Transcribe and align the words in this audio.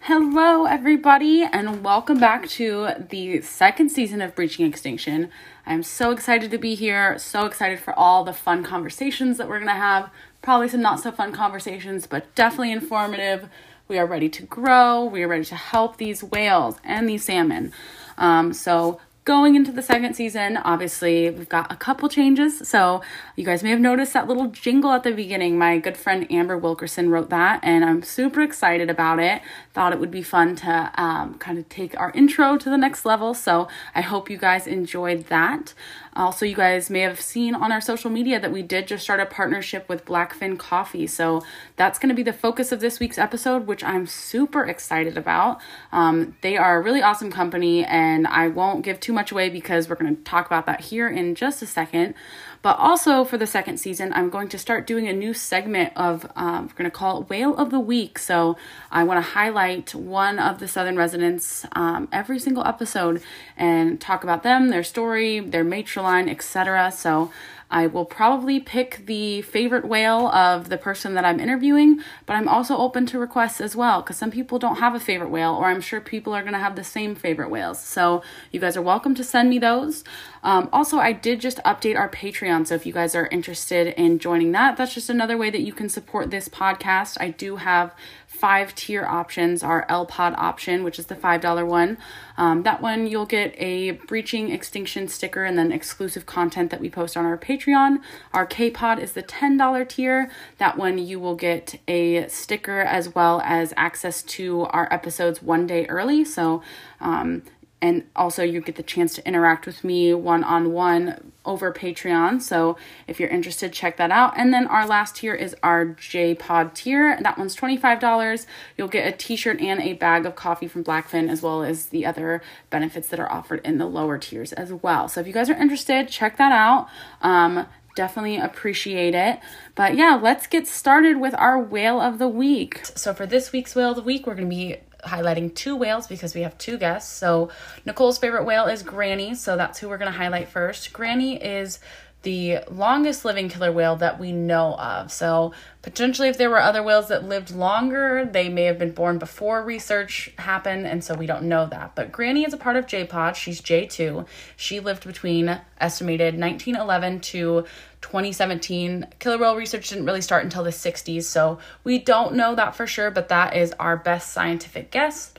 Hello, 0.00 0.64
everybody, 0.64 1.42
and 1.42 1.84
welcome 1.84 2.18
back 2.18 2.48
to 2.48 2.88
the 3.10 3.42
second 3.42 3.90
season 3.90 4.22
of 4.22 4.34
Breaching 4.34 4.64
Extinction. 4.64 5.28
I'm 5.66 5.82
so 5.82 6.12
excited 6.12 6.50
to 6.50 6.56
be 6.56 6.74
here, 6.74 7.18
so 7.18 7.44
excited 7.44 7.78
for 7.78 7.92
all 7.92 8.24
the 8.24 8.32
fun 8.32 8.64
conversations 8.64 9.36
that 9.36 9.50
we're 9.50 9.58
going 9.58 9.68
to 9.68 9.74
have. 9.74 10.08
Probably 10.40 10.70
some 10.70 10.80
not 10.80 11.00
so 11.00 11.12
fun 11.12 11.30
conversations, 11.30 12.06
but 12.06 12.34
definitely 12.34 12.72
informative. 12.72 13.50
We 13.86 13.98
are 13.98 14.06
ready 14.06 14.30
to 14.30 14.44
grow, 14.44 15.04
we 15.04 15.22
are 15.22 15.28
ready 15.28 15.44
to 15.44 15.56
help 15.56 15.98
these 15.98 16.24
whales 16.24 16.76
and 16.84 17.06
these 17.06 17.24
salmon. 17.24 17.70
Um, 18.16 18.54
so, 18.54 18.98
going 19.28 19.56
into 19.56 19.70
the 19.70 19.82
second 19.82 20.14
season, 20.14 20.56
obviously, 20.56 21.28
we've 21.28 21.50
got 21.50 21.70
a 21.70 21.76
couple 21.76 22.08
changes. 22.08 22.66
So, 22.66 23.02
you 23.36 23.44
guys 23.44 23.62
may 23.62 23.68
have 23.68 23.78
noticed 23.78 24.14
that 24.14 24.26
little 24.26 24.46
jingle 24.46 24.90
at 24.90 25.02
the 25.02 25.12
beginning. 25.12 25.58
My 25.58 25.76
good 25.76 25.98
friend 25.98 26.26
Amber 26.32 26.56
Wilkerson 26.56 27.10
wrote 27.10 27.28
that, 27.28 27.60
and 27.62 27.84
I'm 27.84 28.02
super 28.02 28.40
excited 28.40 28.88
about 28.88 29.18
it. 29.18 29.42
Thought 29.74 29.92
it 29.92 30.00
would 30.00 30.10
be 30.10 30.22
fun 30.22 30.56
to 30.56 30.90
um, 30.94 31.34
kind 31.34 31.58
of 31.58 31.68
take 31.68 31.94
our 32.00 32.10
intro 32.12 32.56
to 32.56 32.70
the 32.70 32.78
next 32.78 33.04
level. 33.04 33.34
So, 33.34 33.68
I 33.94 34.00
hope 34.00 34.30
you 34.30 34.38
guys 34.38 34.66
enjoyed 34.66 35.26
that. 35.26 35.74
Also, 36.14 36.46
you 36.46 36.54
guys 36.54 36.90
may 36.90 37.00
have 37.00 37.20
seen 37.20 37.54
on 37.54 37.72
our 37.72 37.80
social 37.80 38.10
media 38.10 38.40
that 38.40 38.52
we 38.52 38.62
did 38.62 38.86
just 38.86 39.04
start 39.04 39.20
a 39.20 39.26
partnership 39.26 39.88
with 39.88 40.04
Blackfin 40.04 40.58
Coffee. 40.58 41.06
So 41.06 41.42
that's 41.76 41.98
going 41.98 42.08
to 42.08 42.14
be 42.14 42.22
the 42.22 42.32
focus 42.32 42.72
of 42.72 42.80
this 42.80 43.00
week's 43.00 43.18
episode, 43.18 43.66
which 43.66 43.84
I'm 43.84 44.06
super 44.06 44.64
excited 44.64 45.16
about. 45.16 45.60
Um, 45.92 46.36
they 46.40 46.56
are 46.56 46.78
a 46.78 46.82
really 46.82 47.02
awesome 47.02 47.30
company, 47.30 47.84
and 47.84 48.26
I 48.26 48.48
won't 48.48 48.84
give 48.84 49.00
too 49.00 49.12
much 49.12 49.32
away 49.32 49.48
because 49.48 49.88
we're 49.88 49.96
going 49.96 50.16
to 50.16 50.22
talk 50.22 50.46
about 50.46 50.66
that 50.66 50.80
here 50.80 51.08
in 51.08 51.34
just 51.34 51.62
a 51.62 51.66
second. 51.66 52.14
But 52.60 52.78
also 52.78 53.24
for 53.24 53.38
the 53.38 53.46
second 53.46 53.78
season, 53.78 54.12
I'm 54.12 54.30
going 54.30 54.48
to 54.48 54.58
start 54.58 54.86
doing 54.86 55.08
a 55.08 55.12
new 55.12 55.32
segment 55.32 55.92
of, 55.96 56.30
um, 56.34 56.66
we're 56.66 56.74
going 56.74 56.90
to 56.90 56.96
call 56.96 57.22
it 57.22 57.30
Whale 57.30 57.56
of 57.56 57.70
the 57.70 57.80
Week. 57.80 58.18
So 58.18 58.56
I 58.90 59.04
want 59.04 59.24
to 59.24 59.30
highlight 59.30 59.94
one 59.94 60.38
of 60.38 60.58
the 60.58 60.66
Southern 60.66 60.96
residents 60.96 61.64
um, 61.72 62.08
every 62.12 62.38
single 62.38 62.66
episode 62.66 63.22
and 63.56 64.00
talk 64.00 64.24
about 64.24 64.42
them, 64.42 64.70
their 64.70 64.82
story, 64.82 65.40
their 65.40 65.64
matriline, 65.64 66.28
etc. 66.28 66.90
So 66.90 67.30
I 67.70 67.86
will 67.86 68.04
probably 68.04 68.60
pick 68.60 69.04
the 69.06 69.42
favorite 69.42 69.84
whale 69.84 70.28
of 70.28 70.68
the 70.68 70.78
person 70.78 71.14
that 71.14 71.24
I'm 71.24 71.38
interviewing, 71.38 72.00
but 72.26 72.34
I'm 72.34 72.48
also 72.48 72.76
open 72.76 73.06
to 73.06 73.18
requests 73.18 73.60
as 73.60 73.76
well 73.76 74.00
because 74.00 74.16
some 74.16 74.30
people 74.30 74.58
don't 74.58 74.76
have 74.76 74.94
a 74.94 75.00
favorite 75.00 75.30
whale, 75.30 75.54
or 75.54 75.66
I'm 75.66 75.80
sure 75.80 76.00
people 76.00 76.34
are 76.34 76.42
going 76.42 76.54
to 76.54 76.58
have 76.58 76.76
the 76.76 76.84
same 76.84 77.14
favorite 77.14 77.50
whales. 77.50 77.82
So 77.82 78.22
you 78.50 78.60
guys 78.60 78.76
are 78.76 78.82
welcome 78.82 79.14
to 79.16 79.24
send 79.24 79.50
me 79.50 79.58
those. 79.58 80.04
Um, 80.42 80.68
also, 80.72 80.98
I 80.98 81.12
did 81.12 81.40
just 81.40 81.58
update 81.58 81.96
our 81.96 82.08
Patreon, 82.08 82.66
so 82.66 82.74
if 82.74 82.86
you 82.86 82.92
guys 82.92 83.14
are 83.14 83.26
interested 83.26 83.88
in 84.00 84.18
joining 84.18 84.52
that, 84.52 84.76
that's 84.76 84.94
just 84.94 85.10
another 85.10 85.36
way 85.36 85.50
that 85.50 85.62
you 85.62 85.72
can 85.72 85.88
support 85.88 86.30
this 86.30 86.48
podcast. 86.48 87.16
I 87.20 87.30
do 87.30 87.56
have 87.56 87.94
five 88.38 88.74
tier 88.74 89.04
options 89.04 89.62
our 89.62 89.84
L 89.88 90.06
Pod 90.06 90.34
option, 90.36 90.84
which 90.84 90.98
is 90.98 91.06
the 91.06 91.16
$5 91.16 91.66
one. 91.66 91.98
Um, 92.36 92.62
that 92.62 92.80
one 92.80 93.06
you'll 93.06 93.26
get 93.26 93.52
a 93.58 93.92
breaching 93.92 94.50
extinction 94.50 95.08
sticker 95.08 95.44
and 95.44 95.58
then 95.58 95.72
exclusive 95.72 96.24
content 96.24 96.70
that 96.70 96.80
we 96.80 96.88
post 96.88 97.16
on 97.16 97.24
our 97.24 97.36
Patreon. 97.36 98.00
Our 98.32 98.46
K 98.46 98.70
Pod 98.70 99.00
is 99.00 99.12
the 99.12 99.22
$10 99.22 99.88
tier. 99.88 100.30
That 100.58 100.78
one 100.78 100.98
you 100.98 101.18
will 101.18 101.34
get 101.34 101.80
a 101.88 102.28
sticker 102.28 102.80
as 102.80 103.14
well 103.14 103.40
as 103.44 103.74
access 103.76 104.22
to 104.22 104.62
our 104.66 104.86
episodes 104.92 105.42
one 105.42 105.66
day 105.66 105.86
early. 105.86 106.24
So, 106.24 106.62
um, 107.00 107.42
and 107.80 108.04
also 108.16 108.42
you 108.42 108.60
get 108.60 108.76
the 108.76 108.82
chance 108.82 109.14
to 109.14 109.26
interact 109.26 109.64
with 109.64 109.84
me 109.84 110.12
one 110.12 110.42
on 110.42 110.72
one 110.72 111.32
over 111.44 111.72
Patreon. 111.72 112.42
So 112.42 112.76
if 113.06 113.20
you're 113.20 113.28
interested, 113.28 113.72
check 113.72 113.96
that 113.98 114.10
out. 114.10 114.34
And 114.36 114.52
then 114.52 114.66
our 114.66 114.86
last 114.86 115.16
tier 115.16 115.34
is 115.34 115.54
our 115.62 115.86
J 115.86 116.34
Pod 116.34 116.74
tier. 116.74 117.18
That 117.20 117.38
one's 117.38 117.56
$25. 117.56 118.46
You'll 118.76 118.88
get 118.88 119.06
a 119.06 119.16
t 119.16 119.36
shirt 119.36 119.60
and 119.60 119.80
a 119.80 119.92
bag 119.92 120.26
of 120.26 120.34
coffee 120.34 120.66
from 120.66 120.82
Blackfin, 120.82 121.30
as 121.30 121.40
well 121.40 121.62
as 121.62 121.86
the 121.86 122.04
other 122.04 122.42
benefits 122.70 123.08
that 123.08 123.20
are 123.20 123.30
offered 123.30 123.60
in 123.64 123.78
the 123.78 123.86
lower 123.86 124.18
tiers 124.18 124.52
as 124.52 124.72
well. 124.72 125.08
So 125.08 125.20
if 125.20 125.26
you 125.26 125.32
guys 125.32 125.48
are 125.48 125.54
interested, 125.54 126.08
check 126.08 126.36
that 126.36 126.52
out. 126.52 126.88
Um, 127.22 127.66
definitely 127.94 128.38
appreciate 128.38 129.14
it. 129.14 129.40
But 129.74 129.96
yeah, 129.96 130.18
let's 130.20 130.46
get 130.46 130.66
started 130.66 131.18
with 131.18 131.34
our 131.34 131.58
whale 131.60 132.00
of 132.00 132.18
the 132.18 132.28
week. 132.28 132.84
So 132.84 133.14
for 133.14 133.26
this 133.26 133.52
week's 133.52 133.74
whale 133.74 133.90
of 133.90 133.96
the 133.96 134.02
week, 134.02 134.26
we're 134.26 134.34
going 134.34 134.48
to 134.48 134.54
be 134.54 134.76
highlighting 135.04 135.54
two 135.54 135.76
whales 135.76 136.06
because 136.06 136.34
we 136.34 136.42
have 136.42 136.56
two 136.58 136.78
guests. 136.78 137.12
So 137.12 137.50
Nicole's 137.84 138.18
favorite 138.18 138.44
whale 138.44 138.66
is 138.66 138.82
Granny, 138.82 139.34
so 139.34 139.56
that's 139.56 139.78
who 139.78 139.88
we're 139.88 139.98
going 139.98 140.12
to 140.12 140.18
highlight 140.18 140.48
first. 140.48 140.92
Granny 140.92 141.42
is 141.42 141.78
the 142.22 142.58
longest 142.68 143.24
living 143.24 143.48
killer 143.48 143.70
whale 143.70 143.94
that 143.96 144.18
we 144.18 144.32
know 144.32 144.74
of. 144.74 145.12
So 145.12 145.52
potentially 145.82 146.28
if 146.28 146.36
there 146.36 146.50
were 146.50 146.60
other 146.60 146.82
whales 146.82 147.08
that 147.08 147.24
lived 147.24 147.52
longer, 147.52 148.28
they 148.30 148.48
may 148.48 148.64
have 148.64 148.78
been 148.78 148.90
born 148.90 149.18
before 149.18 149.62
research 149.62 150.32
happened 150.36 150.86
and 150.86 151.02
so 151.04 151.14
we 151.14 151.26
don't 151.26 151.44
know 151.44 151.66
that. 151.66 151.94
But 151.94 152.10
Granny 152.10 152.44
is 152.44 152.52
a 152.52 152.56
part 152.56 152.76
of 152.76 152.88
J-Pod. 152.88 153.36
She's 153.36 153.60
J2. 153.60 154.26
She 154.56 154.80
lived 154.80 155.06
between 155.06 155.60
estimated 155.80 156.38
1911 156.38 157.20
to 157.20 157.64
2017. 158.00 159.06
Killer 159.18 159.38
whale 159.38 159.56
research 159.56 159.88
didn't 159.88 160.06
really 160.06 160.20
start 160.20 160.44
until 160.44 160.64
the 160.64 160.70
60s, 160.70 161.24
so 161.24 161.58
we 161.84 161.98
don't 161.98 162.34
know 162.34 162.54
that 162.54 162.74
for 162.74 162.86
sure, 162.86 163.10
but 163.10 163.28
that 163.28 163.56
is 163.56 163.74
our 163.78 163.96
best 163.96 164.32
scientific 164.32 164.90
guess. 164.90 165.32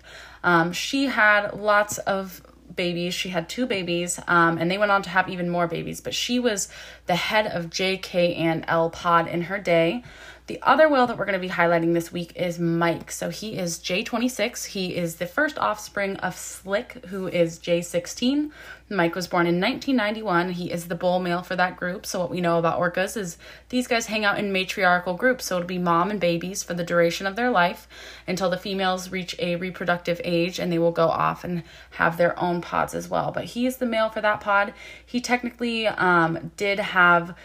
Um, 0.43 0.71
she 0.71 1.05
had 1.05 1.53
lots 1.53 1.97
of 1.99 2.41
babies. 2.75 3.13
She 3.13 3.29
had 3.29 3.49
two 3.49 3.65
babies, 3.65 4.19
um, 4.27 4.57
and 4.57 4.69
they 4.69 4.77
went 4.77 4.91
on 4.91 5.01
to 5.03 5.09
have 5.09 5.29
even 5.29 5.49
more 5.49 5.67
babies. 5.67 6.01
But 6.01 6.13
she 6.13 6.39
was 6.39 6.69
the 7.07 7.15
head 7.15 7.47
of 7.47 7.69
JK 7.69 8.37
and 8.37 8.63
L 8.67 8.89
Pod 8.89 9.27
in 9.27 9.43
her 9.43 9.59
day. 9.59 10.03
The 10.49 10.59
other 10.63 10.89
whale 10.89 11.05
that 11.05 11.15
we're 11.15 11.25
going 11.25 11.39
to 11.39 11.47
be 11.47 11.53
highlighting 11.53 11.93
this 11.93 12.11
week 12.11 12.35
is 12.35 12.57
Mike. 12.57 13.11
So 13.11 13.29
he 13.29 13.55
is 13.55 13.77
J26. 13.77 14.65
He 14.65 14.95
is 14.95 15.17
the 15.17 15.27
first 15.27 15.59
offspring 15.59 16.15
of 16.15 16.35
Slick, 16.35 17.05
who 17.05 17.27
is 17.27 17.59
J16. 17.59 18.49
Mike 18.89 19.13
was 19.13 19.27
born 19.27 19.45
in 19.45 19.61
1991. 19.61 20.53
He 20.53 20.71
is 20.71 20.87
the 20.87 20.95
bull 20.95 21.19
male 21.19 21.43
for 21.43 21.55
that 21.55 21.77
group. 21.77 22.03
So, 22.07 22.19
what 22.19 22.31
we 22.31 22.41
know 22.41 22.57
about 22.57 22.79
orcas 22.79 23.15
is 23.15 23.37
these 23.69 23.85
guys 23.85 24.07
hang 24.07 24.25
out 24.25 24.39
in 24.39 24.51
matriarchal 24.51 25.13
groups. 25.13 25.45
So, 25.45 25.57
it'll 25.57 25.67
be 25.67 25.77
mom 25.77 26.09
and 26.09 26.19
babies 26.19 26.63
for 26.63 26.73
the 26.73 26.83
duration 26.83 27.27
of 27.27 27.35
their 27.35 27.51
life 27.51 27.87
until 28.27 28.49
the 28.49 28.57
females 28.57 29.11
reach 29.11 29.35
a 29.37 29.55
reproductive 29.57 30.19
age 30.23 30.57
and 30.57 30.71
they 30.71 30.79
will 30.79 30.91
go 30.91 31.09
off 31.09 31.43
and 31.43 31.61
have 31.91 32.17
their 32.17 32.37
own 32.39 32.59
pods 32.59 32.95
as 32.95 33.07
well. 33.07 33.31
But 33.31 33.43
he 33.43 33.67
is 33.67 33.77
the 33.77 33.85
male 33.85 34.09
for 34.09 34.21
that 34.21 34.41
pod. 34.41 34.73
He 35.05 35.21
technically 35.21 35.85
um, 35.85 36.49
did 36.57 36.79
have 36.79 37.35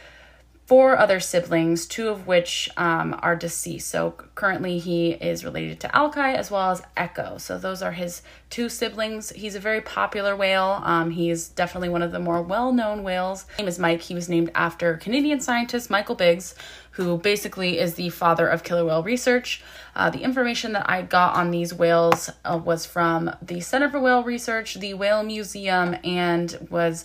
four 0.66 0.96
other 0.96 1.20
siblings, 1.20 1.84
two 1.84 2.08
of 2.08 2.26
which 2.26 2.70
um, 2.76 3.18
are 3.22 3.36
deceased. 3.36 3.88
So 3.88 4.12
currently 4.34 4.78
he 4.78 5.10
is 5.10 5.44
related 5.44 5.78
to 5.80 5.94
Alki 5.94 6.20
as 6.20 6.50
well 6.50 6.70
as 6.70 6.82
Echo. 6.96 7.36
So 7.36 7.58
those 7.58 7.82
are 7.82 7.92
his 7.92 8.22
two 8.48 8.70
siblings. 8.70 9.30
He's 9.30 9.54
a 9.54 9.60
very 9.60 9.82
popular 9.82 10.34
whale. 10.34 10.80
Um, 10.82 11.10
he's 11.10 11.48
definitely 11.48 11.90
one 11.90 12.02
of 12.02 12.12
the 12.12 12.18
more 12.18 12.40
well 12.40 12.72
known 12.72 13.02
whales. 13.02 13.44
His 13.50 13.58
name 13.58 13.68
is 13.68 13.78
Mike. 13.78 14.00
He 14.00 14.14
was 14.14 14.28
named 14.28 14.50
after 14.54 14.96
Canadian 14.96 15.40
scientist 15.40 15.90
Michael 15.90 16.14
Biggs, 16.14 16.54
who 16.92 17.18
basically 17.18 17.78
is 17.78 17.94
the 17.94 18.08
father 18.08 18.48
of 18.48 18.62
killer 18.62 18.86
whale 18.86 19.02
research. 19.02 19.62
Uh, 19.94 20.08
the 20.08 20.22
information 20.22 20.72
that 20.72 20.88
I 20.88 21.02
got 21.02 21.36
on 21.36 21.50
these 21.50 21.74
whales 21.74 22.30
uh, 22.44 22.58
was 22.62 22.86
from 22.86 23.30
the 23.42 23.60
Center 23.60 23.90
for 23.90 24.00
Whale 24.00 24.24
Research, 24.24 24.74
the 24.74 24.94
Whale 24.94 25.22
Museum, 25.22 25.96
and 26.02 26.56
was 26.70 27.04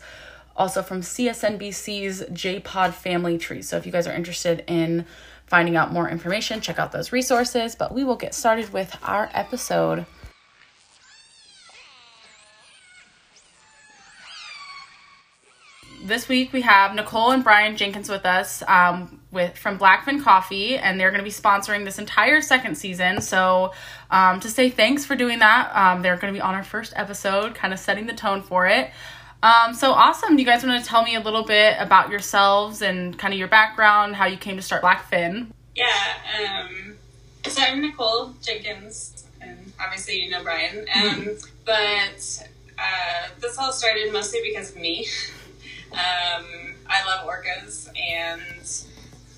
also 0.59 0.83
from 0.83 1.01
CSNBC's 1.01 2.25
J-Pod 2.33 2.93
Family 2.93 3.37
Tree. 3.37 3.61
So 3.61 3.77
if 3.77 3.85
you 3.85 3.91
guys 3.91 4.05
are 4.05 4.13
interested 4.13 4.63
in 4.67 5.05
finding 5.47 5.77
out 5.77 5.91
more 5.93 6.09
information, 6.09 6.59
check 6.59 6.77
out 6.77 6.91
those 6.91 7.11
resources. 7.13 7.75
But 7.75 7.93
we 7.93 8.03
will 8.03 8.17
get 8.17 8.35
started 8.35 8.71
with 8.73 8.95
our 9.01 9.29
episode. 9.33 10.05
This 16.03 16.27
week 16.27 16.53
we 16.53 16.61
have 16.61 16.95
Nicole 16.95 17.31
and 17.31 17.43
Brian 17.43 17.77
Jenkins 17.77 18.09
with 18.09 18.25
us 18.25 18.63
um, 18.67 19.21
with 19.31 19.57
from 19.57 19.77
Blackfin 19.77 20.23
Coffee, 20.23 20.75
and 20.75 20.99
they're 20.99 21.11
going 21.11 21.23
to 21.23 21.23
be 21.23 21.29
sponsoring 21.29 21.85
this 21.85 21.99
entire 21.99 22.41
second 22.41 22.75
season. 22.77 23.21
So 23.21 23.73
um, 24.09 24.39
to 24.39 24.49
say 24.49 24.69
thanks 24.69 25.05
for 25.05 25.15
doing 25.15 25.39
that, 25.39 25.71
um, 25.75 26.01
they're 26.01 26.17
going 26.17 26.33
to 26.33 26.37
be 26.37 26.41
on 26.41 26.55
our 26.55 26.63
first 26.63 26.93
episode, 26.95 27.53
kind 27.53 27.73
of 27.73 27.79
setting 27.79 28.07
the 28.07 28.13
tone 28.13 28.41
for 28.41 28.65
it. 28.65 28.89
Um, 29.41 29.73
so 29.73 29.91
awesome. 29.91 30.35
Do 30.35 30.41
you 30.41 30.45
guys 30.45 30.63
want 30.65 30.83
to 30.83 30.87
tell 30.87 31.03
me 31.03 31.15
a 31.15 31.19
little 31.19 31.43
bit 31.43 31.77
about 31.79 32.09
yourselves 32.09 32.81
and 32.81 33.17
kind 33.17 33.33
of 33.33 33.39
your 33.39 33.47
background, 33.47 34.15
how 34.15 34.25
you 34.25 34.37
came 34.37 34.57
to 34.57 34.61
start 34.61 34.83
Blackfin? 34.83 35.47
Yeah, 35.75 35.87
um, 36.37 36.97
so 37.45 37.61
I'm 37.61 37.81
Nicole 37.81 38.33
Jenkins, 38.41 39.25
and 39.39 39.71
obviously 39.79 40.23
you 40.23 40.29
know 40.29 40.43
Brian. 40.43 40.85
Um, 40.95 41.37
but 41.65 42.47
uh, 42.77 43.27
this 43.39 43.57
all 43.57 43.71
started 43.71 44.11
mostly 44.11 44.41
because 44.43 44.71
of 44.71 44.77
me. 44.77 45.07
Um, 45.91 46.75
I 46.87 47.03
love 47.07 47.27
orcas, 47.27 47.89
and 47.97 48.85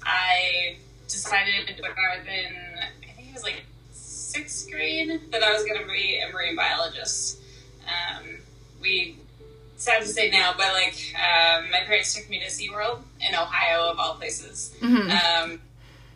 I 0.04 0.75
decided 1.07 1.80
when 1.80 1.92
I 1.92 2.18
was 2.18 2.27
in, 2.27 2.56
I 2.81 3.13
think 3.15 3.30
it 3.30 3.33
was 3.33 3.44
like 3.44 3.63
sixth 3.94 4.69
grade, 4.69 5.21
that 5.31 5.44
I 5.44 5.54
was 5.54 5.63
going 5.63 5.80
to 5.80 5.88
be 5.88 6.19
a 6.19 6.30
marine 6.33 6.57
biologist. 6.57 7.39
Um, 7.88 8.39
we, 8.81 9.18
sad 9.81 10.01
to 10.01 10.07
say 10.07 10.30
now, 10.30 10.54
but 10.56 10.74
like 10.74 11.13
um, 11.16 11.69
my 11.72 11.81
parents 11.86 12.13
took 12.13 12.30
me 12.30 12.39
to 12.39 12.45
SeaWorld 12.45 13.01
in 13.19 13.36
Ohio, 13.36 13.92
of 13.92 14.00
all 14.00 14.16
places. 14.16 14.75
Mm-hmm. 14.80 15.10
Um, 15.10 15.62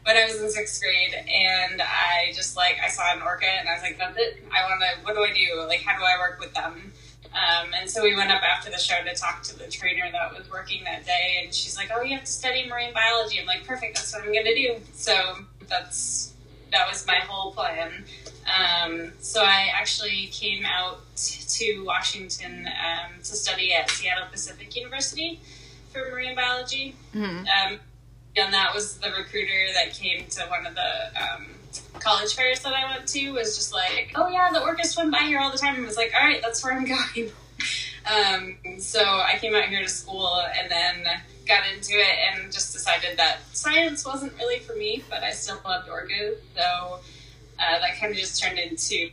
when 0.04 0.18
I 0.18 0.26
was 0.26 0.40
in 0.40 0.50
sixth 0.52 0.82
grade, 0.82 1.16
and 1.16 1.82
I 1.82 2.32
just 2.36 2.56
like 2.56 2.78
I 2.84 2.90
saw 2.90 3.12
an 3.14 3.24
orca, 3.24 3.48
and 3.48 3.68
I 3.68 3.74
was 3.74 3.82
like, 3.82 3.98
"That's 3.98 4.18
it! 4.18 4.44
I 4.54 4.70
want 4.70 4.82
to. 4.82 5.04
What 5.04 5.16
do 5.16 5.24
I 5.24 5.34
do? 5.34 5.66
Like, 5.68 5.82
how 5.82 5.98
do 5.98 6.04
I 6.04 6.18
work 6.20 6.40
with 6.40 6.54
them?" 6.54 6.94
Um, 7.34 7.72
and 7.78 7.90
so 7.90 8.04
we 8.04 8.16
went 8.16 8.32
up 8.32 8.42
after 8.44 8.70
the 8.70 8.78
show 8.78 8.96
to 9.04 9.14
talk 9.14 9.44
to 9.44 9.58
the 9.58 9.68
trainer 9.68 10.10
that 10.12 10.38
was 10.38 10.50
working 10.50 10.84
that 10.86 11.06
day, 11.06 11.42
and 11.44 11.54
she's 11.54 11.76
like, 11.76 11.90
"Oh, 11.94 12.02
you 12.02 12.16
have 12.16 12.26
to 12.26 12.32
study 12.32 12.68
marine 12.70 12.94
biology." 12.94 13.40
I'm 13.40 13.48
like, 13.48 13.66
"Perfect, 13.66 13.96
that's 13.96 14.14
what 14.14 14.24
I'm 14.24 14.32
going 14.32 14.46
to 14.46 14.56
do." 14.56 14.76
So 14.94 15.38
that's 15.68 16.34
that 16.72 16.88
was 16.88 17.06
my 17.08 17.20
whole 17.28 17.52
plan. 17.52 18.06
Um, 18.46 19.12
so 19.20 19.44
I 19.44 19.70
actually 19.74 20.28
came 20.28 20.66
out 20.66 21.00
to 21.16 21.84
Washington 21.86 22.68
um, 22.68 23.12
to 23.20 23.36
study 23.36 23.74
at 23.74 23.90
Seattle 23.90 24.28
Pacific 24.32 24.76
University 24.76 25.40
for 25.92 26.12
marine 26.12 26.36
biology. 26.36 26.96
Mm-hmm. 27.14 27.46
Um, 27.46 27.80
and 28.38 28.54
that 28.54 28.74
was 28.74 28.98
the 28.98 29.10
recruiter 29.12 29.74
that 29.74 29.94
came 29.94 30.26
to 30.28 30.44
one 30.48 30.66
of 30.66 30.76
the 30.76 31.22
um, 31.22 31.46
college 32.00 32.36
fairs 32.36 32.60
that 32.62 32.74
I 32.74 32.94
went 32.94 33.08
to 33.08 33.32
was 33.32 33.56
just 33.56 33.74
like, 33.74 34.12
oh 34.16 34.28
yeah, 34.30 34.52
the 34.52 34.60
orcas 34.60 34.88
swim 34.88 35.10
by 35.10 35.20
here 35.20 35.40
all 35.40 35.52
the 35.52 35.58
time. 35.58 35.76
And 35.76 35.86
was 35.86 35.98
like, 35.98 36.14
all 36.14 36.26
right, 36.26 36.42
that's 36.42 36.64
where 36.64 36.74
I'm 36.74 36.86
going. 37.16 37.32
um, 38.06 38.80
so 38.80 39.02
I 39.02 39.38
came 39.40 39.56
out 39.56 39.66
here 39.66 39.82
to 39.82 39.90
school 39.90 40.42
and 40.60 40.70
then 40.70 41.06
got 41.48 41.64
into 41.74 41.94
it 41.94 42.18
and 42.34 42.52
just 42.52 42.74
decided 42.74 43.18
that 43.18 43.40
science 43.54 44.06
wasn't 44.06 44.34
really 44.38 44.60
for 44.60 44.76
me, 44.76 45.04
but 45.10 45.24
I 45.24 45.32
still 45.32 45.60
loved 45.64 45.88
orcas. 45.88 46.36
So 46.56 47.00
uh, 47.60 47.80
that 47.80 47.98
kind 48.00 48.12
of 48.12 48.18
just 48.18 48.42
turned 48.42 48.60
into 48.60 49.10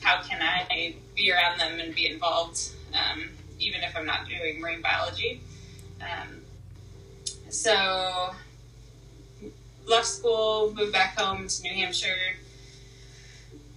how 0.00 0.22
can 0.22 0.40
I 0.40 0.94
be 1.14 1.32
around 1.32 1.58
them 1.58 1.78
and 1.80 1.94
be 1.94 2.06
involved, 2.06 2.70
um, 2.94 3.28
even 3.58 3.82
if 3.82 3.96
I'm 3.96 4.06
not 4.06 4.28
doing 4.28 4.60
marine 4.60 4.80
biology. 4.80 5.40
Um, 6.00 6.42
so 7.50 8.30
left 9.86 10.06
school, 10.06 10.72
moved 10.74 10.92
back 10.92 11.18
home 11.18 11.48
to 11.48 11.62
New 11.62 11.74
Hampshire. 11.74 12.36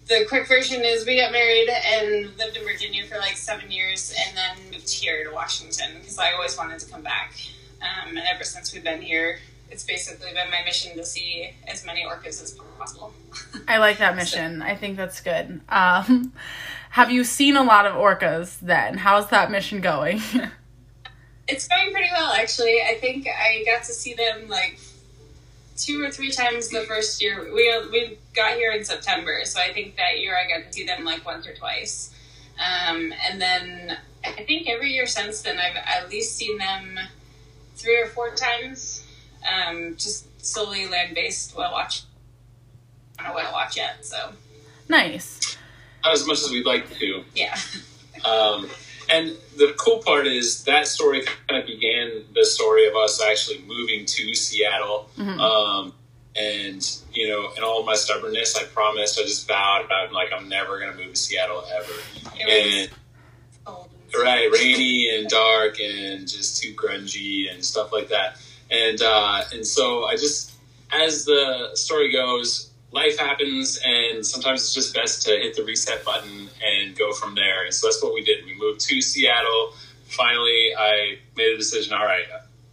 The 0.08 0.26
quick 0.28 0.48
version 0.48 0.82
is 0.84 1.06
we 1.06 1.18
got 1.18 1.32
married 1.32 1.70
and 1.70 2.38
lived 2.38 2.58
in 2.58 2.64
Virginia 2.64 3.06
for 3.06 3.18
like 3.18 3.38
seven 3.38 3.72
years, 3.72 4.14
and 4.26 4.38
then 4.38 4.72
moved 4.72 4.90
here 4.90 5.24
to 5.24 5.34
Washington 5.34 5.92
because 6.00 6.18
I 6.20 6.34
always 6.34 6.58
wanted 6.58 6.80
to 6.80 6.92
come 6.92 7.02
back. 7.02 7.34
Um, 7.82 8.10
and 8.10 8.26
ever 8.32 8.44
since 8.44 8.74
we've 8.74 8.84
been 8.84 9.02
here, 9.02 9.40
it's 9.72 9.84
basically 9.84 10.34
been 10.34 10.52
my 10.52 10.64
mission 10.64 10.96
to 10.98 11.06
see 11.06 11.52
as 11.68 11.86
many 11.86 12.04
orcas 12.04 12.44
as 12.44 12.58
possible. 12.78 13.14
I 13.68 13.78
like 13.78 13.98
that 14.00 14.16
mission. 14.18 14.62
I 14.62 14.76
think 14.76 14.98
that's 14.98 15.22
good. 15.22 15.62
Um, 15.70 16.34
have 16.92 17.10
you 17.10 17.24
seen 17.24 17.56
a 17.56 17.64
lot 17.64 17.86
of 17.86 17.94
orcas 17.94 18.60
then? 18.60 18.98
How's 18.98 19.30
that 19.30 19.50
mission 19.50 19.80
going? 19.80 20.22
it's 21.48 21.68
going 21.68 21.92
pretty 21.92 22.10
well, 22.12 22.34
actually. 22.34 22.82
I 22.82 22.98
think 23.00 23.28
I 23.28 23.64
got 23.66 23.84
to 23.84 23.94
see 23.94 24.14
them 24.14 24.50
like 24.50 24.80
two 25.78 26.04
or 26.04 26.12
three 26.12 26.32
times 26.32 26.70
the 26.70 26.82
first 26.82 27.22
year. 27.22 27.52
We 27.54 27.74
we 27.92 28.18
got 28.36 28.56
here 28.56 28.72
in 28.72 28.84
September, 28.84 29.40
so 29.46 29.60
I 29.60 29.74
think 29.74 29.96
that 29.96 30.20
year 30.20 30.38
I 30.38 30.48
got 30.48 30.68
to 30.68 30.74
see 30.74 30.86
them 30.86 31.04
like 31.06 31.26
once 31.26 31.48
or 31.48 31.56
twice. 31.56 32.14
Um, 32.60 33.14
and 33.30 33.42
then 33.42 33.98
I 34.24 34.44
think 34.44 34.68
every 34.68 34.92
year 34.92 35.08
since 35.08 35.42
then, 35.42 35.58
I've 35.58 35.76
at 35.76 36.10
least 36.10 36.36
seen 36.36 36.58
them 36.58 37.00
three 37.76 38.00
or 38.00 38.08
four 38.08 38.36
times, 38.36 39.01
um, 39.50 39.96
just 39.98 40.26
solely 40.46 40.88
land 40.88 41.16
based 41.16 41.56
whale 41.58 41.72
watch. 41.72 42.04
I 43.20 43.24
don't 43.24 43.32
know 43.32 43.38
whale 43.38 43.52
watch 43.52 43.78
yet, 43.78 44.06
so 44.06 44.32
nice. 44.90 45.58
Not 46.04 46.14
as 46.14 46.26
much 46.26 46.40
as 46.42 46.50
we'd 46.50 46.66
like 46.66 46.90
to. 47.00 47.24
Yeah. 47.36 47.56
Um, 48.24 48.70
and 49.10 49.36
the 49.58 49.74
cool 49.80 49.98
part 49.98 50.28
is 50.28 50.64
that 50.66 50.86
story 50.86 51.24
kind 51.48 51.60
of 51.60 51.66
began 51.66 52.24
the 52.36 52.46
story 52.46 52.88
of 52.88 52.96
us 52.96 53.20
actually 53.20 53.64
moving 53.66 54.06
to 54.06 54.36
Seattle. 54.36 55.10
Mhm. 55.18 55.40
Um, 55.40 55.94
and 56.36 56.88
you 57.12 57.28
know, 57.30 57.52
in 57.58 57.64
all 57.64 57.80
of 57.80 57.86
my 57.88 57.96
stubbornness, 57.96 58.56
I 58.56 58.66
promised, 58.66 59.18
I 59.20 59.24
just 59.24 59.48
vowed, 59.48 59.88
I'm 59.92 60.14
like, 60.14 60.30
I'm 60.32 60.48
never 60.50 60.80
going 60.80 60.92
to 60.92 60.98
move 61.04 61.14
to 61.16 61.20
Seattle 61.20 61.64
ever. 61.76 61.94
It 62.40 62.48
And 62.48 62.92
was 62.92 63.00
cold. 63.66 63.90
and 64.14 64.22
right, 64.24 64.52
rainy 64.52 65.10
and 65.18 65.28
dark 65.28 65.80
and 65.80 66.28
just 66.28 66.62
too 66.62 66.76
grungy 66.76 67.52
and 67.52 67.66
stuff 67.66 67.92
like 67.92 68.10
that. 68.10 68.38
And 68.72 69.02
uh, 69.02 69.44
and 69.54 69.68
so 69.68 70.06
I 70.06 70.16
just, 70.16 70.54
as 70.92 71.26
the 71.26 71.72
story 71.74 72.12
goes, 72.12 72.72
life 72.92 73.18
happens, 73.20 73.80
and 73.86 74.26
sometimes 74.26 74.62
it's 74.62 74.74
just 74.74 74.94
best 74.94 75.24
to 75.24 75.32
hit 75.32 75.56
the 75.56 75.64
reset 75.64 76.04
button 76.06 76.50
and 76.66 76.98
go 76.98 77.12
from 77.12 77.36
there. 77.36 77.66
And 77.66 77.74
so 77.74 77.88
that's 77.88 78.02
what 78.02 78.14
we 78.14 78.24
did. 78.24 78.46
We 78.46 78.56
moved 78.58 78.80
to 78.82 79.02
Seattle. 79.02 79.74
Finally, 80.08 80.72
I 80.78 81.18
made 81.36 81.54
a 81.54 81.58
decision. 81.58 81.94
All 81.94 82.06
right, 82.06 82.26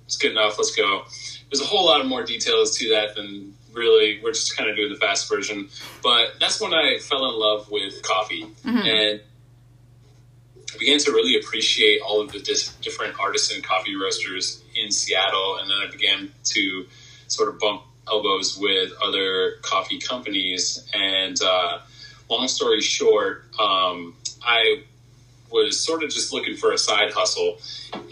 it's 0.07 0.17
good 0.17 0.31
enough. 0.33 0.57
Let's 0.59 0.75
go. 0.75 1.03
There's 1.51 1.61
a 1.61 1.65
whole 1.67 1.87
lot 1.87 2.01
of 2.01 2.07
more 2.07 2.23
details 2.23 2.77
to 2.79 2.91
that 2.91 3.17
than 3.17 3.55
really. 3.73 4.21
We're 4.23 4.33
just 4.33 4.57
kind 4.57 4.71
of 4.71 4.77
doing 4.77 4.91
the 4.93 4.99
fast 4.99 5.29
version. 5.29 5.69
But 6.03 6.35
that's 6.41 6.61
when 6.61 6.75
I 6.75 6.99
fell 6.99 7.29
in 7.31 7.39
love 7.39 7.71
with 7.71 8.03
coffee 8.03 8.47
Mhm. 8.65 8.87
and 8.87 9.21
I 10.75 10.79
began 10.79 10.99
to 10.99 11.13
really 11.13 11.37
appreciate 11.37 12.01
all 12.03 12.21
of 12.21 12.31
the 12.33 12.39
dis- 12.41 12.75
different 12.83 13.19
artisan 13.19 13.63
coffee 13.63 13.97
roasters 13.97 14.63
in 14.83 14.91
Seattle, 14.91 15.59
and 15.59 15.71
then 15.71 15.77
I 15.87 15.91
began 15.91 16.31
to 16.45 16.87
sort 17.27 17.49
of 17.49 17.59
bump 17.59 17.83
elbows 18.09 18.57
with 18.59 18.93
other 19.03 19.57
coffee 19.63 19.99
companies. 19.99 20.89
And 20.95 21.41
uh, 21.43 21.81
long 22.31 22.49
story 22.49 22.81
short, 22.81 23.45
um, 23.59 24.15
I 24.43 24.83
was 25.51 25.79
sort 25.79 26.03
of 26.03 26.11
just 26.11 26.33
looking 26.33 26.57
for 26.57 26.73
a 26.73 26.79
side 26.79 27.13
hustle 27.13 27.59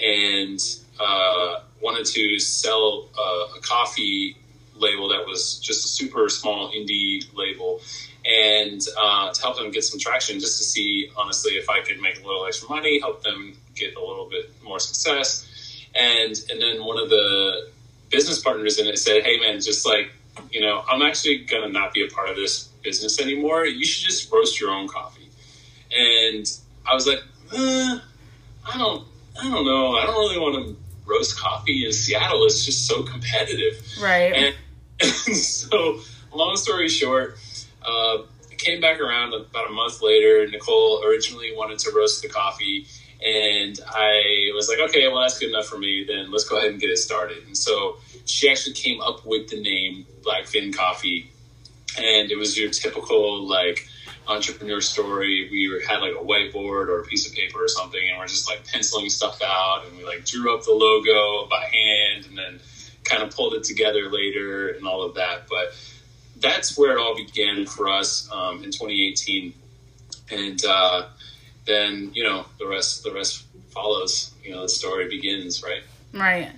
and 0.00 0.60
uh, 0.98 1.60
wanted 1.80 2.06
to 2.06 2.38
sell 2.38 3.08
a, 3.18 3.56
a 3.56 3.60
coffee 3.60 4.36
label 4.74 5.08
that 5.08 5.26
was 5.26 5.58
just 5.58 5.84
a 5.84 5.88
super 5.88 6.28
small 6.28 6.70
indie 6.72 7.24
label 7.34 7.80
and 8.26 8.80
uh, 8.98 9.32
to 9.32 9.40
help 9.40 9.56
them 9.56 9.70
get 9.70 9.84
some 9.84 9.98
traction 9.98 10.38
just 10.40 10.58
to 10.58 10.64
see 10.64 11.10
honestly 11.16 11.52
if 11.52 11.70
i 11.70 11.80
could 11.80 11.98
make 12.00 12.22
a 12.22 12.26
little 12.26 12.44
extra 12.46 12.68
money 12.68 13.00
help 13.00 13.22
them 13.22 13.56
get 13.74 13.94
a 13.96 14.00
little 14.00 14.28
bit 14.28 14.50
more 14.62 14.78
success 14.78 15.46
and 15.98 16.34
and 16.50 16.60
then 16.60 16.84
one 16.84 16.98
of 16.98 17.10
the 17.10 17.70
business 18.10 18.40
partners 18.40 18.78
in 18.78 18.86
it 18.86 18.98
said 18.98 19.22
hey 19.22 19.38
man 19.40 19.60
just 19.60 19.86
like 19.86 20.12
you 20.50 20.60
know 20.60 20.84
i'm 20.88 21.02
actually 21.02 21.38
gonna 21.44 21.68
not 21.68 21.92
be 21.92 22.04
a 22.04 22.08
part 22.08 22.28
of 22.28 22.36
this 22.36 22.68
business 22.86 23.20
anymore. 23.20 23.66
You 23.66 23.84
should 23.84 24.08
just 24.08 24.32
roast 24.32 24.60
your 24.60 24.70
own 24.70 24.88
coffee. 24.88 25.28
And 25.96 26.46
i 26.88 26.94
was 26.94 27.06
like 27.06 27.20
uh, 27.52 27.98
i 28.66 28.78
don't 28.78 29.06
i 29.40 29.50
don't 29.50 29.64
know. 29.64 29.96
I 29.96 30.06
don't 30.06 30.16
really 30.16 30.38
want 30.38 30.66
to 30.66 30.76
roast 31.04 31.38
coffee 31.38 31.84
in 31.84 31.92
seattle. 31.92 32.44
It's 32.44 32.64
just 32.64 32.86
so 32.86 33.02
competitive. 33.02 33.82
Right. 34.00 34.32
and, 34.32 34.54
and 35.02 35.36
so, 35.36 36.00
long 36.32 36.56
story 36.56 36.88
short, 36.88 37.38
uh, 37.82 38.18
came 38.56 38.80
back 38.80 39.00
around 39.00 39.34
about 39.34 39.68
a 39.68 39.72
month 39.72 40.00
later. 40.02 40.46
Nicole 40.48 41.04
originally 41.04 41.52
wanted 41.54 41.78
to 41.80 41.92
roast 41.94 42.22
the 42.22 42.28
coffee, 42.28 42.86
and 43.24 43.78
I 43.88 44.50
was 44.54 44.68
like, 44.68 44.78
okay, 44.90 45.08
well, 45.08 45.20
that's 45.20 45.38
good 45.38 45.50
enough 45.50 45.66
for 45.66 45.78
me. 45.78 46.04
Then 46.06 46.30
let's 46.30 46.48
go 46.48 46.58
ahead 46.58 46.70
and 46.70 46.80
get 46.80 46.90
it 46.90 46.98
started. 46.98 47.44
And 47.46 47.56
so, 47.56 47.96
she 48.26 48.50
actually 48.50 48.74
came 48.74 49.00
up 49.00 49.24
with 49.24 49.48
the 49.48 49.60
name 49.60 50.06
Blackfin 50.22 50.74
Coffee, 50.74 51.30
and 51.96 52.30
it 52.30 52.36
was 52.36 52.58
your 52.58 52.70
typical 52.70 53.46
like 53.46 53.86
entrepreneur 54.28 54.80
story. 54.80 55.48
We 55.50 55.82
had 55.88 55.98
like 55.98 56.14
a 56.14 56.24
whiteboard 56.24 56.88
or 56.88 57.00
a 57.00 57.04
piece 57.04 57.28
of 57.28 57.34
paper 57.34 57.62
or 57.62 57.68
something, 57.68 58.00
and 58.08 58.18
we're 58.18 58.26
just 58.26 58.48
like 58.48 58.66
penciling 58.66 59.08
stuff 59.08 59.40
out, 59.42 59.84
and 59.86 59.96
we 59.96 60.04
like 60.04 60.24
drew 60.24 60.54
up 60.54 60.64
the 60.64 60.72
logo 60.72 61.48
by 61.48 61.64
hand, 61.72 62.26
and 62.26 62.36
then 62.36 62.60
kind 63.04 63.22
of 63.22 63.30
pulled 63.34 63.54
it 63.54 63.62
together 63.62 64.10
later 64.10 64.70
and 64.70 64.86
all 64.86 65.02
of 65.02 65.14
that. 65.14 65.46
But 65.48 65.74
that's 66.38 66.76
where 66.76 66.92
it 66.92 66.98
all 66.98 67.16
began 67.16 67.64
for 67.64 67.88
us 67.88 68.28
um, 68.32 68.64
in 68.64 68.72
2018, 68.72 69.54
and 70.32 70.64
uh, 70.64 71.06
then 71.66 72.10
you 72.14 72.24
know 72.24 72.46
the 72.58 72.66
rest 72.66 73.02
the 73.02 73.12
rest 73.12 73.44
follows. 73.70 74.32
You 74.42 74.52
know 74.52 74.62
the 74.62 74.68
story 74.68 75.08
begins 75.08 75.62
right. 75.62 75.82
Right. 76.12 76.52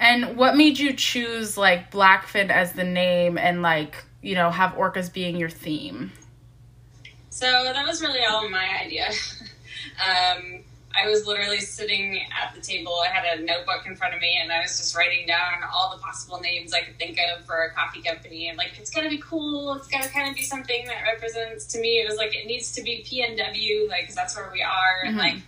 And 0.00 0.36
what 0.36 0.56
made 0.56 0.78
you 0.78 0.92
choose 0.92 1.58
like 1.58 1.90
Blackfin 1.90 2.50
as 2.50 2.72
the 2.72 2.84
name 2.84 3.36
and 3.36 3.62
like, 3.62 4.04
you 4.22 4.34
know, 4.34 4.50
have 4.50 4.72
orcas 4.72 5.12
being 5.12 5.36
your 5.36 5.50
theme? 5.50 6.12
So 7.30 7.46
that 7.46 7.86
was 7.86 8.00
really 8.00 8.24
all 8.24 8.48
my 8.48 8.80
idea. 8.80 9.08
um, 10.08 10.62
I 11.02 11.08
was 11.08 11.26
literally 11.26 11.60
sitting 11.60 12.18
at 12.18 12.54
the 12.54 12.60
table. 12.60 12.94
I 13.04 13.08
had 13.08 13.38
a 13.38 13.42
notebook 13.42 13.86
in 13.86 13.94
front 13.96 14.14
of 14.14 14.20
me, 14.20 14.38
and 14.42 14.52
I 14.52 14.60
was 14.60 14.76
just 14.78 14.96
writing 14.96 15.26
down 15.26 15.62
all 15.72 15.94
the 15.94 16.02
possible 16.02 16.40
names 16.40 16.72
I 16.74 16.80
could 16.80 16.98
think 16.98 17.18
of 17.18 17.44
for 17.44 17.62
a 17.64 17.70
coffee 17.72 18.02
company. 18.02 18.48
And 18.48 18.58
like, 18.58 18.72
it's 18.78 18.90
gotta 18.90 19.08
be 19.08 19.18
cool. 19.18 19.74
It's 19.74 19.88
gotta 19.88 20.08
kind 20.08 20.28
of 20.28 20.34
be 20.34 20.42
something 20.42 20.86
that 20.86 21.02
represents. 21.02 21.66
To 21.66 21.80
me, 21.80 22.00
it 22.00 22.08
was 22.08 22.16
like 22.18 22.34
it 22.34 22.46
needs 22.46 22.72
to 22.72 22.82
be 22.82 23.04
PNW, 23.06 23.88
like, 23.88 24.06
cause 24.06 24.14
that's 24.14 24.36
where 24.36 24.50
we 24.52 24.62
are, 24.62 25.04
and 25.04 25.18
Mm-hmm. 25.18 25.36
like, 25.36 25.42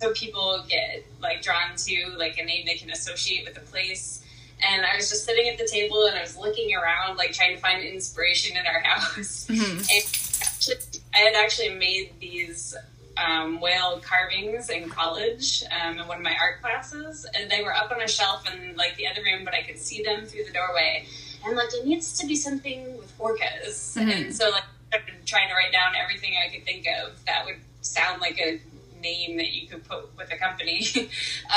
so 0.00 0.12
people 0.12 0.62
get 0.68 1.04
like 1.22 1.40
drawn 1.42 1.74
to 1.76 2.08
like 2.18 2.38
a 2.38 2.44
name 2.44 2.66
they 2.66 2.74
can 2.74 2.90
associate 2.90 3.46
with 3.46 3.56
a 3.56 3.60
place. 3.70 4.22
And 4.66 4.84
I 4.84 4.96
was 4.96 5.08
just 5.08 5.24
sitting 5.24 5.48
at 5.48 5.58
the 5.58 5.66
table 5.66 6.04
and 6.06 6.16
I 6.16 6.22
was 6.22 6.36
looking 6.36 6.74
around, 6.74 7.16
like 7.16 7.32
trying 7.32 7.54
to 7.54 7.60
find 7.60 7.82
inspiration 7.82 8.56
in 8.56 8.66
our 8.66 8.80
house. 8.84 9.46
Mm-hmm. 9.48 9.78
And 9.78 10.96
I 11.14 11.18
had 11.18 11.34
actually 11.34 11.70
made 11.70 12.12
these 12.20 12.74
um, 13.16 13.60
whale 13.60 14.00
carvings 14.00 14.70
in 14.70 14.88
college 14.88 15.64
um, 15.82 15.98
in 15.98 16.06
one 16.06 16.18
of 16.18 16.22
my 16.22 16.36
art 16.40 16.60
classes, 16.60 17.26
and 17.34 17.50
they 17.50 17.62
were 17.62 17.74
up 17.74 17.90
on 17.90 18.00
a 18.02 18.08
shelf 18.08 18.44
in 18.52 18.76
like 18.76 18.96
the 18.96 19.06
other 19.06 19.22
room, 19.22 19.44
but 19.44 19.54
I 19.54 19.62
could 19.62 19.78
see 19.78 20.02
them 20.02 20.26
through 20.26 20.44
the 20.44 20.52
doorway. 20.52 21.06
And 21.44 21.56
like, 21.56 21.72
it 21.72 21.86
needs 21.86 22.18
to 22.18 22.26
be 22.26 22.36
something 22.36 22.96
with 22.96 23.16
orcas, 23.18 23.96
and 23.96 24.34
so 24.34 24.50
like, 24.50 24.64
I 24.92 24.98
started 24.98 25.26
trying 25.26 25.48
to 25.48 25.54
write 25.54 25.72
down 25.72 25.94
everything 25.96 26.34
I 26.36 26.54
could 26.54 26.64
think 26.64 26.86
of 27.02 27.24
that 27.26 27.44
would 27.44 27.56
sound 27.82 28.20
like 28.20 28.38
a 28.40 28.60
name 29.00 29.36
that 29.36 29.52
you 29.52 29.66
could 29.66 29.84
put 29.84 30.16
with 30.16 30.32
a 30.32 30.36
company. 30.36 30.86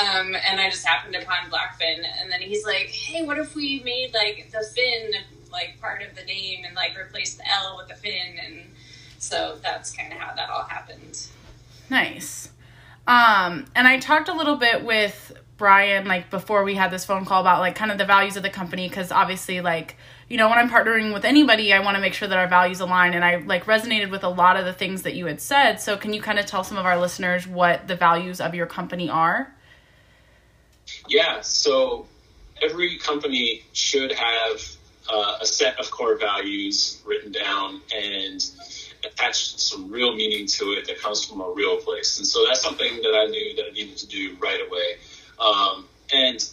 um, 0.00 0.34
and 0.34 0.60
I 0.60 0.70
just 0.70 0.86
happened 0.86 1.16
upon 1.16 1.50
Blackfin, 1.50 2.04
and 2.20 2.30
then 2.30 2.40
he's 2.40 2.64
like, 2.64 2.88
"Hey, 2.88 3.24
what 3.24 3.38
if 3.38 3.54
we 3.54 3.82
made 3.84 4.14
like 4.14 4.50
the 4.52 4.64
fin 4.74 5.12
like 5.52 5.80
part 5.80 6.02
of 6.02 6.14
the 6.14 6.24
name 6.24 6.64
and 6.64 6.74
like 6.76 6.96
replace 6.96 7.34
the 7.34 7.48
L 7.48 7.76
with 7.76 7.88
the 7.88 7.94
fin?" 7.94 8.38
And 8.44 8.62
so 9.18 9.58
that's 9.62 9.92
kind 9.92 10.12
of 10.12 10.18
how 10.18 10.34
that 10.34 10.50
all 10.50 10.64
happened. 10.64 11.26
Nice. 11.90 12.50
Um, 13.06 13.66
and 13.74 13.88
I 13.88 13.98
talked 13.98 14.28
a 14.28 14.34
little 14.34 14.56
bit 14.56 14.84
with 14.84 15.32
Brian 15.56 16.06
like 16.06 16.30
before 16.30 16.64
we 16.64 16.74
had 16.74 16.90
this 16.90 17.04
phone 17.04 17.26
call 17.26 17.42
about 17.42 17.60
like 17.60 17.74
kind 17.74 17.90
of 17.90 17.98
the 17.98 18.06
values 18.06 18.36
of 18.38 18.42
the 18.42 18.48
company 18.48 18.88
because 18.88 19.12
obviously 19.12 19.60
like 19.60 19.94
you 20.26 20.38
know 20.38 20.48
when 20.48 20.56
I'm 20.56 20.70
partnering 20.70 21.12
with 21.12 21.26
anybody 21.26 21.70
I 21.74 21.80
want 21.80 21.96
to 21.96 22.00
make 22.00 22.14
sure 22.14 22.26
that 22.28 22.38
our 22.38 22.48
values 22.48 22.80
align 22.80 23.12
and 23.12 23.22
I 23.22 23.36
like 23.36 23.66
resonated 23.66 24.10
with 24.10 24.24
a 24.24 24.28
lot 24.30 24.56
of 24.56 24.64
the 24.64 24.72
things 24.72 25.02
that 25.02 25.14
you 25.14 25.26
had 25.26 25.38
said. 25.38 25.76
So 25.76 25.98
can 25.98 26.14
you 26.14 26.22
kind 26.22 26.38
of 26.38 26.46
tell 26.46 26.64
some 26.64 26.78
of 26.78 26.86
our 26.86 26.98
listeners 26.98 27.46
what 27.46 27.88
the 27.88 27.94
values 27.94 28.40
of 28.40 28.54
your 28.54 28.64
company 28.64 29.10
are? 29.10 29.54
Yeah, 31.08 31.42
so 31.42 32.06
every 32.62 32.96
company 32.96 33.62
should 33.74 34.12
have 34.12 34.62
uh, 35.12 35.38
a 35.42 35.46
set 35.46 35.78
of 35.78 35.90
core 35.90 36.16
values 36.16 37.02
written 37.04 37.32
down 37.32 37.82
and 37.94 38.40
attach 39.04 39.56
some 39.56 39.90
real 39.90 40.14
meaning 40.14 40.46
to 40.46 40.72
it 40.72 40.86
that 40.86 41.00
comes 41.00 41.24
from 41.24 41.40
a 41.40 41.50
real 41.50 41.76
place. 41.78 42.18
And 42.18 42.26
so 42.26 42.44
that's 42.46 42.62
something 42.62 42.96
that 43.02 43.14
I 43.14 43.26
knew 43.26 43.56
that 43.56 43.66
I 43.70 43.72
needed 43.72 43.96
to 43.98 44.06
do 44.06 44.36
right 44.40 44.60
away. 44.66 44.96
Um, 45.38 45.88
and 46.12 46.44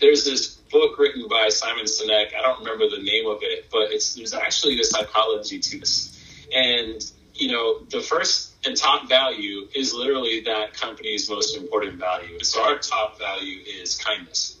there's 0.00 0.24
this 0.24 0.54
book 0.70 0.98
written 0.98 1.28
by 1.28 1.48
Simon 1.48 1.84
Sinek. 1.84 2.34
I 2.36 2.42
don't 2.42 2.60
remember 2.60 2.88
the 2.88 3.02
name 3.02 3.26
of 3.26 3.38
it, 3.42 3.66
but 3.70 3.92
it's 3.92 4.14
there's 4.14 4.34
actually 4.34 4.80
a 4.80 4.84
psychology 4.84 5.58
to 5.58 5.78
this. 5.78 6.46
And 6.54 7.04
you 7.34 7.50
know, 7.50 7.80
the 7.90 8.00
first 8.00 8.54
and 8.66 8.76
top 8.76 9.08
value 9.08 9.68
is 9.74 9.92
literally 9.92 10.40
that 10.42 10.74
company's 10.74 11.28
most 11.28 11.56
important 11.56 11.98
value. 11.98 12.42
So 12.42 12.62
our 12.62 12.78
top 12.78 13.18
value 13.18 13.60
is 13.66 13.96
kindness. 13.96 14.56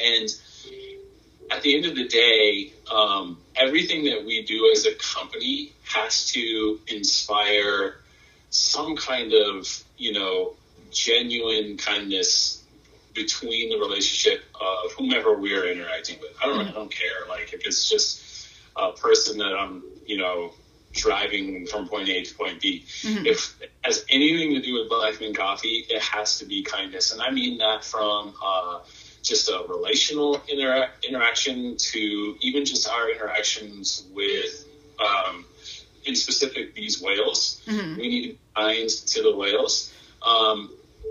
And 0.00 0.28
at 1.50 1.62
the 1.62 1.74
end 1.76 1.86
of 1.86 1.96
the 1.96 2.06
day, 2.06 2.72
um, 2.90 3.38
everything 3.58 4.04
that 4.04 4.24
we 4.24 4.42
do 4.42 4.70
as 4.74 4.86
a 4.86 4.94
company 4.94 5.72
has 5.84 6.30
to 6.32 6.80
inspire 6.86 7.96
some 8.50 8.96
kind 8.96 9.32
of, 9.32 9.82
you 9.96 10.12
know, 10.12 10.54
genuine 10.90 11.76
kindness 11.76 12.64
between 13.14 13.70
the 13.70 13.78
relationship 13.78 14.44
of 14.54 14.92
whomever 14.92 15.34
we 15.34 15.54
are 15.54 15.66
interacting 15.66 16.18
with. 16.20 16.30
I 16.42 16.46
don't, 16.46 16.66
I 16.66 16.70
don't 16.70 16.90
care. 16.90 17.26
Like 17.28 17.52
if 17.52 17.66
it's 17.66 17.88
just 17.88 18.48
a 18.76 18.92
person 18.92 19.38
that 19.38 19.54
I'm, 19.58 19.82
you 20.06 20.18
know, 20.18 20.52
driving 20.92 21.66
from 21.66 21.88
point 21.88 22.08
A 22.08 22.24
to 22.24 22.34
point 22.34 22.60
B. 22.60 22.84
If 23.26 23.60
it 23.60 23.70
has 23.82 24.04
anything 24.08 24.54
to 24.54 24.60
do 24.60 24.74
with 24.74 24.90
Blackfin 24.90 25.36
Coffee, 25.36 25.86
it 25.88 26.00
has 26.02 26.38
to 26.38 26.46
be 26.46 26.62
kindness, 26.62 27.12
and 27.12 27.20
I 27.20 27.30
mean 27.30 27.58
that 27.58 27.84
from 27.84 28.34
uh, 28.42 28.80
just 29.22 29.48
a 29.48 29.64
relational 29.68 30.38
intera- 30.50 30.90
interaction 31.06 31.76
to 31.76 32.36
even 32.40 32.64
just 32.64 32.88
our 32.88 33.10
interactions 33.10 34.06
with, 34.14 34.66
um, 35.00 35.44
in 36.04 36.14
specific, 36.14 36.74
these 36.74 37.00
whales. 37.02 37.60
We 37.96 38.08
need 38.08 38.22
to 38.22 38.28
be 38.30 38.38
kind 38.56 38.88
to 38.88 39.22
the 39.22 39.36
whales. 39.36 39.92
Um, 40.22 40.70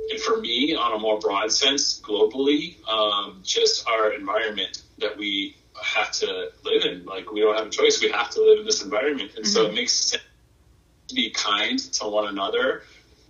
and 0.09 0.19
for 0.19 0.37
me, 0.37 0.75
on 0.75 0.93
a 0.93 0.99
more 0.99 1.19
broad 1.19 1.51
sense, 1.51 1.99
globally, 2.01 2.77
um, 2.87 3.41
just 3.43 3.87
our 3.87 4.13
environment 4.13 4.81
that 4.99 5.17
we 5.17 5.55
have 5.81 6.11
to 6.11 6.49
live 6.63 6.85
in. 6.85 7.05
Like 7.05 7.31
we 7.31 7.41
don't 7.41 7.57
have 7.57 7.67
a 7.67 7.69
choice; 7.69 8.01
we 8.01 8.09
have 8.09 8.29
to 8.31 8.41
live 8.41 8.59
in 8.59 8.65
this 8.65 8.83
environment, 8.83 9.31
and 9.35 9.45
so 9.45 9.65
it 9.67 9.73
makes 9.73 9.93
sense 9.93 10.23
to 11.09 11.15
be 11.15 11.29
kind 11.29 11.79
to 11.79 12.07
one 12.07 12.27
another 12.27 12.83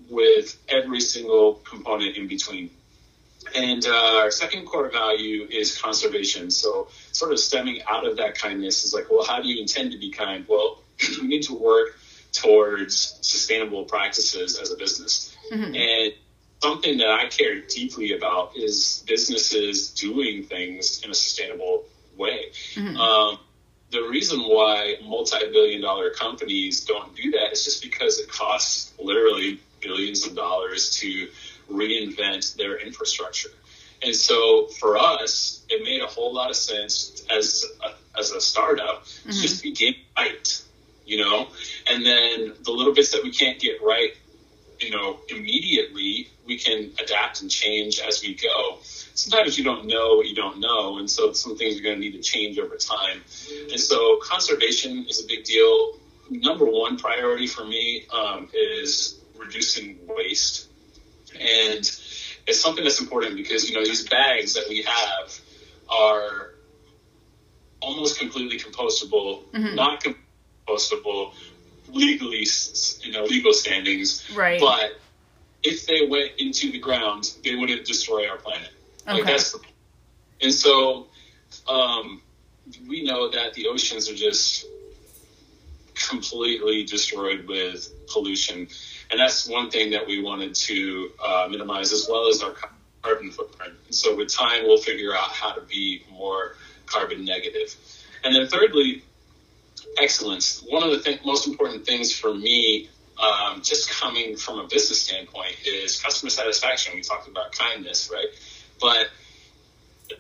with 0.10 0.58
every 0.70 1.02
single 1.02 1.56
component 1.56 2.16
in 2.16 2.28
between. 2.28 2.70
And 3.56 3.86
uh, 3.86 4.18
our 4.18 4.32
second 4.32 4.66
core 4.66 4.90
value 4.90 5.48
is 5.50 5.80
conservation. 5.80 6.52
So, 6.52 6.90
sort 7.12 7.32
of 7.32 7.40
stemming 7.40 7.82
out 7.90 8.06
of 8.06 8.18
that 8.18 8.38
kindness 8.38 8.84
is 8.84 8.94
like, 8.94 9.10
well, 9.10 9.24
how 9.26 9.42
do 9.42 9.48
you 9.48 9.62
intend 9.62 9.92
to 9.92 9.98
be 9.98 10.12
kind? 10.12 10.46
Well, 10.48 10.82
we 11.22 11.28
need 11.28 11.44
to 11.44 11.54
work 11.54 11.98
towards 12.34 13.18
sustainable 13.22 13.86
practices 13.86 14.60
as 14.60 14.72
a 14.72 14.76
business. 14.78 15.36
And 15.76 16.14
something 16.62 16.98
that 16.98 17.10
I 17.10 17.28
care 17.28 17.62
deeply 17.62 18.14
about 18.14 18.58
is 18.58 19.04
businesses 19.08 19.92
doing 19.92 20.44
things 20.44 21.02
in 21.04 21.12
a 21.12 21.14
sustainable 21.14 21.86
way. 22.18 22.52
Um, 23.00 23.40
the 23.92 24.02
reason 24.02 24.42
why 24.42 24.96
multi-billion 25.04 25.82
dollar 25.82 26.10
companies 26.10 26.84
don't 26.84 27.16
do 27.16 27.32
that 27.32 27.54
is 27.54 27.64
just 27.64 27.82
because 27.82 28.20
it 28.20 28.30
costs 28.30 28.94
literally 29.00 29.62
billions 29.80 30.26
of 30.28 30.36
dollars 30.36 30.90
to 31.00 31.30
reinvent 31.70 32.56
their 32.56 32.78
infrastructure. 32.78 33.50
And 34.02 34.16
so 34.16 34.68
for 34.80 34.98
us, 34.98 35.66
it 35.70 35.84
made 35.84 36.02
a 36.02 36.08
whole 36.08 36.34
lot 36.34 36.50
of 36.50 36.56
sense 36.56 37.26
as 37.30 37.66
a, 37.84 38.20
as 38.20 38.32
a 38.32 38.42
startup 38.42 39.06
to 39.24 39.32
just 39.32 39.64
begin 39.64 39.96
right, 40.16 40.64
you 41.06 41.18
know, 41.18 41.48
and 41.90 42.06
then 42.06 42.54
the 42.64 42.72
little 42.72 42.94
bits 42.94 43.12
that 43.12 43.24
we 43.24 43.32
can't 43.32 43.60
get 43.60 43.82
right, 43.82 44.14
you 44.80 44.92
know, 44.92 45.20
immediately, 45.30 46.30
we 46.46 46.58
can 46.58 46.92
adapt 47.04 47.42
and 47.42 47.50
change 47.50 48.00
as 48.00 48.22
we 48.22 48.36
go. 48.36 48.78
Sometimes 48.82 49.58
you 49.58 49.64
don't 49.64 49.88
know 49.88 50.18
what 50.18 50.28
you 50.28 50.36
don't 50.36 50.60
know, 50.60 51.00
and 51.00 51.10
so 51.10 51.34
some 51.34 51.58
things 51.58 51.80
are 51.80 51.84
going 51.84 51.96
to 51.96 52.00
need 52.00 52.14
to 52.14 52.22
change 52.22 52.60
over 52.60 52.76
time. 52.76 53.22
And 53.72 53.80
so 53.80 54.20
conservation 54.22 55.08
is 55.10 55.24
a 55.24 55.28
big 55.28 55.44
deal. 55.44 55.98
Number 56.30 56.66
one 56.66 56.98
priority 56.98 57.48
for 57.48 57.66
me 57.66 58.06
um, 58.14 58.50
is 58.54 59.20
reducing 59.36 59.98
waste, 60.08 60.68
and 61.40 61.80
it's 62.48 62.62
something 62.62 62.84
that's 62.84 63.02
important 63.02 63.36
because 63.36 63.70
you 63.70 63.76
know 63.76 63.84
these 63.84 64.08
bags 64.08 64.54
that 64.54 64.66
we 64.70 64.84
have 64.84 65.40
are 65.90 66.54
almost 67.82 68.20
completely 68.20 68.60
compostable, 68.60 69.42
not 69.76 70.04
compostable 70.04 71.34
legally, 71.90 72.46
you 73.02 73.12
know, 73.12 73.24
legal 73.24 73.54
standings, 73.54 74.30
Right. 74.36 74.60
but 74.60 75.00
if 75.64 75.86
they 75.86 76.06
went 76.06 76.32
into 76.38 76.72
the 76.72 76.80
ground, 76.80 77.34
they 77.44 77.56
wouldn't 77.56 77.86
destroy 77.86 78.28
our 78.28 78.38
planet. 78.38 78.70
Like 79.06 79.22
Okay. 79.22 79.32
that's 79.32 79.52
the, 79.54 79.60
and 80.42 80.54
so 80.54 81.08
um, 81.70 82.22
we 82.88 83.04
know 83.04 83.30
that 83.30 83.54
the 83.54 83.68
oceans 83.68 84.10
are 84.10 84.16
just 84.16 84.66
completely 85.96 86.84
destroyed 86.84 87.48
with 87.48 87.90
pollution, 88.08 88.68
and 89.10 89.20
that's 89.20 89.48
one 89.48 89.70
thing 89.70 89.92
that 89.92 90.06
we 90.06 90.22
wanted 90.22 90.56
to 90.56 91.12
uh, 91.24 91.48
minimize 91.50 91.92
as 91.94 92.08
well 92.10 92.28
as 92.28 92.42
our 92.42 92.54
carbon 93.02 93.32
footprint. 93.32 93.74
And 93.86 93.96
so 93.96 94.16
with 94.16 94.34
time, 94.34 94.64
we'll 94.64 94.78
figure 94.78 95.14
out 95.14 95.32
how 95.32 95.54
to 95.54 95.62
be 95.62 96.04
more 96.12 96.56
carbon 96.86 97.26
negative. 97.26 97.76
And 98.24 98.36
then 98.36 98.48
thirdly, 98.48 99.04
excellence. 99.98 100.64
One 100.68 100.84
of 100.84 100.92
the 100.92 101.00
th- 101.00 101.24
most 101.26 101.48
important 101.48 101.86
things 101.86 102.12
for 102.12 102.34
me, 102.34 102.90
um, 103.22 103.62
just 103.62 103.90
coming 103.90 104.36
from 104.36 104.60
a 104.60 104.68
business 104.68 105.02
standpoint, 105.02 105.56
is 105.66 106.02
customer 106.02 106.30
satisfaction. 106.30 106.94
We 106.96 107.02
talked 107.02 107.28
about 107.28 107.52
kindness, 107.52 108.12
right? 108.12 108.28
But 108.80 109.10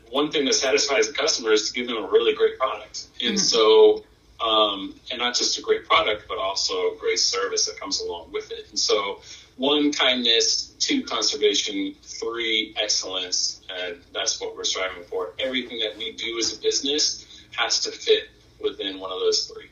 one 0.09 0.31
thing 0.31 0.45
that 0.45 0.53
satisfies 0.53 1.07
the 1.07 1.13
customer 1.13 1.51
is 1.51 1.69
to 1.69 1.73
give 1.73 1.87
them 1.87 1.97
a 1.97 2.07
really 2.07 2.33
great 2.33 2.57
product. 2.57 3.07
And 3.21 3.39
so, 3.39 4.03
um, 4.39 4.95
and 5.11 5.19
not 5.19 5.35
just 5.35 5.57
a 5.57 5.61
great 5.61 5.85
product, 5.85 6.25
but 6.27 6.37
also 6.37 6.95
great 6.95 7.19
service 7.19 7.65
that 7.65 7.79
comes 7.79 7.99
along 8.01 8.31
with 8.31 8.51
it. 8.51 8.67
And 8.69 8.79
so, 8.79 9.21
one, 9.55 9.91
kindness, 9.91 10.75
two, 10.79 11.03
conservation, 11.03 11.95
three, 12.03 12.75
excellence. 12.79 13.61
And 13.69 13.97
that's 14.13 14.39
what 14.39 14.55
we're 14.55 14.63
striving 14.63 15.03
for. 15.03 15.33
Everything 15.39 15.79
that 15.79 15.97
we 15.97 16.11
do 16.13 16.37
as 16.37 16.55
a 16.55 16.61
business 16.61 17.25
has 17.55 17.79
to 17.81 17.91
fit 17.91 18.29
within 18.61 18.99
one 18.99 19.11
of 19.11 19.19
those 19.19 19.47
three. 19.47 19.69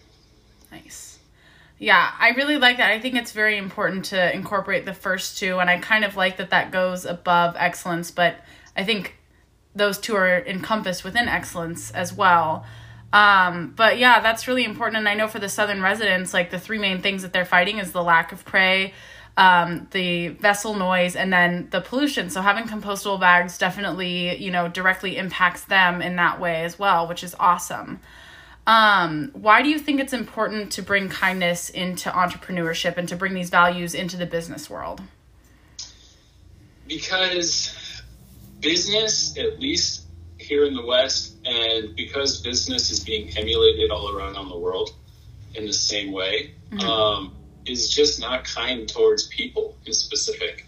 Nice. 0.71 1.19
Yeah, 1.77 2.11
I 2.17 2.29
really 2.29 2.57
like 2.57 2.77
that. 2.77 2.91
I 2.91 2.99
think 2.99 3.15
it's 3.15 3.31
very 3.31 3.57
important 3.57 4.05
to 4.05 4.33
incorporate 4.33 4.85
the 4.85 4.93
first 4.93 5.37
two, 5.37 5.59
and 5.59 5.69
I 5.69 5.77
kind 5.79 6.05
of 6.05 6.15
like 6.15 6.37
that 6.37 6.49
that 6.51 6.71
goes 6.71 7.05
above 7.05 7.55
excellence, 7.57 8.11
but 8.11 8.37
I 8.77 8.83
think 8.83 9.17
those 9.75 9.97
two 9.97 10.15
are 10.15 10.39
encompassed 10.39 11.03
within 11.03 11.27
excellence 11.27 11.91
as 11.91 12.13
well. 12.13 12.65
Um, 13.15 13.71
but 13.77 13.97
yeah, 13.97 14.19
that's 14.19 14.45
really 14.45 14.65
important. 14.65 14.97
And 14.97 15.07
I 15.07 15.13
know 15.13 15.29
for 15.29 15.39
the 15.39 15.47
Southern 15.47 15.81
residents, 15.81 16.33
like 16.33 16.51
the 16.51 16.59
three 16.59 16.77
main 16.77 17.01
things 17.01 17.21
that 17.21 17.31
they're 17.31 17.45
fighting 17.45 17.77
is 17.79 17.93
the 17.93 18.03
lack 18.03 18.33
of 18.33 18.43
prey, 18.43 18.93
um, 19.37 19.87
the 19.91 20.27
vessel 20.27 20.75
noise, 20.75 21.15
and 21.15 21.31
then 21.31 21.69
the 21.71 21.79
pollution. 21.79 22.29
So 22.29 22.41
having 22.41 22.65
compostable 22.65 23.17
bags 23.17 23.57
definitely, 23.57 24.35
you 24.43 24.51
know, 24.51 24.67
directly 24.67 25.15
impacts 25.15 25.63
them 25.63 26.01
in 26.01 26.17
that 26.17 26.41
way 26.41 26.65
as 26.65 26.77
well, 26.77 27.07
which 27.07 27.23
is 27.23 27.33
awesome. 27.39 28.01
Um, 28.67 29.29
why 29.31 29.61
do 29.61 29.69
you 29.69 29.79
think 29.79 30.01
it's 30.01 30.11
important 30.11 30.73
to 30.73 30.81
bring 30.81 31.07
kindness 31.07 31.69
into 31.69 32.09
entrepreneurship 32.09 32.97
and 32.97 33.07
to 33.07 33.15
bring 33.15 33.33
these 33.33 33.49
values 33.49 33.93
into 33.93 34.17
the 34.17 34.25
business 34.25 34.69
world? 34.69 35.01
Because 36.85 38.03
business, 38.59 39.37
at 39.37 39.61
least 39.61 40.04
here 40.45 40.65
in 40.65 40.73
the 40.73 40.85
West, 40.85 41.35
and 41.45 41.95
because 41.95 42.41
business 42.41 42.91
is 42.91 43.03
being 43.03 43.35
emulated 43.37 43.91
all 43.91 44.15
around 44.15 44.35
on 44.35 44.49
the 44.49 44.57
world 44.57 44.91
in 45.55 45.65
the 45.65 45.73
same 45.73 46.11
way, 46.11 46.51
mm-hmm. 46.71 46.79
um, 46.87 47.35
is 47.65 47.89
just 47.89 48.19
not 48.19 48.43
kind 48.43 48.87
towards 48.87 49.27
people 49.27 49.75
in 49.85 49.93
specific. 49.93 50.65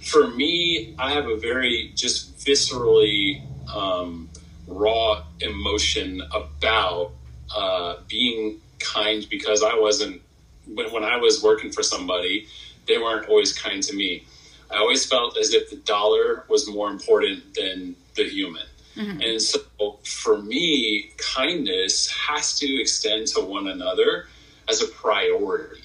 For 0.00 0.28
me, 0.28 0.94
I 0.98 1.12
have 1.12 1.26
a 1.28 1.36
very 1.36 1.92
just 1.94 2.38
viscerally 2.38 3.42
um, 3.72 4.28
raw 4.66 5.24
emotion 5.40 6.22
about 6.32 7.12
uh, 7.54 7.96
being 8.08 8.60
kind 8.78 9.26
because 9.30 9.62
I 9.62 9.74
wasn't 9.74 10.22
when, 10.66 10.92
when 10.92 11.04
I 11.04 11.16
was 11.16 11.42
working 11.42 11.70
for 11.70 11.82
somebody, 11.82 12.46
they 12.86 12.98
weren't 12.98 13.28
always 13.28 13.56
kind 13.56 13.82
to 13.82 13.94
me. 13.94 14.24
I 14.70 14.78
always 14.78 15.04
felt 15.04 15.36
as 15.36 15.52
if 15.52 15.68
the 15.70 15.76
dollar 15.76 16.44
was 16.48 16.68
more 16.68 16.90
important 16.90 17.54
than 17.54 17.96
the 18.14 18.24
human. 18.28 18.62
Mm-hmm. 18.96 19.20
And 19.20 19.40
so 19.40 19.60
for 20.04 20.42
me, 20.42 21.10
kindness 21.16 22.10
has 22.10 22.58
to 22.58 22.80
extend 22.80 23.28
to 23.28 23.40
one 23.40 23.68
another 23.68 24.26
as 24.68 24.82
a 24.82 24.88
priority. 24.88 25.82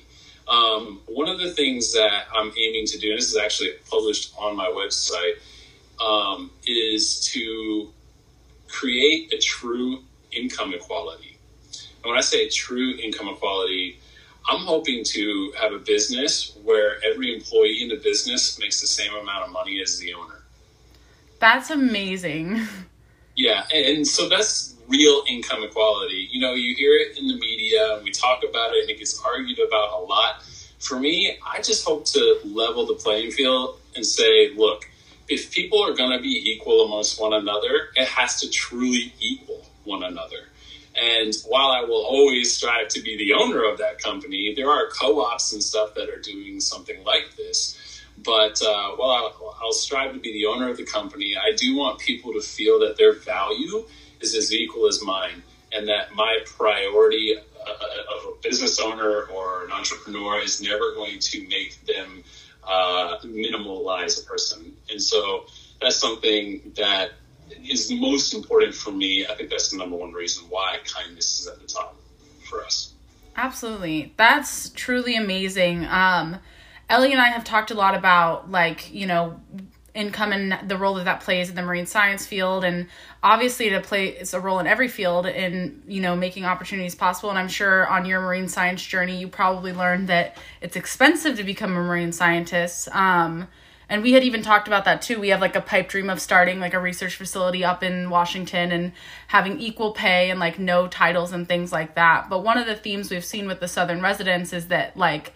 Um, 0.48 1.02
one 1.08 1.28
of 1.28 1.40
the 1.40 1.52
things 1.52 1.94
that 1.94 2.26
I'm 2.36 2.52
aiming 2.58 2.86
to 2.88 3.00
do, 3.00 3.10
and 3.10 3.18
this 3.18 3.32
is 3.32 3.38
actually 3.38 3.72
published 3.90 4.34
on 4.38 4.56
my 4.56 4.68
website, 4.68 5.40
um, 6.00 6.52
is 6.68 7.26
to 7.32 7.92
create 8.68 9.34
a 9.34 9.38
true 9.38 10.00
income 10.32 10.74
equality. 10.74 11.38
And 12.04 12.12
when 12.12 12.18
I 12.18 12.22
say 12.22 12.50
true 12.50 12.96
income 12.98 13.30
equality, 13.30 14.00
I'm 14.48 14.60
hoping 14.60 15.04
to 15.06 15.54
have 15.60 15.74
a 15.74 15.80
business 15.80 16.56
where 16.64 17.04
every 17.04 17.34
employee 17.34 17.82
in 17.82 17.90
the 17.90 17.96
business 17.96 18.60
makes 18.60 18.80
the 18.80 18.88
same 18.88 19.14
amount 19.14 19.46
of 19.46 19.52
money 19.52 19.82
as 19.82 19.98
the 19.98 20.14
owner. 20.14 20.44
That's 21.40 21.72
amazing. 21.72 22.68
Yeah, 23.36 23.66
and 23.74 24.08
so 24.08 24.30
that's 24.30 24.76
real 24.88 25.24
income 25.28 25.64
equality. 25.64 26.30
You 26.32 26.40
know, 26.40 26.54
you 26.54 26.76
hear 26.76 26.94
it 26.94 27.18
in 27.18 27.28
the 27.28 27.36
media, 27.36 28.00
we 28.04 28.12
talk 28.12 28.44
about 28.48 28.74
it, 28.74 28.82
and 28.82 28.90
it 28.90 29.00
gets 29.00 29.22
argued 29.24 29.60
about 29.60 30.00
a 30.00 30.04
lot. 30.04 30.44
For 30.80 31.00
me, 31.00 31.38
I 31.46 31.62
just 31.62 31.86
hope 31.86 32.06
to 32.06 32.40
level 32.46 32.86
the 32.86 32.94
playing 32.94 33.32
field 33.32 33.80
and 33.96 34.06
say, 34.06 34.54
look, 34.56 34.86
if 35.28 35.52
people 35.52 35.84
are 35.84 35.94
going 35.94 36.12
to 36.12 36.22
be 36.22 36.52
equal 36.52 36.86
amongst 36.86 37.20
one 37.20 37.34
another, 37.34 37.90
it 37.96 38.08
has 38.08 38.40
to 38.42 38.50
truly 38.50 39.14
equal 39.20 39.66
one 39.84 40.04
another. 40.04 40.50
And 40.96 41.34
while 41.48 41.72
I 41.72 41.82
will 41.82 42.06
always 42.06 42.56
strive 42.56 42.88
to 42.90 43.02
be 43.02 43.18
the 43.18 43.34
owner 43.34 43.70
of 43.70 43.80
that 43.80 44.00
company, 44.02 44.54
there 44.56 44.70
are 44.70 44.88
co 44.88 45.22
ops 45.26 45.52
and 45.52 45.62
stuff 45.62 45.94
that 45.96 46.10
are 46.10 46.22
doing 46.22 46.60
something 46.60 47.04
like 47.04 47.36
this. 47.36 47.78
But 48.24 48.62
uh, 48.62 48.92
while 48.92 49.12
I'll, 49.12 49.58
I'll, 49.62 49.74
strive 49.74 50.14
to 50.14 50.20
be 50.20 50.32
the 50.34 50.46
owner 50.46 50.70
of 50.70 50.78
the 50.78 50.86
company, 50.86 51.36
I 51.38 51.56
do 51.56 51.76
want 51.76 52.00
people 52.00 52.34
to 52.34 52.42
feel 52.42 52.80
that 52.80 52.98
their 52.98 53.14
value 53.14 53.86
is 54.22 54.36
as 54.36 54.54
equal 54.54 54.88
as 54.88 55.02
mine 55.04 55.44
and 55.74 55.88
that 55.88 56.14
my 56.16 56.40
priority 56.46 57.36
uh, 57.38 57.70
of 57.70 58.34
a 58.34 58.42
business 58.42 58.80
owner 58.80 59.24
or 59.24 59.66
an 59.66 59.72
entrepreneur 59.72 60.40
is 60.40 60.62
never 60.62 60.94
going 60.94 61.20
to 61.20 61.48
make 61.48 61.78
them 61.86 62.24
uh, 62.64 63.18
minimalize 63.24 64.24
a 64.24 64.26
person. 64.26 64.74
And 64.90 65.02
so 65.02 65.46
that's 65.82 65.98
something 65.98 66.74
that 66.78 67.12
is 67.64 67.92
most 67.92 68.34
important 68.34 68.74
for 68.74 68.92
me. 68.92 69.26
I 69.26 69.36
think 69.36 69.50
that's 69.50 69.72
the 69.72 69.78
number 69.78 69.96
one 69.98 70.14
reason 70.14 70.46
why 70.50 70.78
kindness 70.86 71.42
is 71.42 71.48
at 71.48 71.60
the 71.60 71.68
top 71.68 71.96
for 72.50 72.64
us. 72.64 72.94
Absolutely. 73.36 74.14
That's 74.18 74.70
truly 74.70 75.16
amazing. 75.16 75.86
Um, 75.86 76.38
Ellie 76.90 77.12
and 77.12 77.22
I 77.22 77.30
have 77.30 77.44
talked 77.44 77.72
a 77.72 77.76
lot 77.76 77.96
about 77.96 78.52
like, 78.52 78.94
you 78.94 79.08
know, 79.08 79.40
income 79.96 80.34
and 80.34 80.70
the 80.70 80.78
role 80.78 80.96
that 80.96 81.06
that 81.06 81.22
plays 81.22 81.50
in 81.50 81.56
the 81.56 81.62
marine 81.62 81.86
science 81.86 82.28
field. 82.28 82.64
And 82.66 82.88
obviously 83.24 83.70
to 83.70 83.80
play 83.80 84.10
it's 84.10 84.34
a 84.34 84.40
role 84.40 84.60
in 84.60 84.68
every 84.68 84.90
field 84.90 85.26
in 85.26 85.82
you 85.88 86.02
know 86.02 86.16
making 86.16 86.46
opportunities 86.46 86.94
possible. 86.94 87.30
And 87.30 87.40
i'm 87.40 87.48
sure 87.48 87.88
on 87.88 88.06
your 88.06 88.22
marine 88.22 88.50
science 88.50 88.86
journey 88.86 89.18
you 89.18 89.30
probably 89.30 89.72
learned 89.72 90.10
that 90.10 90.38
it's 90.62 90.76
expensive 90.76 91.38
to 91.38 91.44
become 91.44 91.72
a 91.72 91.82
marine 91.82 92.12
scientist. 92.12 92.94
Um, 92.94 93.48
and 93.88 94.02
we 94.02 94.14
had 94.14 94.24
even 94.24 94.42
talked 94.42 94.68
about 94.68 94.86
that 94.86 95.02
too. 95.02 95.20
We 95.20 95.30
have 95.30 95.42
like 95.42 95.56
a 95.56 95.62
pipe 95.62 95.88
dream 95.88 96.10
of 96.10 96.20
starting 96.20 96.60
like 96.60 96.74
a 96.74 96.80
research 96.80 97.16
facility 97.16 97.64
up 97.64 97.82
in 97.82 98.10
washington 98.10 98.72
and 98.72 98.92
having 99.28 99.62
equal 99.62 99.92
pay 99.94 100.30
and 100.30 100.42
like 100.42 100.60
no 100.60 100.88
titles 100.88 101.32
and 101.32 101.48
things 101.48 101.72
like 101.72 101.96
that. 101.96 102.30
But 102.30 102.44
one 102.44 102.58
of 102.58 102.66
the 102.66 102.76
themes 102.76 103.10
we've 103.10 103.24
seen 103.24 103.48
with 103.48 103.62
the 103.62 103.68
southern 103.70 104.02
residents 104.02 104.52
is 104.52 104.68
that 104.68 104.98
like 104.98 105.34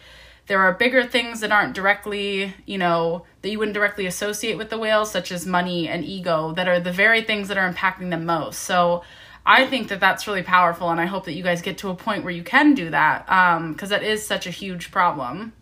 there 0.49 0.59
are 0.61 0.73
bigger 0.73 1.05
things 1.05 1.41
that 1.41 1.51
aren't 1.51 1.75
directly, 1.75 2.55
you 2.65 2.79
know, 2.79 3.23
that 3.43 3.49
you 3.51 3.59
wouldn't 3.59 3.75
directly 3.75 4.07
associate 4.07 4.57
with 4.57 4.71
the 4.71 4.79
whales, 4.79 5.11
such 5.11 5.31
as 5.31 5.45
money 5.45 5.87
and 5.87 6.03
ego, 6.03 6.53
that 6.53 6.67
are 6.67 6.79
the 6.79 6.91
very 6.91 7.21
things 7.21 7.47
that 7.49 7.57
are 7.57 7.71
impacting 7.71 8.09
them 8.09 8.25
most. 8.25 8.61
So 8.61 9.03
I 9.45 9.67
think 9.67 9.89
that 9.89 9.99
that's 9.99 10.25
really 10.25 10.41
powerful, 10.41 10.89
and 10.89 10.99
I 10.99 11.05
hope 11.05 11.25
that 11.25 11.33
you 11.33 11.43
guys 11.43 11.61
get 11.61 11.77
to 11.79 11.89
a 11.89 11.95
point 11.95 12.23
where 12.23 12.33
you 12.33 12.41
can 12.41 12.73
do 12.73 12.89
that, 12.89 13.25
because 13.27 13.91
um, 13.91 13.99
that 13.99 14.01
is 14.03 14.25
such 14.25 14.47
a 14.47 14.49
huge 14.49 14.89
problem. 14.89 15.53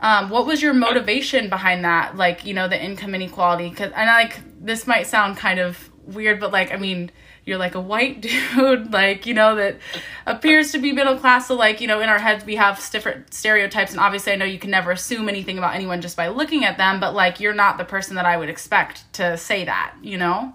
Um, 0.00 0.30
what 0.30 0.46
was 0.46 0.62
your 0.62 0.72
motivation 0.72 1.48
behind 1.48 1.84
that? 1.84 2.16
Like, 2.16 2.46
you 2.46 2.54
know, 2.54 2.68
the 2.68 2.80
income 2.80 3.16
inequality? 3.16 3.70
Cause, 3.70 3.90
and 3.96 4.06
like, 4.06 4.38
this 4.60 4.86
might 4.86 5.08
sound 5.08 5.38
kind 5.38 5.58
of 5.58 5.90
weird, 6.06 6.38
but 6.38 6.52
like, 6.52 6.72
I 6.72 6.76
mean, 6.76 7.10
you're 7.46 7.58
like 7.58 7.74
a 7.74 7.80
white 7.80 8.20
dude, 8.54 8.92
like, 8.92 9.26
you 9.26 9.34
know, 9.34 9.54
that 9.56 9.78
appears 10.26 10.72
to 10.72 10.78
be 10.78 10.92
middle 10.92 11.18
class. 11.18 11.48
So, 11.48 11.54
like, 11.54 11.80
you 11.80 11.86
know, 11.86 12.00
in 12.00 12.08
our 12.08 12.18
heads, 12.18 12.44
we 12.44 12.56
have 12.56 12.86
different 12.90 13.34
stereotypes. 13.34 13.92
And 13.92 14.00
obviously, 14.00 14.32
I 14.32 14.36
know 14.36 14.44
you 14.44 14.58
can 14.58 14.70
never 14.70 14.90
assume 14.90 15.28
anything 15.28 15.58
about 15.58 15.74
anyone 15.74 16.00
just 16.00 16.16
by 16.16 16.28
looking 16.28 16.64
at 16.64 16.78
them, 16.78 17.00
but 17.00 17.14
like, 17.14 17.40
you're 17.40 17.54
not 17.54 17.78
the 17.78 17.84
person 17.84 18.16
that 18.16 18.24
I 18.24 18.36
would 18.36 18.48
expect 18.48 19.12
to 19.14 19.36
say 19.36 19.64
that, 19.64 19.94
you 20.02 20.16
know? 20.16 20.54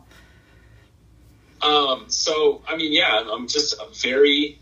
Um, 1.62 2.06
so, 2.08 2.62
I 2.68 2.76
mean, 2.76 2.94
yeah, 2.94 3.24
I'm 3.32 3.48
just 3.48 3.74
a 3.74 3.88
very 3.94 4.60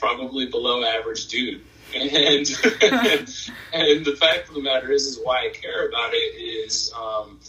probably 0.00 0.46
below 0.46 0.84
average 0.84 1.28
dude. 1.28 1.62
And, 1.94 2.06
and 3.72 4.04
the 4.04 4.16
fact 4.20 4.48
of 4.48 4.54
the 4.54 4.60
matter 4.60 4.92
is, 4.92 5.06
is 5.06 5.20
why 5.22 5.46
I 5.46 5.48
care 5.50 5.88
about 5.88 6.12
it 6.12 6.36
is, 6.36 6.92
um, 6.92 7.40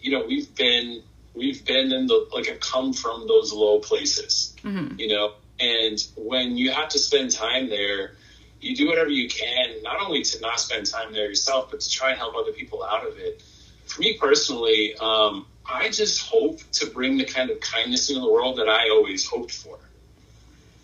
you 0.00 0.10
know, 0.10 0.26
we've 0.26 0.52
been 0.56 1.02
we've 1.36 1.64
been 1.64 1.92
in 1.92 2.06
the 2.06 2.28
like 2.32 2.60
come 2.60 2.92
from 2.92 3.28
those 3.28 3.52
low 3.52 3.78
places, 3.78 4.54
mm-hmm. 4.62 4.98
you 4.98 5.08
know. 5.08 5.34
And 5.60 6.04
when 6.16 6.56
you 6.56 6.72
have 6.72 6.88
to 6.90 6.98
spend 6.98 7.30
time 7.30 7.68
there, 7.68 8.12
you 8.60 8.74
do 8.74 8.86
whatever 8.88 9.10
you 9.10 9.28
can, 9.28 9.82
not 9.82 10.00
only 10.00 10.22
to 10.22 10.40
not 10.40 10.58
spend 10.58 10.86
time 10.86 11.12
there 11.12 11.28
yourself, 11.28 11.70
but 11.70 11.80
to 11.80 11.90
try 11.90 12.10
and 12.10 12.18
help 12.18 12.34
other 12.34 12.52
people 12.52 12.82
out 12.82 13.06
of 13.06 13.18
it. 13.18 13.42
For 13.86 14.00
me 14.00 14.18
personally, 14.18 14.94
um, 14.96 15.46
I 15.64 15.88
just 15.90 16.26
hope 16.26 16.60
to 16.72 16.86
bring 16.86 17.16
the 17.18 17.24
kind 17.24 17.50
of 17.50 17.60
kindness 17.60 18.08
into 18.08 18.20
the 18.20 18.30
world 18.30 18.58
that 18.58 18.68
I 18.68 18.90
always 18.90 19.26
hoped 19.26 19.52
for. 19.52 19.78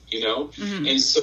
You 0.09 0.21
know, 0.21 0.49
mm-hmm. 0.49 0.87
and 0.87 1.01
so 1.01 1.23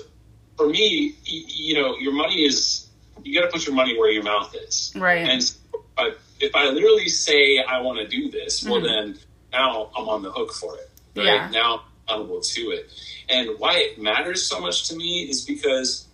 for 0.58 0.68
me, 0.68 1.16
you 1.24 1.76
know, 1.76 1.98
your 1.98 2.14
money 2.14 2.44
is 2.44 2.88
you 3.24 3.40
got 3.40 3.46
to 3.46 3.52
put 3.52 3.66
your 3.66 3.76
money 3.76 3.98
where 3.98 4.10
your 4.10 4.24
mouth 4.24 4.56
is, 4.56 4.92
right? 4.96 5.28
And 5.28 5.52
but 5.96 6.18
if 6.40 6.56
I 6.56 6.70
literally 6.70 7.10
say 7.10 7.60
I 7.60 7.82
want 7.82 8.00
to 8.00 8.08
do 8.08 8.30
this, 8.32 8.64
well, 8.64 8.82
mm-hmm. 8.82 8.86
then 8.86 9.20
now 9.52 9.90
I'm 9.96 10.08
on 10.08 10.22
the 10.22 10.32
hook 10.32 10.54
for 10.54 10.76
it. 10.76 10.90
Right 11.16 11.26
yeah. 11.26 11.50
now, 11.50 11.84
I'm 12.08 12.22
able 12.24 12.42
to 12.42 12.62
it. 12.72 12.92
And 13.30 13.60
why 13.60 13.78
it 13.78 14.02
matters 14.02 14.48
so 14.48 14.60
much 14.60 14.88
to 14.90 14.96
me 14.96 15.28
is 15.30 15.46
because 15.46 16.08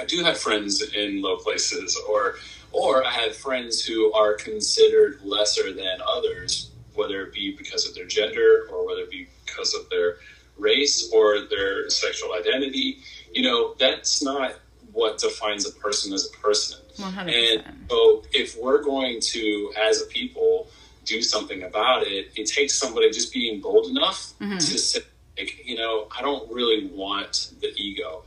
I 0.00 0.04
do 0.04 0.22
have 0.24 0.38
friends 0.38 0.82
in 0.82 1.22
low 1.22 1.36
places, 1.36 1.98
or 2.08 2.36
or 2.72 3.04
I 3.04 3.10
have 3.10 3.36
friends 3.36 3.84
who 3.84 4.12
are 4.12 4.34
considered 4.34 5.20
lesser 5.22 5.72
than 5.72 5.98
others, 6.06 6.70
whether 6.94 7.22
it 7.22 7.32
be 7.32 7.56
because 7.56 7.88
of 7.88 7.94
their 7.94 8.06
gender 8.06 8.66
or 8.70 8.86
whether 8.86 9.02
it 9.02 9.10
be 9.10 9.28
because 9.44 9.74
of 9.74 9.88
their 9.90 10.16
race 10.56 11.10
or 11.12 11.40
their 11.48 11.90
sexual 11.90 12.34
identity. 12.34 12.98
You 13.32 13.42
know, 13.42 13.74
that's 13.78 14.22
not 14.22 14.54
what 14.92 15.18
defines 15.18 15.66
a 15.66 15.72
person 15.72 16.12
as 16.12 16.28
a 16.32 16.38
person. 16.38 16.78
100%. 16.96 17.28
And 17.28 17.88
so 17.88 18.24
if 18.32 18.56
we're 18.60 18.82
going 18.82 19.20
to, 19.20 19.72
as 19.80 20.02
a 20.02 20.06
people, 20.06 20.68
do 21.04 21.22
something 21.22 21.62
about 21.62 22.06
it, 22.06 22.30
it 22.36 22.46
takes 22.46 22.74
somebody 22.74 23.10
just 23.10 23.32
being 23.32 23.60
bold 23.60 23.86
enough 23.86 24.32
mm-hmm. 24.40 24.58
to 24.58 24.60
say, 24.60 25.00
like, 25.38 25.66
you 25.66 25.76
know, 25.76 26.08
I 26.16 26.22
don't 26.22 26.50
really 26.52 26.86
want 26.88 27.52
the 27.60 27.72
ego. 27.76 28.22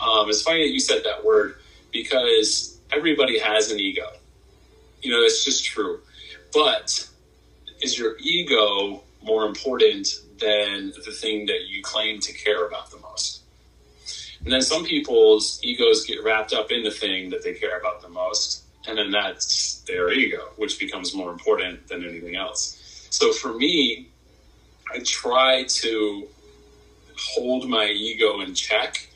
Um, 0.00 0.28
it's 0.28 0.42
funny 0.42 0.66
that 0.66 0.72
you 0.72 0.80
said 0.80 1.02
that 1.04 1.24
word 1.24 1.56
because 1.92 2.78
everybody 2.92 3.38
has 3.38 3.70
an 3.70 3.80
ego. 3.80 4.06
You 5.02 5.12
know, 5.12 5.20
it's 5.22 5.44
just 5.44 5.64
true. 5.64 6.00
But 6.52 7.08
is 7.80 7.98
your 7.98 8.16
ego 8.18 9.02
more 9.22 9.46
important 9.46 10.20
than 10.38 10.92
the 11.04 11.12
thing 11.12 11.46
that 11.46 11.66
you 11.68 11.82
claim 11.82 12.20
to 12.20 12.32
care 12.32 12.66
about 12.66 12.90
the 12.90 12.98
most? 12.98 13.37
And 14.48 14.54
then 14.54 14.62
some 14.62 14.82
people's 14.82 15.60
egos 15.62 16.06
get 16.06 16.24
wrapped 16.24 16.54
up 16.54 16.72
in 16.72 16.82
the 16.82 16.90
thing 16.90 17.28
that 17.28 17.44
they 17.44 17.52
care 17.52 17.78
about 17.78 18.00
the 18.00 18.08
most. 18.08 18.62
And 18.86 18.96
then 18.96 19.10
that's 19.10 19.80
their 19.86 20.10
ego, 20.10 20.38
which 20.56 20.78
becomes 20.78 21.14
more 21.14 21.30
important 21.30 21.86
than 21.86 22.02
anything 22.02 22.34
else. 22.34 23.06
So 23.10 23.30
for 23.30 23.52
me, 23.52 24.08
I 24.90 25.00
try 25.00 25.64
to 25.64 26.28
hold 27.18 27.68
my 27.68 27.88
ego 27.88 28.40
in 28.40 28.54
check 28.54 29.10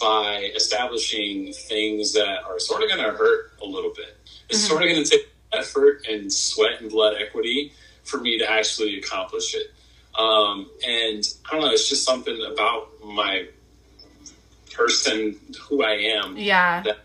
by 0.00 0.50
establishing 0.56 1.52
things 1.52 2.14
that 2.14 2.42
are 2.46 2.58
sort 2.58 2.82
of 2.82 2.88
going 2.88 3.04
to 3.04 3.14
hurt 3.14 3.52
a 3.62 3.66
little 3.66 3.92
bit. 3.94 4.16
It's 4.48 4.60
mm-hmm. 4.60 4.66
sort 4.66 4.82
of 4.82 4.88
going 4.88 5.04
to 5.04 5.10
take 5.10 5.28
effort 5.52 6.06
and 6.08 6.32
sweat 6.32 6.80
and 6.80 6.90
blood 6.90 7.16
equity 7.20 7.74
for 8.04 8.18
me 8.18 8.38
to 8.38 8.50
actually 8.50 8.98
accomplish 8.98 9.54
it. 9.54 9.74
Um, 10.18 10.70
and 10.88 11.22
I 11.44 11.52
don't 11.52 11.60
know, 11.66 11.70
it's 11.70 11.90
just 11.90 12.06
something 12.06 12.42
about 12.50 12.88
my 13.04 13.46
person 14.74 15.36
who 15.62 15.82
I 15.82 15.92
am. 15.92 16.36
Yeah. 16.36 16.82
That 16.82 16.98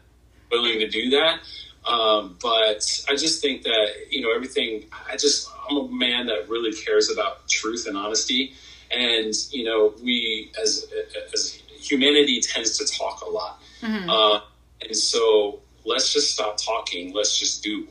willing 0.51 0.79
to 0.79 0.87
do 0.87 1.09
that. 1.11 1.39
Um, 1.87 2.37
but 2.41 3.05
I 3.09 3.15
just 3.15 3.41
think 3.41 3.63
that, 3.63 3.87
you 4.09 4.21
know, 4.21 4.33
everything, 4.33 4.85
I 5.07 5.17
just, 5.17 5.49
I'm 5.69 5.77
a 5.77 5.87
man 5.87 6.27
that 6.27 6.49
really 6.49 6.73
cares 6.73 7.11
about 7.11 7.47
truth 7.47 7.85
and 7.87 7.97
honesty. 7.97 8.53
And, 8.91 9.33
you 9.51 9.63
know, 9.63 9.93
we 10.03 10.51
as, 10.61 10.87
as 11.33 11.61
humanity 11.79 12.41
tends 12.41 12.77
to 12.77 12.97
talk 12.97 13.21
a 13.21 13.29
lot. 13.29 13.61
Mm-hmm. 13.81 14.09
Uh, 14.09 14.39
and 14.81 14.95
so 14.95 15.59
let's 15.85 16.11
just 16.13 16.31
stop 16.31 16.57
talking. 16.57 17.13
Let's 17.13 17.37
just 17.37 17.63
do. 17.63 17.87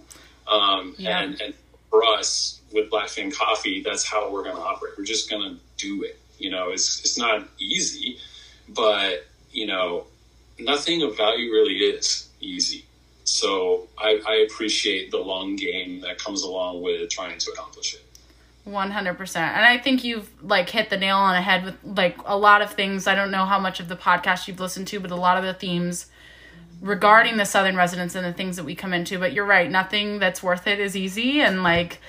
Um, 0.48 0.94
yeah. 0.98 1.20
and, 1.22 1.40
and 1.40 1.54
for 1.90 2.04
us 2.04 2.60
with 2.72 2.90
Blackfin 2.90 3.32
Coffee, 3.32 3.82
that's 3.82 4.04
how 4.04 4.30
we're 4.30 4.42
going 4.42 4.56
to 4.56 4.62
operate. 4.62 4.94
We're 4.98 5.04
just 5.04 5.30
going 5.30 5.42
to 5.42 5.60
do 5.76 6.02
it. 6.02 6.18
You 6.38 6.50
know, 6.50 6.70
it's, 6.70 7.00
it's 7.00 7.16
not 7.16 7.46
easy, 7.60 8.18
but 8.68 9.24
you 9.52 9.68
know, 9.68 10.06
of 11.24 11.30
value 11.30 11.50
really 11.50 11.76
is 11.76 12.28
easy. 12.40 12.84
So 13.24 13.88
I, 13.98 14.20
I 14.26 14.46
appreciate 14.48 15.10
the 15.10 15.18
long 15.18 15.56
game 15.56 16.00
that 16.00 16.18
comes 16.18 16.42
along 16.42 16.82
with 16.82 17.08
trying 17.10 17.38
to 17.38 17.50
accomplish 17.50 17.94
it. 17.94 18.00
100% 18.66 19.36
and 19.36 19.64
i 19.66 19.76
think 19.76 20.02
you've 20.02 20.30
like 20.42 20.70
hit 20.70 20.88
the 20.88 20.96
nail 20.96 21.18
on 21.18 21.34
the 21.34 21.42
head 21.42 21.64
with 21.66 21.76
like 21.84 22.16
a 22.24 22.36
lot 22.36 22.62
of 22.62 22.72
things 22.72 23.06
i 23.06 23.14
don't 23.14 23.30
know 23.30 23.44
how 23.44 23.58
much 23.58 23.78
of 23.78 23.88
the 23.88 23.96
podcast 23.96 24.48
you've 24.48 24.58
listened 24.58 24.86
to 24.86 24.98
but 24.98 25.10
a 25.10 25.16
lot 25.16 25.36
of 25.36 25.44
the 25.44 25.52
themes 25.52 26.06
regarding 26.80 27.36
the 27.36 27.44
southern 27.44 27.76
residents 27.76 28.14
and 28.14 28.24
the 28.24 28.32
things 28.32 28.56
that 28.56 28.64
we 28.64 28.74
come 28.74 28.94
into 28.94 29.18
but 29.18 29.34
you're 29.34 29.44
right 29.44 29.70
nothing 29.70 30.18
that's 30.18 30.42
worth 30.42 30.66
it 30.66 30.80
is 30.80 30.96
easy 30.96 31.42
and 31.42 31.62
like 31.62 32.00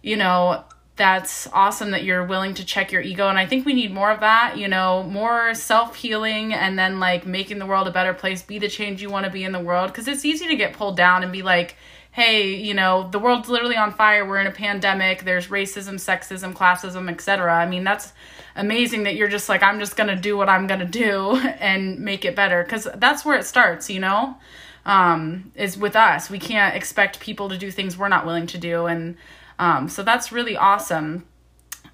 you 0.00 0.16
know 0.16 0.64
that's 0.98 1.46
awesome 1.52 1.92
that 1.92 2.04
you're 2.04 2.24
willing 2.24 2.52
to 2.54 2.64
check 2.64 2.92
your 2.92 3.00
ego 3.00 3.28
and 3.28 3.38
i 3.38 3.46
think 3.46 3.64
we 3.64 3.72
need 3.72 3.92
more 3.92 4.10
of 4.10 4.20
that 4.20 4.58
you 4.58 4.68
know 4.68 5.04
more 5.04 5.54
self-healing 5.54 6.52
and 6.52 6.78
then 6.78 7.00
like 7.00 7.24
making 7.24 7.58
the 7.58 7.66
world 7.66 7.86
a 7.86 7.90
better 7.90 8.12
place 8.12 8.42
be 8.42 8.58
the 8.58 8.68
change 8.68 9.00
you 9.00 9.08
want 9.08 9.24
to 9.24 9.30
be 9.30 9.44
in 9.44 9.52
the 9.52 9.60
world 9.60 9.90
because 9.90 10.08
it's 10.08 10.24
easy 10.24 10.46
to 10.46 10.56
get 10.56 10.74
pulled 10.74 10.96
down 10.96 11.22
and 11.22 11.32
be 11.32 11.42
like 11.42 11.76
hey 12.10 12.54
you 12.54 12.74
know 12.74 13.08
the 13.10 13.18
world's 13.18 13.48
literally 13.48 13.76
on 13.76 13.92
fire 13.92 14.26
we're 14.26 14.40
in 14.40 14.46
a 14.46 14.52
pandemic 14.52 15.24
there's 15.24 15.46
racism 15.46 15.94
sexism 15.94 16.52
classism 16.52 17.08
etc 17.08 17.54
i 17.54 17.64
mean 17.64 17.84
that's 17.84 18.12
amazing 18.56 19.04
that 19.04 19.14
you're 19.14 19.28
just 19.28 19.48
like 19.48 19.62
i'm 19.62 19.78
just 19.78 19.96
gonna 19.96 20.16
do 20.16 20.36
what 20.36 20.48
i'm 20.48 20.66
gonna 20.66 20.84
do 20.84 21.36
and 21.60 21.98
make 22.00 22.24
it 22.24 22.34
better 22.34 22.64
because 22.64 22.88
that's 22.96 23.24
where 23.24 23.38
it 23.38 23.44
starts 23.44 23.88
you 23.88 24.00
know? 24.00 24.36
Um, 24.86 25.52
is 25.54 25.76
with 25.76 25.96
us. 25.96 26.30
We 26.30 26.38
can't 26.38 26.74
expect 26.74 27.20
people 27.20 27.50
to 27.50 27.58
do 27.58 27.70
things 27.70 27.98
we're 27.98 28.08
not 28.08 28.24
willing 28.24 28.46
to 28.46 28.56
do 28.56 28.86
and 28.86 29.18
um, 29.58 29.88
so 29.88 30.02
that's 30.02 30.32
really 30.32 30.56
awesome. 30.56 31.24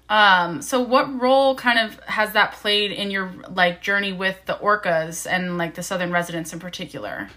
Um, 0.07 0.61
so 0.61 0.81
what 0.81 1.19
role 1.19 1.55
kind 1.55 1.79
of 1.79 1.99
has 2.01 2.33
that 2.33 2.53
played 2.53 2.91
in 2.91 3.09
your 3.09 3.33
like 3.49 3.81
journey 3.81 4.13
with 4.13 4.37
the 4.45 4.53
orcas 4.53 5.25
and 5.29 5.57
like 5.57 5.73
the 5.73 5.83
southern 5.83 6.11
residents 6.11 6.53
in 6.53 6.59
particular? 6.59 7.29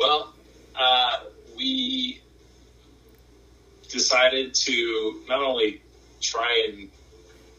Well, 0.00 0.34
uh, 0.74 1.20
we 1.56 2.20
decided 3.88 4.54
to 4.54 5.22
not 5.28 5.40
only 5.40 5.80
try 6.20 6.68
and 6.68 6.90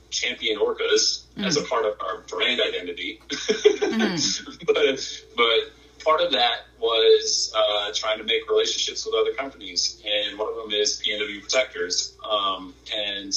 champion 0.10 0.60
orcas 0.60 1.24
mm-hmm. 1.36 1.46
as 1.46 1.56
a 1.56 1.62
part 1.64 1.86
of 1.86 1.94
our 2.02 2.20
brand 2.28 2.60
identity, 2.62 3.22
mm-hmm. 3.30 4.54
but 4.66 5.24
but 5.38 5.60
part 6.06 6.22
of 6.22 6.32
that 6.32 6.68
was 6.80 7.52
uh, 7.56 7.92
trying 7.94 8.20
to 8.20 8.24
make 8.24 8.48
relationships 8.50 9.06
with 9.06 9.16
other 9.16 9.34
companies, 9.34 10.02
and 10.06 10.38
one 10.38 10.48
of 10.48 10.56
them 10.56 10.72
is 10.72 11.02
PNW 11.02 11.42
Protectors. 11.42 12.16
Um, 12.30 12.76
and 12.96 13.34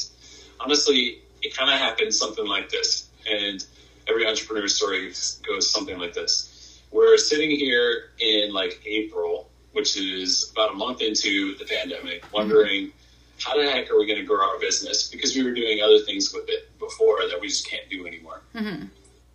honestly, 0.61 1.23
it 1.43 1.57
kind 1.57 1.71
of 1.73 1.79
happened 1.79 2.15
something 2.15 2.47
like 2.47 2.69
this, 2.69 3.09
and 3.29 3.65
every 4.07 4.27
entrepreneur 4.27 4.69
story 4.69 5.13
goes 5.47 5.71
something 5.71 5.99
like 5.99 6.13
this. 6.13 6.81
We're 6.91 7.17
sitting 7.17 7.51
here 7.51 8.11
in 8.21 8.53
like 8.53 8.81
April, 8.87 9.49
which 9.73 9.97
is 9.97 10.51
about 10.53 10.73
a 10.73 10.75
month 10.75 11.01
into 11.01 11.57
the 11.57 11.65
pandemic, 11.65 12.25
wondering. 12.33 12.87
Mm-hmm. 12.87 12.93
How 13.41 13.57
the 13.57 13.71
heck 13.71 13.89
are 13.89 13.97
we 13.97 14.05
going 14.05 14.19
to 14.19 14.25
grow 14.25 14.45
our 14.45 14.59
business? 14.59 15.07
Because 15.09 15.37
we 15.37 15.45
were 15.45 15.53
doing 15.53 15.81
other 15.81 16.01
things 16.01 16.35
with 16.35 16.49
it 16.49 16.77
before 16.81 17.19
that 17.29 17.41
we 17.41 17.47
just 17.47 17.71
can't 17.71 17.89
do 17.89 18.05
anymore. 18.05 18.43
Mm-hmm. 18.53 18.87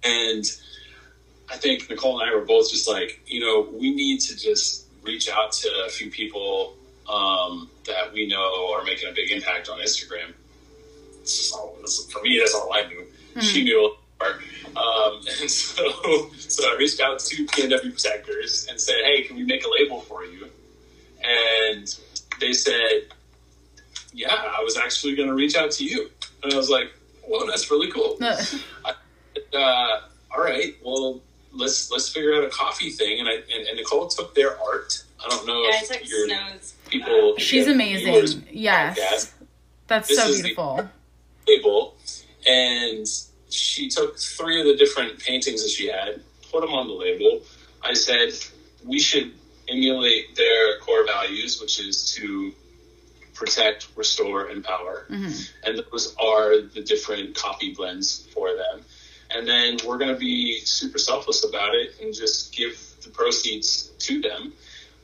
And 0.04 0.46
I 1.50 1.58
think 1.58 1.90
Nicole 1.90 2.20
and 2.20 2.30
I 2.30 2.36
were 2.36 2.46
both 2.46 2.70
just 2.70 2.88
like, 2.88 3.22
you 3.26 3.40
know, 3.40 3.68
we 3.78 3.94
need 3.94 4.22
to 4.22 4.36
just 4.36 4.86
reach 5.04 5.30
out 5.30 5.52
to 5.52 5.70
a 5.86 5.90
few 5.90 6.10
people 6.10 6.76
um, 7.10 7.70
that 7.86 8.14
we 8.14 8.28
know 8.28 8.74
are 8.74 8.84
making 8.84 9.10
a 9.10 9.14
big 9.14 9.32
impact 9.32 9.70
on 9.70 9.80
Instagram. 9.80 10.34
All, 11.54 11.78
for 12.12 12.22
me, 12.22 12.40
that's 12.40 12.56
all 12.56 12.72
I 12.74 12.88
knew. 12.88 13.02
Mm-hmm. 13.02 13.40
She 13.40 13.64
knew. 13.64 13.96
Um, 14.22 15.22
and 15.42 15.52
so, 15.52 16.32
so 16.38 16.64
I 16.64 16.76
reached 16.78 17.00
out 17.00 17.20
to 17.20 17.46
PNW 17.48 17.92
Protectors 17.92 18.68
and 18.70 18.80
said, 18.80 18.96
"Hey, 19.04 19.24
can 19.24 19.36
we 19.36 19.44
make 19.44 19.66
a 19.66 19.70
label 19.70 20.02
for 20.02 20.24
you?" 20.26 20.48
And 21.24 21.94
they 22.40 22.54
said, 22.54 23.08
"Yeah, 24.14 24.34
I 24.34 24.62
was 24.64 24.78
actually 24.78 25.16
going 25.16 25.28
to 25.28 25.36
reach 25.36 25.56
out 25.56 25.72
to 25.72 25.84
you." 25.84 26.10
And 26.42 26.54
I 26.54 26.58
was 26.58 26.70
like, 26.70 26.92
"Well, 27.28 27.46
that's 27.48 27.70
really 27.70 27.92
cool." 27.92 28.18
I, 28.22 28.94
uh, 29.54 30.02
all 30.36 30.44
right, 30.44 30.76
well, 30.84 31.22
let's 31.54 31.92
let's 31.92 32.10
figure 32.10 32.36
out 32.36 32.44
a 32.44 32.50
coffee 32.50 32.90
thing. 32.90 33.20
And 33.20 33.30
I 33.30 33.34
and, 33.34 33.68
and 33.68 33.78
Nicole 33.78 34.08
took 34.08 34.36
their 34.36 34.60
art. 34.62 35.04
I 35.24 35.30
don't 35.30 35.48
know 35.48 35.62
yeah, 35.64 35.80
if 35.82 36.10
your 36.10 36.28
people. 36.90 37.36
She's 37.38 37.68
amazing. 37.68 38.46
Yes, 38.52 39.34
that's 39.88 40.08
this 40.08 40.18
so 40.18 40.32
beautiful. 40.32 40.90
Table, 41.46 41.96
and 42.48 43.06
she 43.50 43.90
took 43.90 44.18
three 44.18 44.60
of 44.60 44.66
the 44.66 44.76
different 44.76 45.20
paintings 45.20 45.62
that 45.64 45.70
she 45.70 45.88
had, 45.88 46.22
put 46.52 46.62
them 46.62 46.72
on 46.72 46.88
the 46.88 46.94
label. 46.94 47.42
I 47.82 47.94
said 47.94 48.34
we 48.86 49.00
should 49.00 49.32
emulate 49.70 50.36
their 50.36 50.80
core 50.80 51.06
values, 51.06 51.62
which 51.62 51.80
is 51.80 52.14
to 52.16 52.54
protect, 53.34 53.88
restore, 53.96 54.50
empower. 54.50 55.06
Mm-hmm. 55.10 55.68
And 55.70 55.84
those 55.92 56.16
are 56.22 56.62
the 56.62 56.82
different 56.82 57.36
coffee 57.36 57.74
blends 57.74 58.28
for 58.34 58.56
them 58.56 58.84
and 59.34 59.48
then 59.48 59.78
we're 59.86 59.98
going 59.98 60.14
to 60.14 60.20
be 60.20 60.60
super 60.62 60.98
selfless 60.98 61.44
about 61.44 61.74
it 61.76 61.94
and 62.02 62.14
just 62.14 62.54
give 62.54 62.78
the 63.04 63.10
proceeds 63.10 63.92
to 64.00 64.22
them 64.22 64.54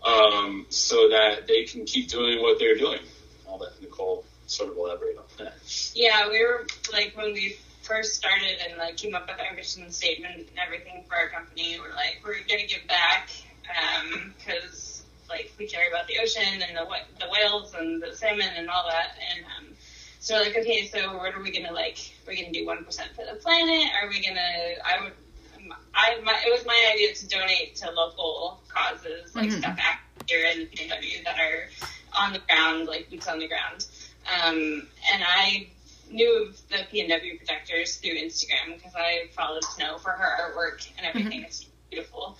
um, 0.03 0.65
so 0.69 1.09
that 1.09 1.47
they 1.47 1.63
can 1.63 1.85
keep 1.85 2.07
doing 2.07 2.41
what 2.41 2.59
they're 2.59 2.77
doing. 2.77 3.01
I'll 3.47 3.57
let 3.57 3.81
Nicole 3.81 4.23
sort 4.47 4.69
of 4.69 4.77
elaborate 4.77 5.17
on 5.17 5.25
that. 5.37 5.53
Yeah, 5.93 6.29
we 6.29 6.43
were 6.43 6.65
like 6.91 7.15
when 7.15 7.33
we 7.33 7.57
first 7.81 8.15
started 8.15 8.57
and 8.67 8.77
like 8.77 8.97
came 8.97 9.15
up 9.15 9.27
with 9.27 9.39
our 9.39 9.55
mission 9.55 9.89
statement 9.91 10.35
and 10.35 10.59
everything 10.63 11.03
for 11.07 11.15
our 11.15 11.29
company. 11.29 11.79
We're 11.79 11.93
like, 11.95 12.21
we're 12.23 12.35
gonna 12.47 12.67
give 12.67 12.87
back 12.87 13.29
because 14.37 15.03
um, 15.03 15.09
like 15.29 15.51
we 15.57 15.67
care 15.67 15.87
about 15.89 16.07
the 16.07 16.19
ocean 16.21 16.61
and 16.61 16.77
the 16.77 16.85
the 17.19 17.31
whales 17.31 17.73
and 17.73 18.01
the 18.01 18.15
salmon 18.15 18.49
and 18.55 18.69
all 18.69 18.85
that, 18.89 19.17
and 19.31 19.45
so 20.29 20.35
like, 20.35 20.55
okay, 20.55 20.85
so 20.85 21.17
what 21.17 21.33
are 21.33 21.41
we 21.41 21.51
gonna 21.51 21.73
like? 21.73 21.97
We're 22.27 22.35
gonna 22.35 22.51
do 22.51 22.63
one 22.63 22.85
percent 22.85 23.09
for 23.15 23.25
the 23.25 23.39
planet? 23.39 23.89
Are 23.99 24.07
we 24.07 24.23
gonna? 24.23 24.39
I 24.85 25.03
would. 25.03 25.13
I 25.95 26.21
my, 26.23 26.39
it 26.45 26.51
was 26.51 26.63
my 26.67 26.91
idea 26.93 27.15
to 27.15 27.27
donate 27.27 27.75
to 27.77 27.89
local 27.89 28.61
causes 28.69 29.35
like 29.35 29.49
mm-hmm. 29.49 29.57
stuff 29.57 29.79
here 30.27 30.45
in 30.45 30.67
PNW 30.67 31.23
that 31.25 31.39
are 31.39 31.69
on 32.15 32.33
the 32.33 32.39
ground, 32.47 32.87
like 32.87 33.09
boots 33.09 33.27
on 33.27 33.39
the 33.39 33.47
ground. 33.47 33.87
Um, 34.31 34.87
and 35.11 35.23
I 35.27 35.67
knew 36.11 36.43
of 36.43 36.61
the 36.69 36.77
PNW 36.93 37.39
protectors 37.39 37.95
through 37.95 38.13
Instagram 38.13 38.75
because 38.75 38.93
I 38.95 39.29
followed 39.35 39.63
Snow 39.63 39.97
for 39.97 40.11
her 40.11 40.53
artwork 40.53 40.87
and 40.97 41.07
everything. 41.07 41.39
Mm-hmm. 41.39 41.45
It's 41.45 41.65
beautiful. 41.89 42.37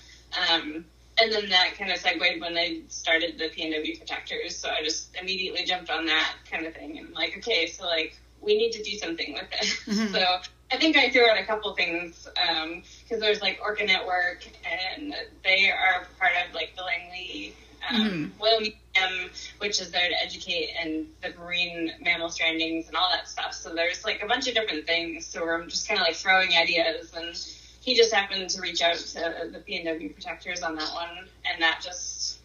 Um, 0.48 0.84
and 1.18 1.32
then 1.32 1.48
that 1.50 1.74
kind 1.78 1.90
of 1.90 1.98
segued 1.98 2.40
when 2.40 2.54
they 2.54 2.82
started 2.88 3.38
the 3.38 3.50
PNW 3.50 3.98
protectors. 3.98 4.56
So 4.56 4.68
I 4.70 4.82
just 4.82 5.16
immediately 5.20 5.64
jumped 5.64 5.90
on 5.90 6.06
that 6.06 6.34
kind 6.50 6.66
of 6.66 6.74
thing 6.74 6.98
and 6.98 7.08
I'm 7.08 7.14
like, 7.14 7.36
okay, 7.38 7.66
so 7.66 7.86
like 7.86 8.16
we 8.40 8.56
need 8.56 8.72
to 8.72 8.82
do 8.82 8.96
something 8.96 9.34
with 9.34 9.50
this. 9.50 9.80
Mm-hmm. 9.90 10.14
So 10.14 10.40
I 10.72 10.76
think 10.76 10.96
I 10.96 11.10
threw 11.10 11.26
out 11.26 11.36
a 11.36 11.44
couple 11.44 11.74
things 11.74 12.28
because 12.32 13.00
because 13.02 13.20
there's 13.20 13.40
like 13.40 13.58
Orca 13.60 13.84
Network, 13.84 14.46
and 14.64 15.14
they 15.42 15.70
are 15.70 16.06
part 16.18 16.32
of 16.46 16.54
like 16.54 16.76
the 16.76 16.82
Langley 16.82 17.54
um, 17.90 18.32
Whale 18.40 18.60
Museum, 18.60 19.30
which 19.58 19.80
is 19.80 19.90
there 19.90 20.08
to 20.08 20.22
educate 20.22 20.70
and 20.80 21.06
the 21.22 21.34
marine 21.40 21.92
mammal 22.00 22.28
strandings 22.28 22.86
and 22.86 22.96
all 22.96 23.10
that 23.10 23.28
stuff. 23.28 23.52
So 23.54 23.74
there's 23.74 24.04
like 24.04 24.22
a 24.22 24.26
bunch 24.26 24.46
of 24.46 24.54
different 24.54 24.86
things. 24.86 25.26
So 25.26 25.48
I'm 25.48 25.68
just 25.68 25.88
kind 25.88 26.00
of 26.00 26.06
like 26.06 26.14
throwing 26.14 26.52
ideas, 26.56 27.12
and 27.14 27.36
he 27.80 27.94
just 27.94 28.12
happened 28.12 28.48
to 28.50 28.60
reach 28.60 28.82
out 28.82 28.96
to 28.96 29.50
the 29.52 29.62
PNW 29.66 30.14
protectors 30.14 30.62
on 30.62 30.76
that 30.76 30.92
one, 30.92 31.26
and 31.50 31.62
that 31.62 31.80
just 31.82 32.38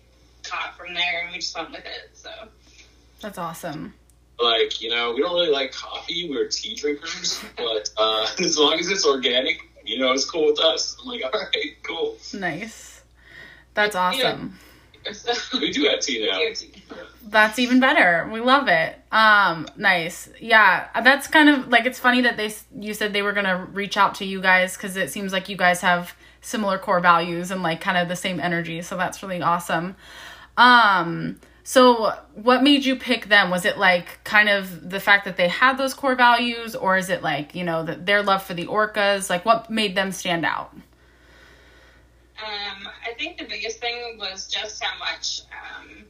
caught 0.43 0.78
from 0.78 0.93
there, 0.93 1.24
and 1.24 1.32
we 1.32 1.39
just 1.39 1.56
went 1.56 1.71
with 1.71 1.86
it. 1.86 2.12
So 2.13 2.30
That's 3.21 3.38
awesome. 3.38 3.93
Like, 4.39 4.82
you 4.82 4.89
know, 4.89 5.13
we 5.13 5.21
don't 5.21 5.34
really 5.34 5.52
like 5.52 5.71
coffee. 5.71 6.30
We're 6.30 6.48
tea 6.48 6.76
drinkers, 6.76 7.41
but 7.58 7.89
uh, 7.98 8.28
as 8.39 8.58
long 8.58 8.80
as 8.80 8.89
it's 8.89 9.06
organic, 9.06 9.60
you 9.84 10.00
know, 10.00 10.12
it's 10.13 10.30
cool 10.30 10.48
with 10.48 10.60
us. 10.60 10.98
I'm 11.02 11.08
like, 11.10 11.24
all 11.24 11.39
right, 11.39 11.76
cool. 11.84 12.17
Nice. 12.34 13.02
That's 13.74 13.95
awesome. 13.95 14.58
so 15.12 15.60
We 15.60 15.71
do 15.71 15.84
have 15.84 16.00
tea 16.00 16.26
now. 16.26 16.39
That's 17.28 17.58
even 17.60 17.80
better. 17.80 18.30
We 18.32 18.39
love 18.39 18.67
it. 18.67 18.98
Um, 19.12 19.67
nice. 19.76 20.30
Yeah, 20.39 20.88
that's 21.04 21.28
kind 21.28 21.50
of 21.50 21.67
like 21.69 21.86
it's 21.86 22.00
funny 22.00 22.21
that 22.21 22.38
they 22.38 22.54
you 22.80 22.93
said 22.93 23.13
they 23.13 23.24
were 23.24 23.34
gonna 23.34 23.67
reach 23.74 23.98
out 23.98 24.15
to 24.15 24.26
you 24.26 24.41
guys 24.41 24.78
because 24.78 24.95
it 24.95 25.10
seems 25.10 25.34
like 25.34 25.50
you 25.50 25.58
guys 25.58 25.82
have 25.82 26.15
similar 26.41 26.78
core 26.78 27.00
values 27.00 27.50
and 27.50 27.63
like 27.63 27.82
kind 27.82 27.98
of 27.98 28.08
the 28.08 28.15
same 28.15 28.39
energy. 28.39 28.82
So 28.82 28.95
that's 28.95 29.24
really 29.24 29.41
awesome. 29.41 29.95
Um, 30.58 31.39
so 31.63 32.13
what 32.36 32.62
made 32.62 32.86
you 32.86 32.95
pick 32.95 33.26
them? 33.26 33.50
Was 33.50 33.65
it 33.65 33.80
like 33.80 34.24
kind 34.24 34.48
of 34.48 34.88
the 34.88 35.00
fact 35.00 35.26
that 35.26 35.36
they 35.36 35.48
had 35.48 35.80
those 35.80 35.95
core 35.95 36.15
values, 36.15 36.76
or 36.76 36.95
is 36.95 37.10
it 37.10 37.24
like 37.24 37.56
you 37.56 37.63
know 37.63 37.84
their 37.84 38.21
love 38.21 38.43
for 38.43 38.54
the 38.54 38.67
orcas? 38.67 39.32
Like 39.32 39.45
what 39.45 39.69
made 39.69 39.95
them 39.95 40.12
stand 40.12 40.45
out? 40.45 40.71
Um, 42.43 42.88
I 43.04 43.13
think 43.17 43.38
the 43.38 43.45
biggest 43.45 43.80
thing 43.80 44.17
was 44.19 44.45
just 44.48 44.84
how 44.84 44.98
much, 45.00 45.41
um, 45.52 46.04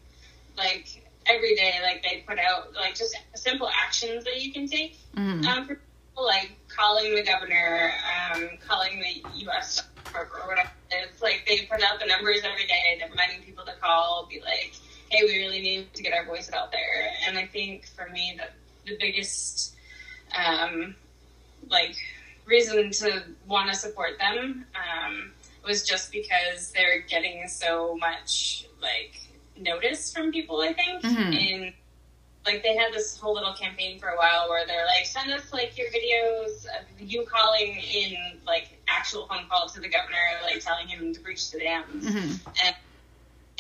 like 0.57 1.03
every 1.25 1.55
day, 1.55 1.79
like 1.81 2.03
they 2.03 2.23
put 2.27 2.39
out 2.39 2.73
like 2.73 2.95
just 2.95 3.15
simple 3.35 3.69
actions 3.69 4.23
that 4.25 4.41
you 4.41 4.51
can 4.53 4.67
take. 4.67 4.97
Mhm. 5.15 5.45
Um, 5.45 5.67
for 5.67 5.75
people, 5.75 6.25
like 6.25 6.51
calling 6.67 7.15
the 7.15 7.23
governor, 7.23 7.91
um, 8.33 8.49
calling 8.67 8.99
the 8.99 9.29
U.S. 9.39 9.83
or 10.13 10.21
or 10.21 10.47
whatever. 10.47 10.71
It's 10.91 11.21
like 11.21 11.45
they 11.47 11.65
put 11.65 11.81
out 11.83 11.99
the 11.99 12.05
numbers 12.05 12.41
every 12.43 12.67
day. 12.67 12.97
They're 12.99 13.09
reminding 13.09 13.43
people 13.43 13.65
to 13.65 13.73
call, 13.81 14.27
be 14.29 14.39
like, 14.41 14.73
"Hey, 15.09 15.23
we 15.23 15.37
really 15.37 15.61
need 15.61 15.93
to 15.93 16.03
get 16.03 16.13
our 16.13 16.25
voice 16.25 16.51
out 16.51 16.71
there." 16.71 17.11
And 17.27 17.37
I 17.37 17.47
think 17.47 17.87
for 17.87 18.07
me, 18.09 18.35
that 18.37 18.53
the 18.85 18.97
biggest, 18.99 19.73
um, 20.37 20.95
like 21.69 21.95
reason 22.45 22.91
to 22.91 23.23
want 23.47 23.69
to 23.71 23.75
support 23.75 24.19
them 24.19 24.65
um, 24.75 25.31
was 25.65 25.83
just 25.83 26.11
because 26.11 26.71
they're 26.71 27.01
getting 27.01 27.47
so 27.47 27.97
much 27.97 28.67
like 28.81 29.19
notice 29.57 30.11
from 30.13 30.31
people. 30.31 30.61
I 30.61 30.73
think 30.73 31.03
Mhm. 31.03 31.33
in 31.33 31.73
like 32.45 32.61
they 32.61 32.75
had 32.75 32.93
this 32.93 33.17
whole 33.17 33.33
little 33.33 33.53
campaign 33.55 33.99
for 33.99 34.09
a 34.09 34.17
while 34.17 34.47
where 34.47 34.67
they're 34.67 34.85
like, 34.85 35.05
send 35.07 35.31
us 35.31 35.51
like 35.51 35.75
your 35.77 35.89
videos 35.89 36.65
of 36.65 37.01
you 37.01 37.25
calling 37.25 37.75
in 37.75 38.39
like 38.45 38.67
actual 38.87 39.25
phone 39.25 39.47
call 39.49 39.67
to 39.67 39.79
the 39.79 39.89
governor, 39.89 40.39
like 40.43 40.63
telling 40.63 40.87
him 40.87 41.11
to 41.11 41.19
breach 41.21 41.49
the 41.49 41.57
dams. 41.57 42.05
Mhm. 42.05 42.39
And 42.63 42.75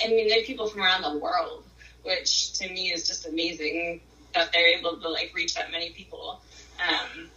I 0.03 0.07
mean, 0.07 0.27
they're 0.27 0.43
people 0.43 0.67
from 0.67 0.81
around 0.81 1.01
the 1.01 1.17
world, 1.17 1.63
which 2.03 2.53
to 2.59 2.69
me 2.69 2.91
is 2.93 3.07
just 3.07 3.25
amazing 3.25 4.01
that 4.35 4.51
they're 4.51 4.77
able 4.77 4.97
to 5.01 5.09
like 5.09 5.31
reach 5.33 5.55
that 5.55 5.71
many 5.71 5.89
people. 5.91 6.39
Um, 6.77 7.31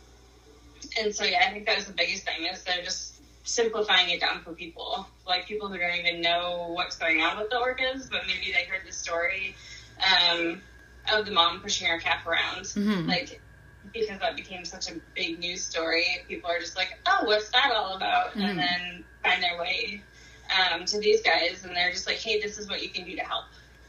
and 1.00 1.14
so 1.14 1.24
yeah, 1.24 1.46
I 1.46 1.50
think 1.52 1.64
that 1.66 1.76
was 1.76 1.86
the 1.86 1.92
biggest 1.92 2.24
thing 2.24 2.44
is 2.44 2.62
they're 2.64 2.82
just 2.84 3.17
simplifying 3.48 4.10
it 4.10 4.20
down 4.20 4.42
for 4.42 4.52
people, 4.52 5.06
like 5.26 5.46
people 5.46 5.68
who 5.68 5.78
don't 5.78 5.96
even 5.96 6.20
know 6.20 6.68
what's 6.74 6.96
going 6.96 7.20
on 7.22 7.38
with 7.38 7.48
the 7.50 7.56
orcas, 7.56 8.08
but 8.10 8.22
maybe 8.26 8.52
they 8.52 8.64
heard 8.64 8.86
the 8.86 8.92
story 8.92 9.56
um, 9.98 10.60
of 11.12 11.24
the 11.24 11.32
mom 11.32 11.60
pushing 11.60 11.86
her 11.86 11.98
calf 11.98 12.26
around, 12.26 12.64
Mhm. 12.66 13.06
like 13.08 13.40
because 13.92 14.18
that 14.20 14.36
became 14.36 14.64
such 14.66 14.90
a 14.90 14.94
big 15.14 15.38
news 15.38 15.64
story. 15.64 16.04
People 16.28 16.50
are 16.50 16.58
just 16.58 16.76
like, 16.76 16.98
oh, 17.06 17.24
what's 17.24 17.48
that 17.50 17.72
all 17.72 17.96
about? 17.96 18.34
Mhm. 18.34 18.42
And 18.44 18.58
then 18.58 19.04
find 19.22 19.42
their 19.42 19.58
way 19.58 20.02
um, 20.72 20.84
to 20.84 20.98
these 20.98 21.22
guys, 21.22 21.64
and 21.64 21.74
they're 21.74 21.92
just 21.92 22.06
like, 22.06 22.18
hey, 22.18 22.40
this 22.40 22.58
is 22.58 22.68
what 22.68 22.82
you 22.82 22.90
can 22.90 23.04
do 23.04 23.16
to 23.16 23.22
help. 23.22 23.44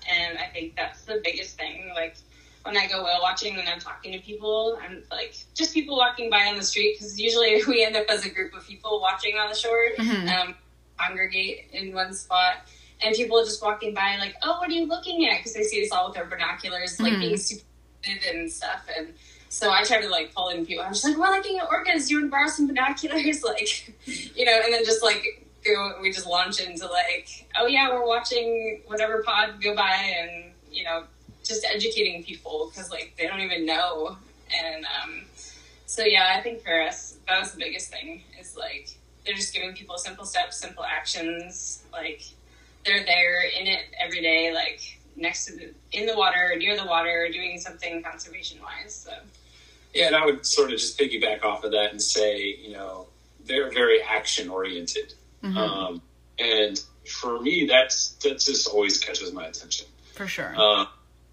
And 0.09 0.37
I 0.37 0.45
think 0.47 0.75
that's 0.75 1.01
the 1.03 1.21
biggest 1.23 1.57
thing. 1.57 1.91
Like 1.93 2.15
when 2.63 2.77
I 2.77 2.87
go 2.87 3.03
whale 3.03 3.19
watching 3.21 3.57
and 3.57 3.67
I'm 3.69 3.79
talking 3.79 4.11
to 4.13 4.19
people, 4.19 4.77
I'm 4.81 5.03
like 5.11 5.35
just 5.53 5.73
people 5.73 5.97
walking 5.97 6.29
by 6.29 6.45
on 6.47 6.57
the 6.57 6.63
street 6.63 6.95
because 6.97 7.19
usually 7.19 7.63
we 7.67 7.83
end 7.83 7.95
up 7.95 8.05
as 8.09 8.25
a 8.25 8.29
group 8.29 8.53
of 8.53 8.65
people 8.67 8.99
watching 9.01 9.37
on 9.37 9.49
the 9.49 9.55
shore, 9.55 9.89
Mhm. 9.97 10.29
um, 10.29 10.55
congregate 10.97 11.69
in 11.71 11.93
one 11.93 12.13
spot. 12.13 12.57
And 13.01 13.15
people 13.15 13.41
just 13.45 13.61
walking 13.63 13.93
by, 13.93 14.17
like, 14.19 14.35
oh, 14.43 14.59
what 14.59 14.67
are 14.69 14.73
you 14.73 14.85
looking 14.85 15.25
at? 15.29 15.37
Because 15.37 15.53
they 15.53 15.63
see 15.63 15.81
us 15.85 15.91
all 15.91 16.09
with 16.09 16.17
our 16.17 16.25
binoculars, 16.25 16.99
like 16.99 17.13
Mhm. 17.13 17.19
being 17.21 17.37
super 17.37 17.63
and 18.29 18.51
stuff. 18.51 18.81
And 18.97 19.13
so 19.47 19.71
I 19.71 19.83
try 19.83 20.01
to 20.01 20.09
like 20.09 20.33
pull 20.33 20.49
in 20.49 20.65
people. 20.65 20.83
I'm 20.83 20.91
just 20.93 21.05
like, 21.05 21.15
we're 21.17 21.29
looking 21.31 21.59
at 21.59 21.69
orcas. 21.69 22.07
Do 22.07 22.13
you 22.15 22.19
want 22.21 22.27
to 22.27 22.31
borrow 22.31 22.47
some 22.49 22.67
binoculars? 22.67 23.41
Like, 23.43 23.93
you 24.35 24.43
know, 24.45 24.59
and 24.63 24.73
then 24.73 24.83
just 24.83 25.01
like 25.01 25.45
go, 25.65 25.97
we 26.01 26.11
just 26.11 26.27
launch 26.27 26.59
into 26.59 26.87
like, 26.87 27.47
oh 27.57 27.67
yeah, 27.67 27.89
we're 27.89 28.05
watching 28.05 28.81
whatever 28.87 29.23
pod 29.23 29.61
go 29.61 29.73
by, 29.75 29.93
and 29.93 30.51
you 30.71 30.83
know, 30.83 31.05
just 31.49 31.65
educating 31.65 32.23
people 32.23 32.69
because 32.69 32.89
like 32.91 33.13
they 33.17 33.27
don't 33.27 33.41
even 33.41 33.65
know. 33.65 34.15
And 34.55 34.85
um, 34.85 35.21
so 35.85 36.03
yeah, 36.03 36.35
I 36.37 36.41
think 36.41 36.63
for 36.63 36.81
us 36.81 37.17
that 37.27 37.39
was 37.41 37.51
the 37.51 37.57
biggest 37.57 37.89
thing 37.91 38.23
is 38.39 38.55
like 38.55 38.89
they're 39.25 39.35
just 39.35 39.53
giving 39.53 39.73
people 39.73 39.97
simple 39.97 40.25
steps, 40.25 40.57
simple 40.57 40.83
actions. 40.85 41.83
Like 41.91 42.21
they're 42.85 43.03
there 43.03 43.41
in 43.59 43.67
it 43.67 43.81
every 43.99 44.21
day, 44.21 44.53
like 44.53 44.99
next 45.15 45.45
to 45.47 45.55
the 45.55 45.73
in 45.91 46.05
the 46.05 46.15
water, 46.15 46.55
near 46.57 46.77
the 46.77 46.85
water, 46.85 47.27
doing 47.33 47.59
something 47.59 48.01
conservation 48.03 48.59
wise. 48.61 48.93
So 48.93 49.11
Yeah, 49.93 50.07
and 50.07 50.15
I 50.15 50.25
would 50.25 50.45
sort 50.45 50.71
of 50.71 50.77
just 50.77 50.99
piggyback 50.99 51.43
off 51.43 51.63
of 51.63 51.71
that 51.71 51.91
and 51.91 52.01
say, 52.01 52.55
you 52.61 52.71
know, 52.71 53.07
they're 53.45 53.71
very 53.71 54.01
action 54.03 54.49
oriented. 54.49 55.15
Mhm. 55.43 55.57
Um, 55.57 56.01
and 56.37 56.79
for 57.07 57.41
me, 57.41 57.65
that's 57.65 58.09
that 58.21 58.39
just 58.39 58.67
always 58.67 58.99
catches 58.99 59.33
my 59.33 59.47
attention. 59.47 59.87
For 60.13 60.27
sure. 60.27 60.53
Uh, 60.55 60.85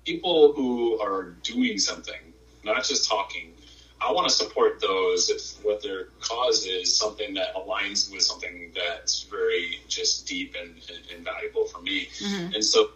people 0.06 0.52
who 0.52 0.98
are 1.00 1.34
doing 1.42 1.78
something, 1.78 2.32
not 2.64 2.84
just 2.84 3.08
talking. 3.08 3.52
I 4.00 4.12
want 4.12 4.28
to 4.28 4.34
support 4.34 4.80
those 4.80 5.28
if 5.30 5.64
what 5.64 5.82
their 5.82 6.04
cause 6.20 6.64
is 6.66 6.96
something 6.96 7.34
that 7.34 7.54
aligns 7.54 8.10
with 8.12 8.22
something 8.22 8.70
that's 8.74 9.22
very 9.24 9.80
just 9.88 10.26
deep 10.26 10.54
and, 10.58 10.70
and, 10.70 11.00
and 11.14 11.24
valuable 11.24 11.66
for 11.66 11.80
me. 11.80 12.08
Mhm. 12.20 12.54
And 12.54 12.64
so 12.64 12.90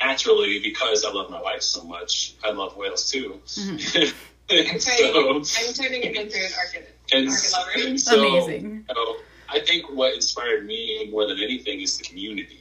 naturally, 0.00 0.60
because 0.60 1.04
I 1.04 1.10
love 1.10 1.30
my 1.30 1.42
wife 1.42 1.62
so 1.62 1.82
much, 1.84 2.34
I 2.44 2.50
love 2.50 2.76
whales 2.76 3.10
too. 3.10 3.40
Mhm. 3.56 4.14
I'm 4.48 4.78
so, 4.78 5.42
I'm 5.58 5.72
turning 5.74 6.02
it 6.04 6.14
into 6.16 6.38
an 6.38 6.52
orchid, 6.56 6.86
and 7.10 7.26
orchid 7.26 8.00
so, 8.00 8.28
Amazing. 8.28 8.84
you 8.88 8.94
know, 8.94 9.16
I 9.48 9.58
think 9.58 9.90
what 9.90 10.14
inspired 10.14 10.64
me 10.64 11.08
more 11.10 11.26
than 11.26 11.40
anything 11.40 11.80
is 11.80 11.98
the 11.98 12.04
community. 12.04 12.60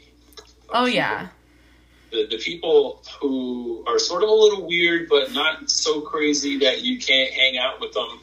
Oh 0.69 0.85
people. 0.85 0.87
yeah. 0.89 1.27
The, 2.11 2.27
the 2.27 2.37
people 2.37 3.01
who 3.19 3.83
are 3.87 3.99
sort 3.99 4.23
of 4.23 4.29
a 4.29 4.33
little 4.33 4.67
weird, 4.67 5.09
but 5.09 5.33
not 5.33 5.69
so 5.69 6.01
crazy 6.01 6.57
that 6.59 6.81
you 6.81 6.99
can't 6.99 7.31
hang 7.33 7.57
out 7.57 7.79
with 7.81 7.93
them. 7.93 8.19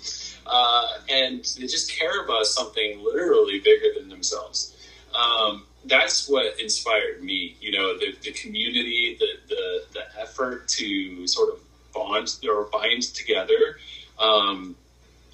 Uh, 0.46 0.88
and 1.08 1.38
they 1.58 1.66
just 1.66 1.92
care 1.92 2.24
about 2.24 2.46
something 2.46 3.02
literally 3.02 3.60
bigger 3.60 3.98
than 3.98 4.08
themselves. 4.08 4.76
Um, 5.14 5.66
that's 5.84 6.28
what 6.28 6.58
inspired 6.60 7.22
me. 7.22 7.56
You 7.60 7.72
know, 7.72 7.98
the, 7.98 8.14
the 8.22 8.32
community, 8.32 9.16
the, 9.18 9.26
the, 9.48 9.84
the 9.92 10.20
effort 10.20 10.68
to 10.68 11.26
sort 11.26 11.52
of 11.52 11.60
bond 11.92 12.28
or 12.48 12.64
bind 12.64 13.02
together. 13.02 13.78
Um, 14.18 14.76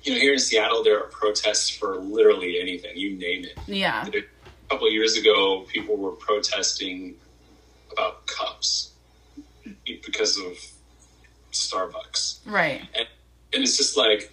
you 0.02 0.14
know, 0.14 0.20
here 0.20 0.32
in 0.32 0.38
Seattle, 0.38 0.82
there 0.82 0.98
are 0.98 1.08
protests 1.08 1.68
for 1.68 1.96
literally 1.96 2.60
anything, 2.60 2.96
you 2.96 3.16
name 3.16 3.44
it. 3.44 3.58
Yeah. 3.66 4.06
A 4.06 4.70
couple 4.70 4.86
of 4.86 4.92
years 4.92 5.16
ago, 5.16 5.66
people 5.72 5.96
were 5.96 6.12
protesting 6.12 7.16
about 7.92 8.26
cups 8.26 8.92
because 9.84 10.38
of 10.38 10.52
Starbucks. 11.52 12.40
Right. 12.46 12.82
And 12.94 13.64
it's 13.64 13.76
just 13.76 13.96
like, 13.96 14.30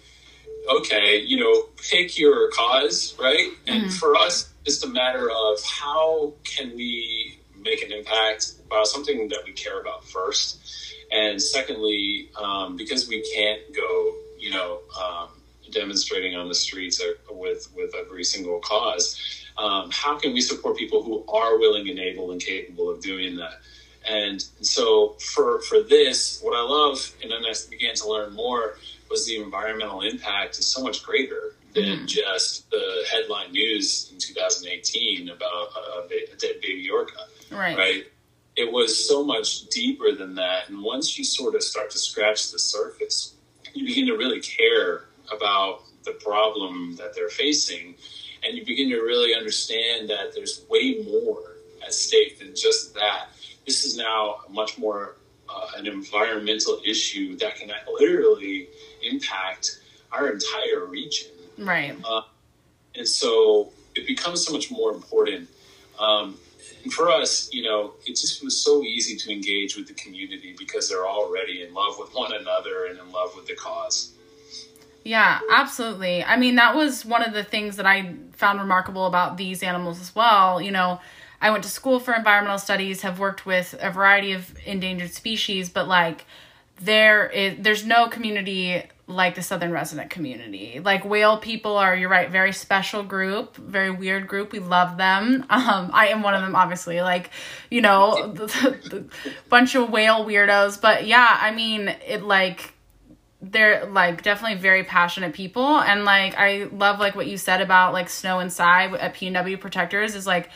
okay, 0.68 1.20
you 1.20 1.38
know, 1.38 1.68
pick 1.90 2.18
your 2.18 2.50
cause, 2.50 3.14
right? 3.18 3.50
And 3.66 3.86
Mhm. 3.86 3.92
for 3.92 4.16
us, 4.16 4.48
it's 4.64 4.82
a 4.82 4.88
matter 4.88 5.30
of 5.30 5.62
how 5.62 6.34
can 6.44 6.74
we 6.74 7.38
make 7.54 7.82
an 7.82 7.92
impact 7.92 8.52
about 8.66 8.86
something 8.86 9.28
that 9.28 9.44
we 9.44 9.52
care 9.52 9.80
about 9.80 10.04
first. 10.04 10.58
And 11.10 11.40
secondly, 11.40 12.30
um, 12.36 12.76
because 12.76 13.08
we 13.08 13.22
can't 13.34 13.60
go, 13.74 14.14
you 14.38 14.50
know, 14.50 14.80
um, 15.00 15.28
demonstrating 15.70 16.36
on 16.36 16.48
the 16.48 16.54
streets 16.54 17.00
with 17.30 17.68
with 17.74 17.94
every 17.94 18.24
single 18.24 18.60
cause, 18.60 19.45
um, 19.58 19.90
how 19.92 20.18
can 20.18 20.32
we 20.32 20.40
support 20.40 20.76
people 20.76 21.02
who 21.02 21.24
are 21.28 21.58
willing 21.58 21.88
and 21.88 21.98
able 21.98 22.30
and 22.32 22.40
capable 22.40 22.90
of 22.90 23.00
doing 23.00 23.36
that? 23.36 23.60
And 24.08 24.40
so 24.60 25.16
for 25.34 25.60
for 25.62 25.82
this, 25.82 26.40
what 26.42 26.54
I 26.56 26.62
love, 26.62 27.12
and 27.22 27.30
then 27.30 27.44
I 27.44 27.52
began 27.68 27.94
to 27.96 28.08
learn 28.08 28.34
more, 28.34 28.76
was 29.10 29.26
the 29.26 29.36
environmental 29.42 30.02
impact 30.02 30.58
is 30.58 30.66
so 30.66 30.82
much 30.82 31.02
greater 31.02 31.54
than 31.74 31.84
Mm-hmm. 31.84 32.06
just 32.06 32.70
the 32.70 33.04
headline 33.12 33.52
news 33.52 34.08
in 34.12 34.18
2018 34.18 35.28
about 35.28 35.68
a, 35.76 36.06
a 36.32 36.36
dead 36.38 36.60
baby 36.62 36.88
orca 36.90 37.12
Right. 37.50 37.76
right? 37.76 38.04
It 38.56 38.72
was 38.72 39.06
so 39.08 39.22
much 39.22 39.66
deeper 39.66 40.12
than 40.12 40.34
that. 40.36 40.70
And 40.70 40.82
once 40.82 41.18
you 41.18 41.24
sort 41.24 41.54
of 41.54 41.62
start 41.62 41.90
to 41.90 41.98
scratch 41.98 42.50
the 42.50 42.58
surface, 42.58 43.34
you 43.74 43.84
begin 43.84 44.06
to 44.06 44.16
really 44.16 44.40
care 44.40 45.04
about 45.30 45.82
the 46.04 46.12
problem 46.12 46.96
that 46.96 47.14
they're 47.14 47.28
facing. 47.28 47.94
And 48.46 48.56
you 48.56 48.64
begin 48.64 48.88
to 48.90 49.00
really 49.00 49.34
understand 49.34 50.08
that 50.08 50.32
there's 50.34 50.64
way 50.70 51.02
more 51.04 51.56
at 51.84 51.92
stake 51.92 52.38
than 52.38 52.54
just 52.54 52.94
that. 52.94 53.30
This 53.66 53.84
is 53.84 53.96
now 53.96 54.36
much 54.48 54.78
more 54.78 55.16
uh, 55.48 55.66
an 55.76 55.86
environmental 55.86 56.80
issue 56.86 57.36
that 57.38 57.56
can 57.56 57.72
literally 58.00 58.68
impact 59.02 59.80
our 60.12 60.28
entire 60.30 60.84
region 60.86 61.32
Right. 61.58 61.96
and 62.94 63.08
so 63.08 63.72
it 63.94 64.06
becomes 64.06 64.44
so 64.44 64.52
much 64.52 64.70
more 64.70 64.92
important. 64.92 65.48
Um, 65.98 66.36
for 66.94 67.08
us, 67.10 67.52
you 67.52 67.62
know, 67.62 67.94
it 68.06 68.10
just 68.10 68.44
was 68.44 68.56
so 68.62 68.82
easy 68.82 69.16
to 69.16 69.32
engage 69.32 69.76
with 69.76 69.88
the 69.88 69.94
community 69.94 70.54
because 70.58 70.88
they're 70.88 71.06
already 71.08 71.62
in 71.62 71.74
love 71.74 71.96
with 71.98 72.14
one 72.14 72.32
another 72.34 72.86
and 72.86 72.98
in 72.98 73.10
love 73.10 73.34
with 73.34 73.46
the 73.46 73.54
cause. 73.56 74.12
Yeah, 75.06 75.38
absolutely. 75.52 76.24
I 76.24 76.36
mean, 76.36 76.56
that 76.56 76.74
was 76.74 77.06
one 77.06 77.22
of 77.22 77.32
the 77.32 77.44
things 77.44 77.76
that 77.76 77.86
I 77.86 78.16
found 78.32 78.58
remarkable 78.58 79.06
about 79.06 79.36
these 79.36 79.62
animals 79.62 80.00
as 80.00 80.12
well. 80.16 80.60
You 80.60 80.72
know, 80.72 81.00
I 81.40 81.50
went 81.50 81.62
to 81.62 81.70
school 81.70 82.00
for 82.00 82.12
environmental 82.12 82.58
studies, 82.58 83.02
have 83.02 83.20
worked 83.20 83.46
with 83.46 83.76
a 83.80 83.92
variety 83.92 84.32
of 84.32 84.52
endangered 84.64 85.12
species, 85.12 85.70
but 85.70 85.86
like 85.86 86.26
there 86.80 87.28
is 87.28 87.54
there's 87.60 87.86
no 87.86 88.08
community 88.08 88.82
like 89.06 89.36
the 89.36 89.42
southern 89.42 89.70
resident 89.70 90.10
community. 90.10 90.80
Like 90.84 91.04
whale 91.04 91.38
people 91.38 91.76
are 91.76 91.94
you're 91.94 92.08
right, 92.08 92.28
very 92.28 92.52
special 92.52 93.04
group, 93.04 93.54
very 93.54 93.92
weird 93.92 94.26
group. 94.26 94.50
We 94.50 94.58
love 94.58 94.96
them. 94.96 95.46
Um 95.50 95.90
I 95.94 96.08
am 96.08 96.24
one 96.24 96.34
of 96.34 96.42
them 96.42 96.56
obviously. 96.56 97.00
Like, 97.00 97.30
you 97.70 97.80
know, 97.80 98.32
the, 98.34 99.04
bunch 99.48 99.76
of 99.76 99.88
whale 99.88 100.24
weirdos, 100.24 100.80
but 100.80 101.06
yeah, 101.06 101.38
I 101.40 101.52
mean, 101.52 101.94
it 102.04 102.24
like 102.24 102.72
they're 103.42 103.86
like 103.86 104.22
definitely 104.22 104.58
very 104.58 104.84
passionate 104.84 105.32
people. 105.34 105.78
And 105.78 106.04
like 106.04 106.34
i 106.36 106.64
love 106.72 106.98
like 106.98 107.14
what 107.14 107.26
you 107.26 107.36
said 107.36 107.60
about 107.60 107.92
like 107.92 108.08
snow 108.08 108.46
Cy 108.48 108.86
at 108.86 109.14
pnw 109.14 109.60
protectors 109.60 110.14
is 110.14 110.26
like 110.26 110.50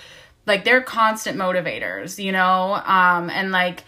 like 0.47 0.65
they're 0.65 0.83
constant 0.83 1.39
motivators 1.39 2.23
you 2.23 2.33
know? 2.33 2.75
Um 2.85 3.31
and 3.31 3.53
like 3.53 3.85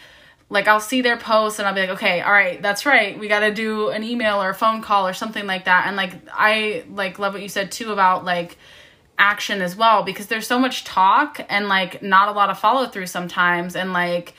like 0.48 0.68
i'll 0.68 0.81
see 0.81 1.00
their 1.00 1.16
posts 1.16 1.59
and 1.59 1.66
i'll 1.66 1.74
be 1.74 1.81
like 1.81 1.90
okay 1.90 2.20
all 2.20 2.33
right 2.33 2.61
that's 2.61 2.85
right. 2.87 3.18
We 3.18 3.28
got 3.28 3.40
to 3.40 3.55
do 3.55 3.88
an 3.88 4.05
email 4.05 4.42
or 4.42 4.50
a 4.50 4.55
phone 4.55 4.83
call 4.83 5.07
or 5.07 5.14
something 5.14 5.46
like 5.46 5.64
that. 5.64 5.87
And 5.87 5.96
like 5.96 6.12
i 6.33 6.85
like 6.90 7.18
love 7.18 7.33
what 7.33 7.42
you 7.42 7.48
said 7.48 7.72
too 7.72 7.92
about 7.92 8.24
like 8.24 8.59
action 9.18 9.62
as 9.62 9.76
well 9.76 10.02
because 10.02 10.26
there's 10.26 10.46
so 10.46 10.59
much 10.59 10.85
talk 10.85 11.40
and 11.48 11.68
like 11.68 12.02
not 12.02 12.28
a 12.28 12.33
lot 12.33 12.50
of 12.50 12.59
follow 12.59 12.87
through 12.87 13.07
sometimes. 13.07 13.76
And 13.76 13.92
like 13.92 14.35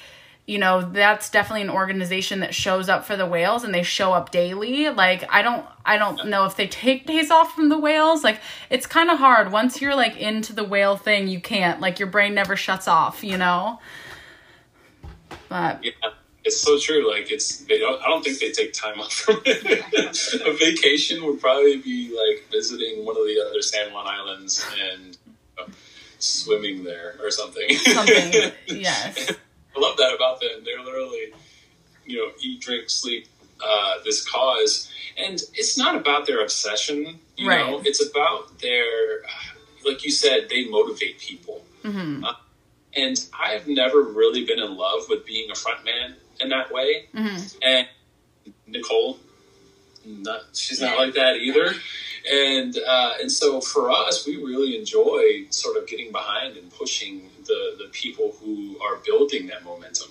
you 0.46 0.58
know 0.58 0.82
that's 0.82 1.30
definitely 1.30 1.62
an 1.62 1.70
organization 1.70 2.42
that 2.42 2.54
shows 2.54 2.90
up 2.90 3.06
for 3.06 3.16
the 3.16 3.26
whales 3.26 3.64
and 3.64 3.74
they 3.74 3.84
show 3.84 4.12
up 4.12 4.30
daily 4.30 4.90
like 4.90 5.24
i 5.34 5.42
don't 5.42 5.66
i 5.86 5.98
don't 5.98 6.28
know 6.28 6.46
if 6.46 6.58
they 6.58 6.68
take 6.68 7.06
days 7.06 7.32
off 7.32 7.54
from 7.54 7.70
the 7.70 7.78
whales 7.78 8.24
like 8.24 8.42
it's 8.70 8.86
kind 8.86 9.10
of 9.10 9.18
hard 9.20 9.52
once 9.54 9.82
you're 9.82 9.96
like 9.96 10.18
into 10.18 10.52
the 10.52 10.64
whale 10.64 10.98
thing 10.98 11.30
you 11.30 11.40
can't 11.40 11.80
like 11.80 11.98
your 11.98 12.10
brain 12.10 12.34
never 12.34 12.58
shuts 12.58 12.90
off 12.90 13.24
you 13.24 13.38
know 13.38 13.80
but 15.54 15.84
Yeah, 15.84 15.92
it's 16.44 16.60
so 16.60 16.80
true. 16.80 17.10
Like 17.10 17.32
it's, 17.32 17.58
they 17.60 17.78
don't. 17.78 18.02
I 18.02 18.08
don't 18.08 18.24
think 18.24 18.40
they 18.40 18.52
take 18.52 18.74
time 18.74 19.00
off 19.00 19.14
from 19.14 19.40
it. 19.46 20.42
a 20.46 20.54
vacation 20.58 21.24
would 21.26 21.40
probably 21.40 21.78
be 21.78 22.10
like 22.10 22.50
visiting 22.52 23.06
one 23.06 23.16
of 23.16 23.24
the 23.24 23.46
other 23.48 23.62
San 23.62 23.94
Juan 23.94 24.08
Islands 24.08 24.66
and 24.82 25.18
uh, 25.60 25.66
swimming 26.20 26.84
there 26.84 27.16
or 27.22 27.30
something. 27.32 27.70
something 27.78 28.52
yes 28.68 29.32
I 29.76 29.80
love 29.80 29.98
that 29.98 30.14
about 30.14 30.40
them. 30.40 30.64
They're 30.64 30.84
literally, 30.84 31.34
you 32.06 32.18
know, 32.18 32.32
eat, 32.42 32.62
drink, 32.62 32.90
sleep, 32.90 33.28
uh, 33.64 33.96
this 34.04 34.28
cause. 34.28 34.92
And 35.18 35.42
it's 35.54 35.78
not 35.78 35.96
about 35.96 36.26
their 36.28 36.42
obsession, 36.42 37.20
you 37.38 37.50
Right. 37.50 37.66
know, 37.70 37.82
it's 37.84 38.04
about 38.06 38.60
their, 38.60 39.22
like 39.86 40.04
you 40.04 40.12
said, 40.12 40.48
they 40.50 40.66
motivate 40.68 41.20
people. 41.20 41.66
hmm 41.84 42.24
Uh, 42.24 42.34
and 42.96 43.20
I've 43.38 43.68
never 43.68 44.02
really 44.04 44.46
been 44.46 44.60
in 44.60 44.76
love 44.78 45.10
with 45.10 45.26
being 45.26 45.50
a 45.50 45.56
front 45.56 45.84
man 45.84 46.16
in 46.40 46.50
that 46.50 46.72
way. 46.72 47.08
hmm 47.14 47.38
And 47.62 47.88
Nicole, 48.68 49.18
not, 50.06 50.42
she's 50.54 50.80
not 50.82 50.98
like 50.98 51.14
that 51.16 51.38
either. 51.38 51.74
And 52.32 52.78
uh, 52.78 53.14
and 53.22 53.32
so 53.32 53.60
for 53.62 53.92
us, 53.92 54.26
we 54.26 54.38
really 54.38 54.78
enjoy 54.78 55.46
sort 55.50 55.76
of 55.78 55.88
getting 55.88 56.12
behind 56.12 56.56
and 56.56 56.72
pushing 56.72 57.30
the, 57.46 57.76
the 57.78 57.90
people 57.92 58.36
who 58.40 58.78
are 58.82 58.98
building 58.98 59.48
that 59.48 59.64
momentum. 59.64 60.10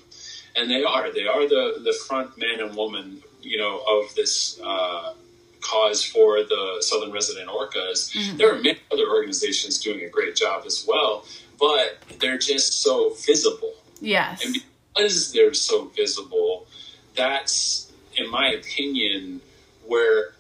And 0.55 0.71
they 0.71 0.85
are. 0.85 1.13
They 1.13 1.27
are 1.27 1.49
the, 1.49 1.81
the 1.83 1.95
front 2.07 2.37
man 2.37 2.61
and 2.61 2.77
woman, 2.77 3.23
you 3.41 3.57
know, 3.57 3.83
of 3.89 4.15
this 4.15 4.61
uh, 4.63 5.15
cause 5.61 6.05
for 6.05 6.43
the 6.43 6.77
Southern 6.81 7.11
Resident 7.13 7.49
Orcas. 7.49 8.37
There 8.37 8.53
are 8.55 8.59
many 8.61 8.79
other 8.93 9.09
organizations 9.09 9.79
doing 9.79 10.05
a 10.05 10.09
great 10.09 10.37
job 10.37 10.65
as 10.67 10.85
well, 10.87 11.25
but 11.59 11.99
they're 12.21 12.39
just 12.39 12.83
so 12.83 13.11
visible. 13.25 13.75
yes 14.01 14.45
And 14.45 14.57
because 14.95 15.33
they're 15.33 15.55
so 15.55 15.87
visible, 15.97 16.67
that's, 17.15 17.91
in 18.17 18.31
my 18.31 18.49
opinion, 18.53 19.41
where 19.87 20.33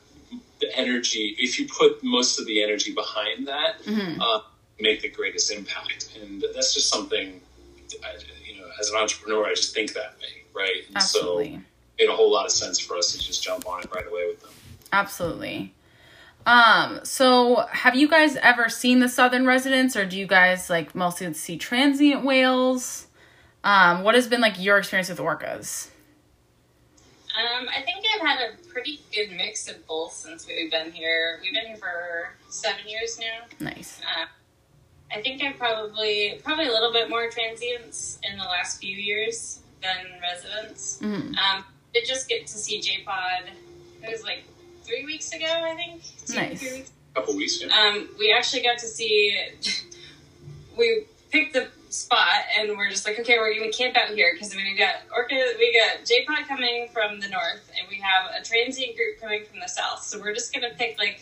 the 0.61 0.77
energy, 0.79 1.35
if 1.39 1.59
you 1.59 1.67
put 1.69 2.03
most 2.05 2.39
of 2.39 2.47
the 2.47 2.63
energy 2.63 2.93
behind 2.93 3.47
that, 3.49 3.83
Mhm. 3.85 4.21
uh, 4.21 4.41
make 4.83 5.01
the 5.01 5.09
greatest 5.09 5.51
impact. 5.53 6.18
And 6.21 6.45
that's 6.55 6.75
just 6.75 6.90
something, 6.90 7.40
I, 8.05 8.18
you 8.45 8.61
know, 8.61 8.68
as 8.79 8.90
an 8.90 8.97
entrepreneur, 8.97 9.47
I 9.47 9.55
just 9.55 9.75
think 9.75 9.95
that 9.95 10.16
way, 10.21 10.42
right? 10.55 10.83
And 10.88 10.97
absolutely 10.97 11.53
so 11.53 11.61
it 11.99 12.07
made 12.07 12.12
a 12.12 12.16
whole 12.16 12.31
lot 12.31 12.45
of 12.45 12.53
sense 12.53 12.79
for 12.79 12.97
us 12.97 13.12
to 13.12 13.18
just 13.18 13.42
jump 13.42 13.66
on 13.68 13.81
it 13.81 13.90
right 13.95 14.07
away 14.07 14.27
with 14.29 14.40
them. 14.40 14.51
Absolutely. 14.92 15.73
Um, 16.45 17.01
so 17.05 17.66
have 17.71 17.95
you 17.95 18.09
guys 18.09 18.37
ever 18.37 18.68
seen 18.68 18.99
the 18.99 19.09
southern 19.09 19.47
residents 19.47 19.97
or 19.97 20.05
do 20.05 20.18
you 20.18 20.27
guys 20.27 20.68
like 20.68 20.95
mostly 20.95 21.33
see 21.35 21.57
transient 21.57 22.25
whales? 22.25 23.07
Um, 23.62 24.03
what 24.03 24.16
has 24.16 24.27
been 24.27 24.40
like 24.40 24.61
your 24.61 24.79
experience 24.79 25.09
with 25.09 25.18
orcas? 25.18 25.88
Um, 27.38 27.68
I 27.68 27.81
think 27.83 28.05
I've 28.14 28.27
had 28.27 28.38
a 28.40 28.68
pretty 28.68 29.01
good 29.14 29.31
mix 29.31 29.68
of 29.68 29.87
both 29.87 30.12
since 30.12 30.47
we've 30.47 30.71
been 30.71 30.92
here. 30.92 31.38
We've 31.42 31.55
been 31.55 31.68
here 31.68 31.77
for 31.77 32.35
seven 32.51 32.87
years 32.87 33.18
now. 33.18 33.47
Nice. 33.61 34.01
Uh, 34.01 34.27
I 35.14 35.20
think 35.20 35.42
I've 35.42 35.59
probably 35.59 36.40
probably 36.44 36.66
a 36.66 36.72
little 36.72 36.92
bit 36.92 37.09
more 37.11 37.29
transients 37.31 38.18
in 38.22 38.37
the 38.38 38.44
last 38.44 38.81
few 38.81 38.96
years 38.96 39.61
than 39.83 40.07
residents. 40.20 40.98
hmm 41.01 41.35
Um, 41.37 41.64
did 41.92 42.07
just 42.07 42.29
get 42.29 42.46
to 42.46 42.53
see 42.59 42.81
J 42.81 43.03
Pod. 43.05 43.51
It 44.03 44.11
was 44.11 44.22
like 44.25 44.44
three 44.85 45.05
weeks 45.05 45.33
ago, 45.33 45.46
I 45.46 45.75
think. 45.77 46.03
Two, 46.27 46.35
Nice. 46.35 46.61
three 46.61 46.72
weeks 46.79 46.90
A 47.14 47.20
couple 47.20 47.37
weeks 47.37 47.61
ago. 47.61 47.72
um, 47.75 48.09
we 48.18 48.33
actually 48.33 48.62
got 48.62 48.79
to 48.79 48.87
see. 48.87 49.37
we 50.79 51.05
picked 51.31 51.53
the 51.55 51.68
spot 51.90 52.44
and 52.59 52.70
we're 52.79 52.88
just 52.88 53.07
like, 53.07 53.18
okay, 53.20 53.37
we're 53.38 53.55
gonna 53.59 53.70
camp 53.72 53.96
out 53.96 54.09
here 54.14 54.31
because 54.33 54.55
we 54.55 54.75
got 54.79 54.94
orca, 55.14 55.35
we 55.59 55.79
got 55.79 56.05
J 56.07 56.25
Pod 56.25 56.46
coming 56.48 56.88
from 56.92 57.20
the 57.20 57.29
north, 57.29 57.70
and 57.79 57.87
we 57.90 57.96
have 57.96 58.31
a 58.40 58.42
transient 58.44 58.96
group 58.96 59.20
coming 59.20 59.44
from 59.44 59.61
the 59.61 59.68
south. 59.68 60.03
So 60.03 60.18
we're 60.20 60.35
just 60.35 60.55
gonna 60.55 60.70
pick 60.79 60.98
like 60.98 61.20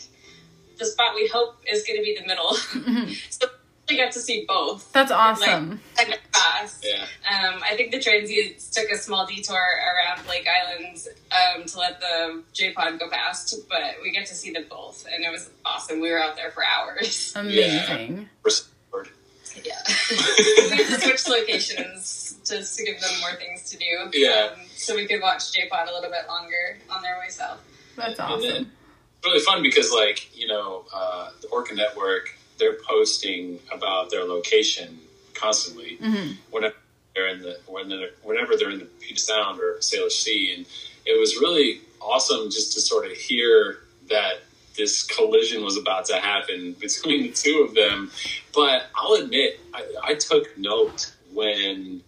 the 0.78 0.86
spot 0.86 1.14
we 1.16 1.26
hope 1.26 1.56
is 1.70 1.84
gonna 1.86 2.02
be 2.02 2.16
the 2.20 2.26
middle. 2.26 2.54
so 3.30 3.46
we 3.48 3.59
got 3.96 4.12
to 4.12 4.18
see 4.20 4.44
both. 4.46 4.92
That's 4.92 5.10
awesome. 5.10 5.80
Kind 5.96 6.14
of 6.14 6.20
fast. 6.32 6.84
Yeah. 6.86 7.02
Um, 7.30 7.60
I 7.62 7.76
think 7.76 7.92
the 7.92 8.00
transients 8.00 8.70
took 8.70 8.90
a 8.90 8.96
small 8.96 9.26
detour 9.26 9.56
around 9.56 10.24
Blake 10.26 10.46
Islands 10.48 11.08
um, 11.30 11.64
to 11.64 11.78
let 11.78 12.00
the 12.00 12.42
J 12.52 12.72
Pod 12.72 12.98
go 12.98 13.08
past, 13.08 13.54
but 13.68 13.96
we 14.02 14.12
got 14.12 14.26
to 14.26 14.34
see 14.34 14.50
them 14.52 14.64
both, 14.68 15.06
and 15.12 15.24
it 15.24 15.30
was 15.30 15.50
awesome. 15.64 16.00
We 16.00 16.10
were 16.10 16.20
out 16.22 16.36
there 16.36 16.50
for 16.50 16.62
hours. 16.64 17.32
Amazing. 17.36 18.28
Word. 18.92 19.08
Yeah. 19.64 19.72
we 19.88 20.84
switched 20.84 21.28
locations 21.28 22.38
just 22.46 22.78
to 22.78 22.84
give 22.84 23.00
them 23.00 23.10
more 23.20 23.34
things 23.36 23.68
to 23.70 23.76
do. 23.76 23.84
Yeah. 24.18 24.50
Um, 24.52 24.60
so 24.74 24.94
we 24.94 25.06
could 25.06 25.20
watch 25.20 25.52
J 25.52 25.68
Pod 25.68 25.88
a 25.88 25.92
little 25.94 26.10
bit 26.10 26.26
longer 26.28 26.78
on 26.88 27.02
their 27.02 27.18
way 27.18 27.28
south. 27.28 27.60
That's 27.96 28.18
And 28.18 28.18
then 28.18 28.26
awesome. 28.26 28.46
it's 29.18 29.24
really 29.26 29.40
fun 29.40 29.62
because, 29.62 29.92
like, 29.92 30.36
you 30.38 30.46
know, 30.46 30.84
uh, 30.94 31.30
the 31.42 31.48
Orca 31.48 31.74
Network, 31.74 32.30
they're 32.60 32.78
posting 32.88 33.58
about 33.72 34.10
their 34.10 34.24
location 34.24 35.00
constantly 35.34 35.96
hmm 36.00 36.32
whenever 36.50 36.74
they're 37.16 37.28
in 37.28 37.40
the 37.40 37.58
whenever 38.22 38.56
they're 38.56 38.70
in 38.70 38.78
the 38.78 38.84
Puget 39.00 39.18
Sound 39.18 39.58
or 39.60 39.78
Salish 39.80 40.12
Sea, 40.12 40.54
and 40.56 40.66
it 41.04 41.18
was 41.18 41.36
really 41.36 41.80
awesome 42.00 42.50
just 42.50 42.72
to 42.74 42.80
sort 42.80 43.06
of 43.06 43.12
hear 43.12 43.78
that 44.08 44.34
this 44.76 45.02
collision 45.02 45.64
was 45.64 45.76
about 45.76 46.04
to 46.06 46.16
happen 46.20 46.72
between 46.80 47.22
the 47.24 47.32
two 47.32 47.66
of 47.68 47.74
them. 47.74 48.10
But 48.54 48.86
I'll 48.94 49.14
admit, 49.14 49.58
I, 49.74 49.82
I 50.04 50.14
took 50.14 50.56
note 50.56 51.12
when. 51.32 52.02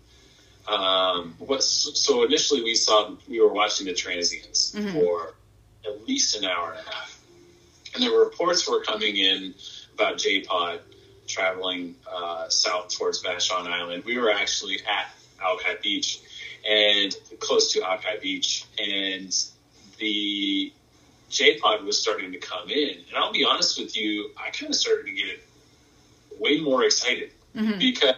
Um, 0.69 1.35
what, 1.39 1.61
so 1.65 2.23
initially 2.23 2.63
we 2.63 2.77
saw 2.77 3.17
we 3.29 3.41
were 3.41 3.53
watching 3.53 3.85
the 3.87 3.95
transients 3.95 4.73
Mhm. 4.77 4.93
for 4.93 5.35
at 5.85 6.07
least 6.07 6.37
an 6.37 6.45
hour 6.45 6.71
and 6.71 6.87
a 6.87 6.91
half, 6.91 7.19
and 7.95 8.05
the 8.05 8.11
reports 8.11 8.69
were 8.69 8.81
coming 8.81 9.17
in 9.17 9.55
about 9.95 10.19
J-Pod 10.19 10.81
traveling 11.27 11.95
uh, 12.11 12.49
south 12.49 12.89
towards 12.97 13.23
Vashon 13.23 13.67
Island. 13.67 14.05
We 14.05 14.19
were 14.19 14.31
actually 14.31 14.81
at 14.81 15.15
Alki 15.41 15.65
Beach 15.83 16.21
and 16.69 17.15
close 17.41 17.73
to 17.73 17.83
Alki 17.83 18.09
Beach, 18.21 18.65
and 18.79 19.35
the 19.99 20.73
J-Pod 21.31 21.85
was 21.85 21.99
starting 22.01 22.33
to 22.33 22.39
come 22.39 22.69
in. 22.69 22.91
And 22.91 23.17
I'll 23.17 23.33
be 23.33 23.45
honest 23.45 23.79
with 23.79 23.97
you, 23.97 24.31
I 24.37 24.51
kind 24.51 24.71
of 24.71 24.77
started 24.77 25.07
to 25.07 25.13
get 25.13 25.43
way 26.39 26.61
more 26.61 26.85
excited 26.85 27.31
Mm-hmm. 27.55 27.79
because, 27.79 28.15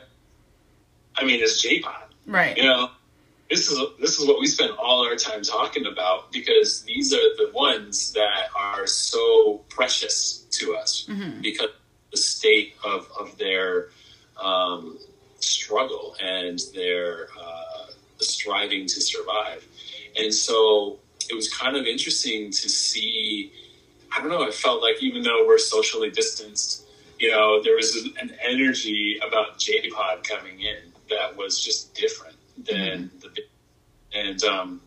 I 1.17 1.25
mean, 1.25 1.41
it's 1.43 1.61
J-Pod. 1.61 2.05
Right. 2.25 2.57
You 2.57 2.63
know, 2.63 2.91
this 3.51 3.69
is 3.69 3.81
this 4.01 4.19
is 4.21 4.29
what 4.29 4.39
we 4.39 4.47
spend 4.47 4.71
all 4.79 5.05
our 5.05 5.17
time 5.17 5.43
talking 5.43 5.87
about 5.87 6.31
because 6.31 6.83
these 6.83 7.13
are 7.13 7.37
the 7.37 7.51
ones 7.53 8.13
that 8.13 8.45
are 8.57 8.87
so 8.87 9.61
precious 9.69 10.44
to 10.59 10.77
us 10.77 11.07
Mm-hmm. 11.09 11.41
because 11.41 11.71
the 12.11 12.17
state 12.17 12.75
of 12.85 13.09
of 13.19 13.37
their 13.39 13.89
um, 14.41 14.99
struggle 15.41 16.17
and 16.23 16.61
their 16.75 17.29
uh, 17.41 17.87
striving 18.21 18.87
to 18.87 19.01
survive, 19.01 19.67
and 20.17 20.33
so 20.33 20.99
it 21.31 21.35
was 21.35 21.53
kind 21.53 21.77
of 21.77 21.87
interesting 21.87 22.51
to 22.51 22.69
see. 22.69 23.53
I 24.17 24.21
don't 24.21 24.29
know. 24.29 24.47
I 24.47 24.53
felt 24.53 24.81
like 24.81 25.03
even 25.03 25.23
though 25.23 25.45
we're 25.45 25.59
socially 25.59 26.09
distanced, 26.11 26.87
you 27.19 27.33
know, 27.33 27.61
there 27.65 27.75
was 27.75 27.97
an 28.23 28.31
energy 28.41 29.19
about 29.27 29.59
J 29.59 29.91
Pod 29.91 30.23
coming 30.23 30.61
in 30.61 30.93
that 31.11 31.37
was 31.37 31.61
just 31.61 31.95
different 31.95 32.37
than 32.57 33.11
the 33.21 33.29
big. 33.35 33.45
And 34.15 34.45
um, 34.45 34.81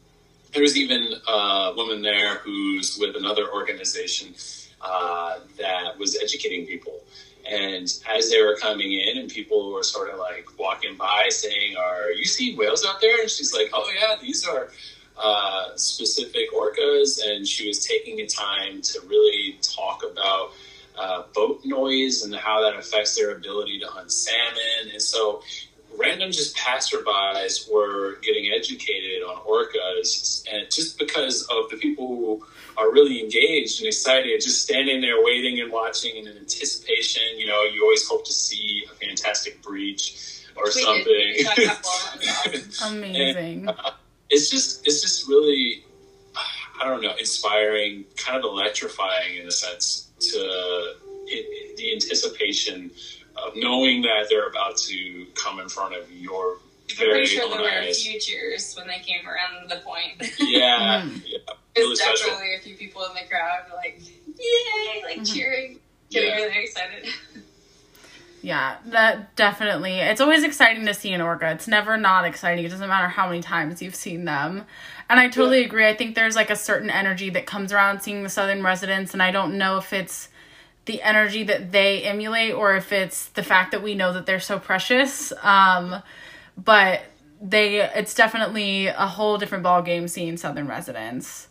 there 0.54 0.62
was 0.64 0.78
even 0.78 1.14
a 1.28 1.74
woman 1.76 2.02
there 2.02 2.36
who's 2.36 2.98
with 2.98 3.18
another 3.18 3.52
organization 3.52 4.34
uh, 4.82 5.40
that 5.60 5.98
was 5.98 6.18
educating 6.22 6.66
people. 6.66 7.02
And 7.50 7.92
as 8.10 8.30
they 8.30 8.42
were 8.42 8.58
coming 8.60 8.92
in, 8.92 9.18
and 9.18 9.30
people 9.30 9.72
were 9.72 9.84
sort 9.84 10.10
of 10.10 10.20
like 10.20 10.48
walking 10.60 10.96
by 10.98 11.28
saying, 11.30 11.76
Are 11.78 12.12
you 12.12 12.26
seeing 12.26 12.58
whales 12.58 12.86
out 12.86 13.00
there? 13.00 13.22
And 13.22 13.30
she's 13.30 13.54
like, 13.54 13.70
Oh, 13.74 13.90
yeah, 14.00 14.16
these 14.22 14.46
are 14.46 14.70
uh, 15.18 15.76
specific 15.76 16.52
orcas. 16.54 17.22
And 17.26 17.48
she 17.48 17.68
was 17.68 17.86
taking 17.86 18.18
the 18.18 18.28
time 18.28 18.82
to 18.82 19.00
really 19.08 19.58
talk 19.62 20.04
about 20.04 20.52
uh, 20.98 21.24
boat 21.34 21.62
noise 21.64 22.24
and 22.24 22.36
how 22.36 22.62
that 22.62 22.76
affects 22.78 23.16
their 23.16 23.36
ability 23.36 23.80
to 23.80 23.88
hunt 23.88 24.12
salmon. 24.12 24.92
And 24.92 25.02
so 25.02 25.42
random 25.98 26.32
just 26.32 26.56
passerbys 26.56 27.72
were 27.72 28.20
getting 28.22 28.52
educated 28.56 29.24
on 29.24 29.38
orcas, 29.46 30.44
and 30.52 30.70
just 30.72 30.98
because 30.98 31.44
of 31.52 31.70
the 31.70 31.78
people 31.78 32.08
who 32.08 32.46
are 32.78 32.92
really 32.92 33.20
engaged 33.20 33.80
and 33.80 33.88
excited, 33.88 34.40
just 34.40 34.62
standing 34.62 35.02
there 35.02 35.24
waiting 35.24 35.60
and 35.60 35.72
watching 35.72 36.16
in 36.16 36.28
anticipation. 36.28 37.24
You 37.38 37.48
know, 37.48 37.64
you 37.64 37.84
always 37.84 38.08
hope 38.08 38.26
to 38.26 38.34
see 38.34 38.86
a 38.92 38.96
fantastic 38.96 39.62
breach 39.62 40.44
or 40.56 40.66
We 40.66 40.72
something. 40.72 41.06
We 41.08 41.44
got 41.44 41.58
a 41.58 41.66
couple. 41.66 41.90
That 42.20 42.52
was 42.52 42.82
awesome. 42.82 42.98
Amazing. 42.98 43.70
Uh, 43.70 43.92
it's 44.30 44.50
just 44.50 44.86
it's 44.88 45.02
just 45.02 45.28
really 45.28 45.84
I 46.80 46.86
don't 46.86 47.02
know 47.02 47.14
inspiring, 47.20 48.06
kind 48.16 48.38
of 48.38 48.44
electrifying 48.44 49.38
in 49.42 49.48
a 49.48 49.52
sense 49.52 50.10
to 50.20 50.96
it, 51.28 51.78
the 51.78 51.94
anticipation 51.94 52.92
of 53.46 53.54
knowing 53.56 54.02
that 54.04 54.28
they're 54.30 54.48
about 54.50 54.78
to 54.78 55.26
come 55.36 55.60
in 55.60 55.70
front 55.70 55.96
of 55.96 56.12
your 56.12 56.58
I'm 56.90 56.96
very 56.98 57.12
pretty 57.12 57.26
sure 57.28 57.44
own 57.46 57.52
there 57.52 57.62
were 57.62 57.88
a 57.90 57.94
few 57.94 58.20
cheers 58.20 58.74
when 58.76 58.88
they 58.88 59.00
came 59.00 59.28
around 59.28 59.70
the 59.70 59.78
point. 59.78 60.32
Yeah, 60.40 61.02
Mm. 61.04 61.22
yeah, 61.26 61.38
really 61.76 61.96
There's 61.96 62.00
special. 62.02 62.28
definitely 62.32 62.56
a 62.56 62.60
few 62.60 62.76
people 62.76 63.04
in 63.06 63.14
the 63.14 63.28
crowd 63.30 63.66
like, 63.76 64.00
yay, 64.38 65.04
like 65.04 65.26
cheering, 65.26 65.80
getting 66.10 66.30
Yeah. 66.30 66.36
really 66.36 66.64
excited. 66.64 67.06
Yeah, 68.42 68.78
that 68.86 69.36
definitely. 69.36 70.00
It's 70.00 70.22
always 70.22 70.44
exciting 70.44 70.86
to 70.86 70.94
see 70.94 71.12
an 71.12 71.22
orca. 71.22 71.52
It's 71.52 71.68
never 71.68 71.98
not 71.98 72.24
exciting. 72.24 72.64
It 72.66 72.70
doesn't 72.70 72.88
matter 72.88 73.08
how 73.10 73.28
many 73.28 73.42
times 73.42 73.82
you've 73.82 73.96
seen 73.96 74.26
them. 74.26 74.66
And 75.10 75.20
I 75.20 75.28
totally 75.28 75.64
agree. 75.66 75.88
I 75.88 75.96
think 75.96 76.16
there's 76.16 76.36
like 76.36 76.50
a 76.50 76.56
certain 76.56 76.90
energy 76.90 77.30
that 77.32 77.46
comes 77.46 77.74
around 77.74 78.02
seeing 78.02 78.24
the 78.24 78.30
southern 78.30 78.64
residents 78.64 79.14
and 79.14 79.22
I 79.24 79.32
don't 79.32 79.58
know 79.58 79.78
if 79.78 79.92
it's 79.92 80.30
the 80.88 81.02
energy 81.04 81.44
that 81.44 81.72
they 81.72 82.02
emulate 82.04 82.54
or 82.54 82.76
if 82.76 82.92
it's 82.92 83.28
the 83.30 83.44
fact 83.44 83.72
that 83.72 83.84
we 83.84 83.94
know 83.96 84.12
that 84.14 84.26
they're 84.26 84.40
so 84.40 84.58
precious. 84.60 85.32
Um 85.44 86.02
but 86.58 87.02
they 87.40 87.82
it's 87.82 88.16
definitely 88.16 88.88
a 88.88 89.06
whole 89.08 89.38
different 89.38 89.64
ball 89.64 89.84
game 89.84 90.08
seeing 90.08 90.38
southern 90.38 90.68
residents. 90.68 91.48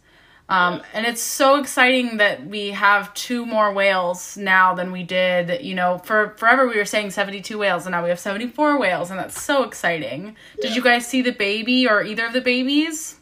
Um, 0.48 0.82
and 0.94 1.04
it's 1.06 1.20
so 1.20 1.58
exciting 1.58 2.18
that 2.18 2.46
we 2.46 2.68
have 2.70 3.12
two 3.14 3.44
more 3.44 3.72
whales 3.72 4.36
now 4.36 4.74
than 4.74 4.92
we 4.92 5.02
did. 5.02 5.64
You 5.64 5.74
know, 5.74 5.98
for 5.98 6.34
forever 6.38 6.68
we 6.68 6.76
were 6.76 6.84
saying 6.84 7.10
72 7.10 7.58
whales, 7.58 7.84
and 7.84 7.90
now 7.92 8.02
we 8.04 8.10
have 8.10 8.20
74 8.20 8.78
whales, 8.78 9.10
and 9.10 9.18
that's 9.18 9.42
so 9.42 9.64
exciting. 9.64 10.36
Did 10.60 10.70
Yeah. 10.70 10.76
you 10.76 10.82
guys 10.82 11.04
see 11.04 11.20
the 11.20 11.32
baby 11.32 11.88
or 11.88 12.04
either 12.04 12.26
of 12.26 12.32
the 12.32 12.40
babies? 12.40 13.16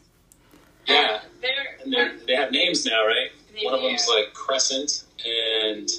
Yeah, 0.85 1.21
They're, 1.41 1.77
they're, 1.87 2.13
they 2.27 2.35
have 2.35 2.51
names 2.51 2.85
now, 2.85 3.03
right? 3.07 3.31
One 3.63 3.73
of 3.73 3.79
do. 3.81 3.87
them's 3.87 4.07
like 4.07 4.31
Crescent, 4.35 5.04
and 5.25 5.89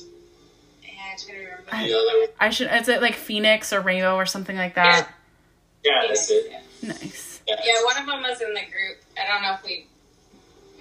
yeah, 0.83 0.91
I 1.13 1.17
try 1.25 1.35
to 1.35 1.41
remember. 1.41 1.63
I- 1.73 1.87
the 1.89 1.95
other, 1.99 2.33
I 2.41 2.51
should. 2.51 2.71
Is 2.73 2.89
it 2.89 3.03
like 3.03 3.15
Phoenix 3.15 3.73
or 3.73 3.81
Rainbow 3.81 4.15
or 4.17 4.27
something 4.27 4.57
like 4.57 4.75
that? 4.77 5.09
yeah, 5.85 6.03
that's 6.09 6.31
it. 6.31 6.47
Yeah. 6.51 6.61
Nice. 6.89 7.41
Yeah, 7.49 7.57
Yeah, 7.65 7.85
one 7.85 7.97
of 7.99 8.07
them 8.07 8.23
was 8.23 8.41
in 8.41 8.53
the 8.55 8.61
group. 8.61 8.99
I 9.21 9.27
don't 9.33 9.43
know 9.43 9.55
if 9.55 9.63
we 9.65 9.87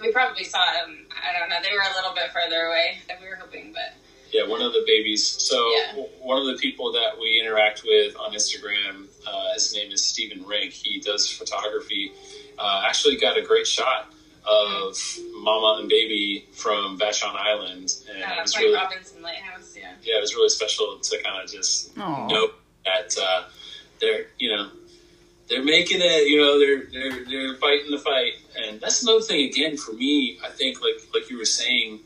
we 0.02 0.12
probably 0.12 0.43
saw 0.43 0.60
them. 0.74 1.06
I 1.12 1.38
don't 1.39 1.50
know. 1.50 1.56
They 1.64 1.72
were 1.74 1.82
a 1.82 1.96
little 1.96 2.14
bit 2.14 2.32
further 2.34 2.66
away 2.66 2.98
than 3.08 3.18
we 3.22 3.28
were 3.30 3.36
hoping, 3.38 3.72
but 3.74 3.93
Yeah, 4.32 4.46
one 4.48 4.62
of 4.62 4.74
the 4.74 4.84
babies. 4.86 5.26
So 5.26 5.56
Yeah. 5.72 6.04
one 6.20 6.38
of 6.39 6.48
the 6.48 6.60
people 6.62 6.91
that 6.93 7.18
we 7.20 7.39
interact 7.39 7.84
with 7.86 8.16
on 8.18 8.34
Instagram, 8.34 9.08
uh, 9.26 9.54
his 9.54 9.74
name 9.74 9.91
is 9.91 10.04
Stephen 10.04 10.43
Rink. 10.46 10.74
He 10.74 11.00
does 11.00 11.32
photography. 11.32 12.12
Uh, 12.60 12.84
actually, 12.86 13.16
got 13.18 13.38
a 13.38 13.41
great 13.41 13.68
shot 13.68 14.12
of 14.48 14.98
Mama 15.41 15.78
and 15.80 15.89
Baby 15.89 16.48
from 16.54 16.98
Vashon 17.00 17.36
Island, 17.36 17.93
and 18.10 18.24
uh, 18.24 18.36
it 18.38 18.41
was 18.41 18.58
really 18.58 18.76
Robinson 18.76 19.22
Lighthouse. 19.22 19.76
Yeah. 19.76 19.93
yeah, 20.04 20.18
it 20.18 20.22
was 20.22 20.36
really 20.36 20.50
special 20.50 21.00
to 21.00 21.24
kind 21.24 21.43
of 21.43 21.50
just 21.50 21.98
Aw. 21.98 22.28
know 22.28 22.50
that 22.86 23.16
uh, 23.22 23.43
they're 24.00 24.28
you 24.39 24.56
know 24.56 24.70
they're 25.50 25.64
making 25.64 26.02
it. 26.02 26.28
You 26.28 26.38
know, 26.41 26.60
they're 26.60 26.86
they're 26.91 27.26
they're 27.26 27.56
fighting 27.56 27.91
the 27.91 28.00
fight, 28.00 28.34
and 28.58 28.80
that's 28.82 29.04
another 29.04 29.22
thing. 29.22 29.50
Again, 29.50 29.78
for 29.78 29.93
me, 29.93 30.39
I 30.43 30.50
think 30.50 30.82
like 30.82 31.08
like 31.14 31.30
you 31.30 31.38
were 31.38 31.46
saying, 31.46 32.00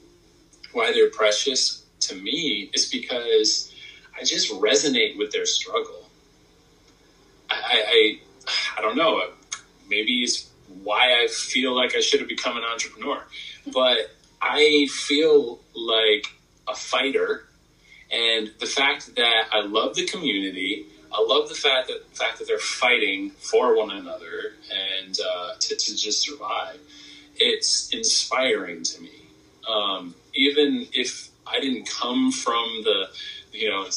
why 0.74 0.92
they're 0.92 1.10
precious 1.10 1.86
to 2.02 2.16
me 2.16 2.70
is 2.74 2.90
because 2.90 3.74
I 4.20 4.24
just 4.24 4.52
resonate 4.52 5.18
with 5.18 5.32
their 5.32 5.46
struggle. 5.46 6.10
I 7.50 7.56
I, 7.56 8.20
I, 8.48 8.80
I 8.80 8.82
don't 8.82 8.98
know. 8.98 9.22
Maybe 9.90 10.22
it's 10.24 10.49
why 10.84 11.22
I 11.22 11.28
feel 11.28 11.76
like 11.76 11.96
I 11.96 12.00
should 12.00 12.20
have 12.20 12.30
become 12.30 12.58
an 12.58 12.64
entrepreneur, 12.64 13.24
but 13.72 13.98
I 14.42 14.88
feel 14.90 15.60
like 15.74 16.28
a 16.68 16.76
fighter 16.76 17.50
and 18.12 18.52
the 18.60 18.66
fact 18.66 19.16
that 19.16 19.50
I 19.52 19.62
love 19.62 19.96
the 19.96 20.06
community, 20.06 20.86
I 21.14 21.22
love 21.22 21.50
the 21.50 21.56
fact 21.56 21.88
that 21.88 22.06
fact 22.16 22.40
that 22.40 22.48
they're 22.48 22.58
fighting 22.58 23.32
for 23.32 23.78
one 23.78 23.92
another 23.92 24.54
and 24.72 25.18
uh, 25.20 25.54
to, 25.60 25.76
to 25.76 25.96
just 25.96 26.22
survive. 26.22 26.80
It's 27.36 27.94
inspiring 27.94 28.84
to 28.84 29.02
me. 29.02 29.12
Um, 29.70 30.16
even 30.34 30.88
if 30.94 31.30
I 31.46 31.60
didn't 31.60 31.88
come 31.88 32.32
from 32.32 32.66
the, 32.84 33.10
you 33.52 33.70
know, 33.70 33.88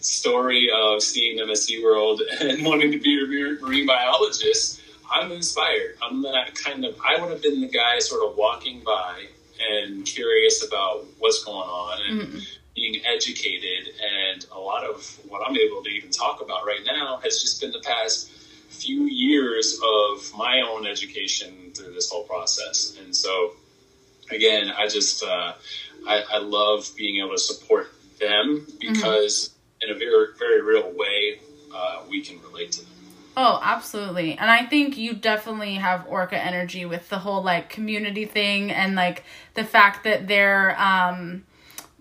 story 0.00 0.68
of 0.74 1.02
seeing 1.02 1.36
them 1.36 1.50
at 1.50 1.56
SeaWorld 1.56 2.20
and 2.40 2.64
wanting 2.64 2.92
to 2.92 2.98
be 2.98 3.20
a 3.20 3.62
marine 3.62 3.86
biologist, 3.86 4.77
I'm 5.10 5.32
inspired. 5.32 5.96
I'm 6.02 6.22
that 6.22 6.54
kind 6.54 6.84
of, 6.84 6.96
I 7.04 7.20
would 7.20 7.30
have 7.30 7.42
been 7.42 7.60
the 7.60 7.68
guy 7.68 7.98
sort 7.98 8.28
of 8.28 8.36
walking 8.36 8.82
by 8.84 9.24
and 9.60 10.04
curious 10.04 10.64
about 10.66 11.04
what's 11.18 11.44
going 11.44 11.68
on 11.68 11.98
and 12.08 12.46
being 12.74 13.02
educated. 13.04 13.94
And 14.00 14.46
a 14.52 14.58
lot 14.58 14.84
of 14.84 15.18
what 15.28 15.42
I'm 15.46 15.56
able 15.56 15.82
to 15.82 15.90
even 15.90 16.10
talk 16.10 16.40
about 16.42 16.66
right 16.66 16.80
now 16.84 17.18
has 17.22 17.40
just 17.40 17.60
been 17.60 17.72
the 17.72 17.80
past 17.80 18.30
few 18.68 19.04
years 19.04 19.80
of 19.82 20.32
my 20.36 20.60
own 20.60 20.86
education 20.86 21.72
through 21.74 21.92
this 21.94 22.10
whole 22.10 22.24
process. 22.24 22.96
And 23.02 23.14
so, 23.16 23.52
again, 24.30 24.70
I 24.70 24.86
just, 24.86 25.24
uh, 25.24 25.54
I, 26.06 26.22
I 26.34 26.38
love 26.38 26.88
being 26.96 27.24
able 27.24 27.34
to 27.34 27.38
support 27.38 27.92
them 28.20 28.66
because 28.78 29.54
in 29.80 29.90
a 29.90 29.94
very, 29.94 30.28
very 30.38 30.60
real 30.60 30.92
way, 30.94 31.40
uh, 31.74 32.02
we 32.08 32.20
can 32.22 32.40
relate 32.42 32.72
to 32.72 32.82
them. 32.82 32.87
Oh, 33.40 33.60
absolutely. 33.62 34.36
And 34.36 34.50
I 34.50 34.66
think 34.66 34.96
you 34.98 35.14
definitely 35.14 35.74
have 35.74 36.06
orca 36.08 36.36
energy 36.36 36.84
with 36.84 37.08
the 37.08 37.20
whole 37.20 37.40
like 37.42 37.68
community 37.70 38.24
thing 38.24 38.72
and 38.72 38.96
like 38.96 39.22
the 39.54 39.62
fact 39.64 40.02
that 40.04 40.26
they're 40.26 40.78
um 40.80 41.44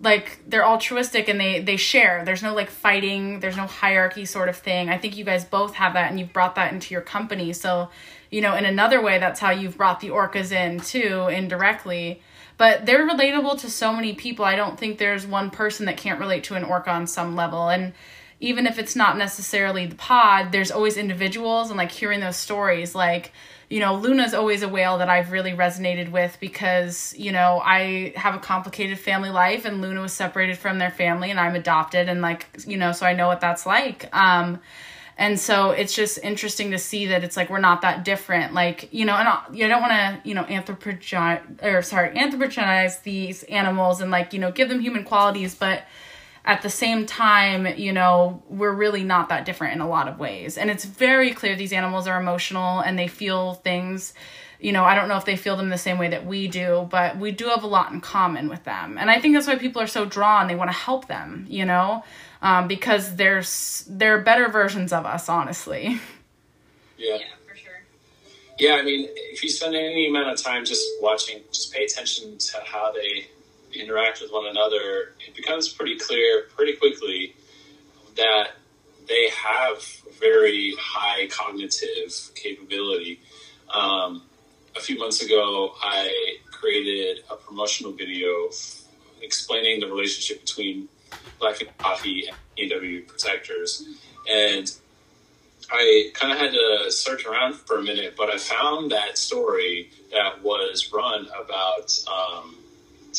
like 0.01 0.39
they're 0.47 0.65
altruistic 0.65 1.27
and 1.29 1.39
they 1.39 1.59
they 1.61 1.77
share. 1.77 2.25
There's 2.25 2.41
no 2.43 2.55
like 2.55 2.71
fighting, 2.71 3.39
there's 3.39 3.57
no 3.57 3.67
hierarchy 3.67 4.25
sort 4.25 4.49
of 4.49 4.57
thing. 4.57 4.89
I 4.89 4.97
think 4.97 5.15
you 5.15 5.25
guys 5.25 5.45
both 5.45 5.75
have 5.75 5.93
that 5.93 6.09
and 6.09 6.19
you've 6.19 6.33
brought 6.33 6.55
that 6.55 6.73
into 6.73 6.93
your 6.93 7.01
company. 7.03 7.53
So, 7.53 7.89
you 8.31 8.41
know, 8.41 8.55
in 8.55 8.65
another 8.65 9.01
way 9.01 9.19
that's 9.19 9.39
how 9.39 9.51
you've 9.51 9.77
brought 9.77 9.99
the 9.99 10.09
orcas 10.09 10.51
in 10.51 10.79
too 10.79 11.27
indirectly. 11.27 12.21
but 12.57 12.85
they're 12.88 13.07
relatable 13.07 13.59
to 13.59 13.69
so 13.69 13.93
many 13.93 14.13
people. 14.15 14.43
I 14.45 14.55
don't 14.55 14.79
think 14.79 14.97
there's 14.97 15.27
one 15.27 15.51
person 15.51 15.85
that 15.85 15.97
can't 15.97 16.19
relate 16.19 16.43
to 16.45 16.55
an 16.55 16.63
orca 16.63 16.89
on 16.91 17.05
some 17.07 17.35
level. 17.35 17.69
And 17.69 17.93
even 18.39 18.67
if 18.67 18.77
it's 18.77 18.95
not 18.95 19.17
necessarily 19.17 19.85
the 19.85 19.95
pod, 19.95 20.51
there's 20.51 20.71
always 20.71 20.97
individuals 20.97 21.69
and 21.69 21.77
like 21.77 21.91
hearing 21.91 22.19
those 22.19 22.38
stories 22.38 22.93
like 22.93 23.31
you 23.69 23.81
know, 23.81 23.95
Luna's 23.95 24.33
always 24.33 24.61
a 24.63 24.69
whale 24.69 24.99
that 24.99 25.09
I've 25.09 25.31
really 25.31 25.51
resonated 25.51 26.09
with 26.09 26.38
because, 26.39 27.13
you 27.17 27.33
know, 27.33 27.61
I 27.63 28.13
have 28.15 28.33
a 28.33 28.39
complicated 28.39 28.97
family 28.97 29.29
life 29.29 29.65
and 29.65 29.81
Luna 29.81 30.01
was 30.01 30.13
separated 30.13 30.57
from 30.57 30.77
their 30.77 30.89
family 30.89 31.31
and 31.31 31.39
I'm 31.39 31.55
adopted 31.55 32.07
and 32.07 32.21
like, 32.21 32.47
you 32.65 32.77
know, 32.77 32.93
so 32.93 33.05
I 33.05 33.13
know 33.13 33.27
what 33.27 33.41
that's 33.41 33.65
like. 33.65 34.07
Um 34.15 34.61
and 35.19 35.39
so 35.39 35.71
it's 35.71 35.95
just 35.95 36.19
interesting 36.19 36.71
to 36.71 36.77
see 36.77 37.07
that 37.07 37.23
it's 37.23 37.35
like 37.35 37.49
we're 37.49 37.59
not 37.59 37.81
that 37.81 38.05
different. 38.05 38.53
Like, 38.53 38.93
you 38.93 39.03
know, 39.03 39.15
and 39.15 39.27
I, 39.27 39.43
I 39.51 39.67
don't 39.67 39.81
want 39.81 39.91
to, 39.91 40.21
you 40.23 40.35
know, 40.35 40.43
anthropogenize 40.43 41.41
or 41.61 41.81
sorry, 41.81 42.15
anthropogenize 42.15 43.01
these 43.01 43.43
animals 43.43 43.99
and 43.99 44.11
like, 44.11 44.31
you 44.31 44.39
know, 44.39 44.51
give 44.51 44.69
them 44.69 44.79
human 44.79 45.03
qualities, 45.03 45.55
but 45.55 45.83
at 46.48 46.62
the 46.62 46.70
same 46.70 47.06
time, 47.06 47.68
you 47.78 47.91
know, 47.91 48.41
we're 48.48 48.72
really 48.72 49.04
not 49.04 49.28
that 49.28 49.45
different 49.45 49.76
in 49.76 49.82
a 49.82 49.88
lot 49.88 50.08
of 50.08 50.18
ways. 50.18 50.58
And 50.58 50.72
it's 50.72 50.86
very 50.86 51.34
clear 51.34 51.58
these 51.58 51.74
animals 51.74 52.08
are 52.08 52.18
emotional 52.20 52.80
and 52.80 52.98
they 52.98 53.10
feel 53.10 53.56
things. 53.56 54.14
You 54.58 54.72
know, 54.72 54.86
I 54.86 54.95
don't 54.95 55.10
know 55.10 55.18
if 55.18 55.26
they 55.26 55.36
feel 55.36 55.58
them 55.58 55.68
the 55.68 55.78
same 55.78 55.98
way 55.98 56.08
that 56.08 56.26
we 56.26 56.48
do, 56.48 56.88
but 56.89 57.18
we 57.18 57.32
do 57.32 57.48
have 57.50 57.64
a 57.64 57.68
lot 57.68 57.91
in 57.91 58.00
common 58.00 58.48
with 58.48 58.64
them. 58.64 58.98
And 58.98 59.12
I 59.12 59.20
think 59.20 59.36
that's 59.36 59.45
why 59.45 59.58
people 59.58 59.82
are 59.82 59.88
so 59.88 60.06
drawn. 60.06 60.48
They 60.48 60.56
want 60.56 60.70
to 60.72 60.78
help 60.78 61.10
them, 61.10 61.45
you 61.50 61.66
know, 61.66 62.06
um, 62.41 62.70
because 62.70 63.18
there's 63.18 63.84
they're 63.89 64.22
better 64.22 64.48
versions 64.48 64.93
of 64.93 65.06
us, 65.06 65.30
honestly. 65.30 66.00
Yeah. 67.00 67.18
Yeah, 67.18 67.26
for 67.48 67.56
sure. 67.56 67.84
Yeah, 68.58 68.78
I 68.78 68.82
mean, 68.82 69.08
if 69.14 69.43
you 69.43 69.50
spend 69.52 69.76
any 69.76 70.10
amount 70.10 70.32
of 70.32 70.43
time 70.43 70.66
just 70.66 70.84
watching, 71.00 71.41
just 71.52 71.72
pay 71.72 71.84
attention 71.84 72.39
to 72.39 72.58
how 72.66 72.91
they 72.91 73.28
interact 73.80 74.21
with 74.21 74.32
one 74.32 74.47
another, 74.47 75.13
it 75.25 75.36
becomes 75.36 75.69
pretty 75.69 75.97
clear 75.97 76.43
pretty 76.55 76.73
quickly 76.73 77.36
that 78.15 78.51
they 79.07 79.30
have 79.30 79.84
very 80.19 80.73
high 80.80 81.28
cognitive 81.28 82.13
capability. 82.36 83.19
Um, 83.73 84.23
a 84.75 84.80
few 84.80 84.97
months 84.97 85.21
ago, 85.21 85.73
I 85.82 86.38
created 86.51 87.23
a 87.32 87.36
promotional 87.36 87.91
video 87.91 88.49
explaining 89.21 89.80
the 89.80 89.88
relationship 89.88 90.41
between 90.41 90.89
Blackfin 91.39 91.69
Coffee 91.78 92.28
and 92.28 92.71
EW 92.71 93.03
protectors. 93.03 93.88
And 94.30 94.71
I 95.71 96.11
kind 96.13 96.32
of 96.32 96.39
had 96.39 96.51
to 96.51 96.91
search 96.91 97.25
around 97.25 97.55
for 97.55 97.78
a 97.78 97.84
minute, 97.84 98.15
but 98.17 98.30
I 98.30 98.38
found 98.38 98.91
that 98.91 99.17
story 99.17 99.89
that 100.11 100.43
was 100.43 100.91
run 100.93 101.28
about 101.28 101.99
um, 102.07 102.55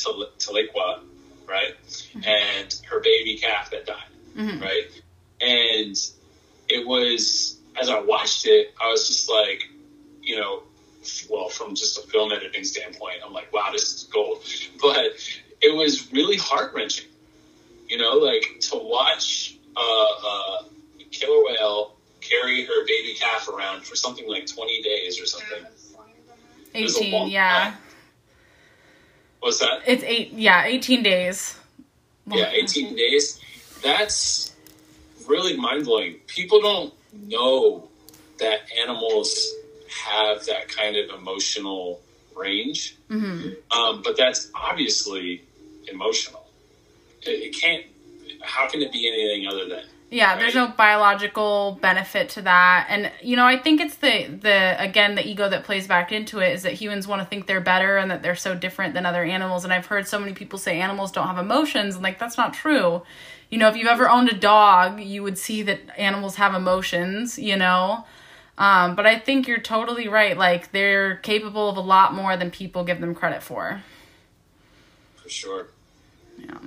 Tahlequah, 0.05 1.01
right? 1.47 1.75
Mm-hmm. 1.87 2.21
And 2.25 2.81
her 2.91 3.01
baby 3.01 3.39
calf 3.39 3.71
that 3.71 3.87
died, 3.87 3.97
mm-hmm. 4.37 4.63
right? 4.63 4.85
And 5.41 5.97
it 6.69 6.87
was, 6.87 7.59
as 7.81 7.89
I 7.89 8.01
watched 8.01 8.47
it, 8.47 8.75
I 8.81 8.89
was 8.91 9.07
just 9.07 9.31
like, 9.31 9.69
you 10.23 10.37
know, 10.37 10.63
well, 11.31 11.49
from 11.49 11.75
just 11.75 11.99
a 11.99 12.03
film 12.09 12.33
editing 12.33 12.65
standpoint, 12.65 13.17
I'm 13.25 13.33
like, 13.33 13.53
wow, 13.53 13.71
this 13.73 13.95
is 13.95 14.05
gold. 14.05 14.43
But 14.81 15.13
it 15.61 15.75
was 15.75 16.13
really 16.13 16.37
heart 16.37 16.73
wrenching, 16.75 17.09
you 17.89 17.99
know, 17.99 18.13
like 18.13 18.61
to 18.61 18.77
watch 18.77 19.57
uh, 19.77 19.81
a 19.81 20.65
killer 21.11 21.45
whale 21.45 21.97
carry 22.21 22.65
her 22.65 22.87
baby 22.87 23.15
calf 23.19 23.49
around 23.49 23.85
for 23.85 23.97
something 23.97 24.29
like 24.29 24.47
20 24.47 24.83
days 24.83 25.21
or 25.21 25.27
something. 25.27 25.67
18, 26.75 27.29
yeah. 27.29 27.71
Time. 27.71 27.75
What's 29.41 29.61
that? 29.61 29.83
It's 29.87 30.03
eight. 30.05 30.33
Yeah, 30.33 30.65
eighteen 30.65 31.03
days. 31.03 31.57
Yeah, 32.27 32.51
eighteen 32.51 32.97
days. 32.97 33.41
That's 33.83 34.55
really 35.27 35.57
mind 35.57 35.85
blowing. 35.85 36.17
People 36.27 36.61
don't 36.61 36.95
know 37.13 37.89
that 38.39 38.61
animals 38.87 39.55
have 40.07 40.45
that 40.47 40.69
kind 40.69 40.97
of 40.97 41.11
emotional 41.19 42.01
range, 42.37 42.97
mm-hmm. 43.09 43.51
um, 43.77 44.03
but 44.03 44.17
that's 44.17 44.51
obviously 44.55 45.43
emotional. 45.91 46.47
It, 47.23 47.31
it 47.31 47.61
can't. 47.61 47.85
How 48.43 48.69
can 48.69 48.83
it 48.83 48.93
be 48.93 49.09
anything 49.09 49.49
other 49.49 49.69
than? 49.69 49.85
Yeah, 50.11 50.31
right? 50.31 50.41
there's 50.41 50.55
no 50.55 50.69
biological 50.69 51.79
benefit 51.83 52.31
to 52.31 52.43
that. 52.43 52.87
And 52.89 53.13
you 53.23 53.37
know, 53.37 53.45
I 53.45 53.59
think 53.59 53.81
it's 53.81 53.97
the 53.97 54.27
the 54.27 54.83
again 54.83 55.15
the 55.15 55.27
ego 55.27 55.49
that 55.49 55.65
plays 55.65 55.87
back 55.87 56.13
into 56.13 56.39
it 56.39 56.53
is 56.53 56.63
that 56.63 56.73
humans 56.75 57.07
want 57.07 57.21
to 57.21 57.29
think 57.29 57.47
they're 57.47 57.61
better 57.61 57.99
and 57.99 58.11
that 58.11 58.23
they're 58.23 58.35
so 58.35 58.55
different 58.55 58.95
than 58.95 59.05
other 59.05 59.23
animals. 59.23 59.65
And 59.65 59.73
I've 59.73 59.87
heard 59.87 60.09
so 60.09 60.19
many 60.19 60.33
people 60.33 60.59
say 60.59 60.81
animals 60.81 61.13
don't 61.13 61.27
have 61.27 61.39
emotions 61.39 61.95
and 61.95 62.03
like 62.03 62.19
that's 62.19 62.39
not 62.39 62.55
true. 62.55 63.03
You 63.51 63.59
know, 63.59 63.69
if 63.69 63.77
you've 63.77 63.89
ever 63.89 64.09
owned 64.09 64.29
a 64.29 64.35
dog, 64.35 65.01
you 65.01 65.23
would 65.23 65.39
see 65.39 65.63
that 65.63 65.81
animals 65.99 66.37
have 66.37 66.55
emotions, 66.55 67.39
you 67.39 67.57
know. 67.57 68.05
Um, 68.57 68.97
but 68.97 69.07
I 69.07 69.19
think 69.19 69.47
you're 69.47 69.61
totally 69.61 70.09
right. 70.09 70.37
Like 70.37 70.73
they're 70.73 71.17
capable 71.17 71.69
of 71.69 71.77
a 71.77 71.81
lot 71.81 72.15
more 72.15 72.37
than 72.37 72.51
people 72.51 72.83
give 72.83 73.01
them 73.01 73.15
credit 73.15 73.43
for. 73.43 73.83
For 75.17 75.29
sure. 75.29 75.69
Yeah. 76.39 76.59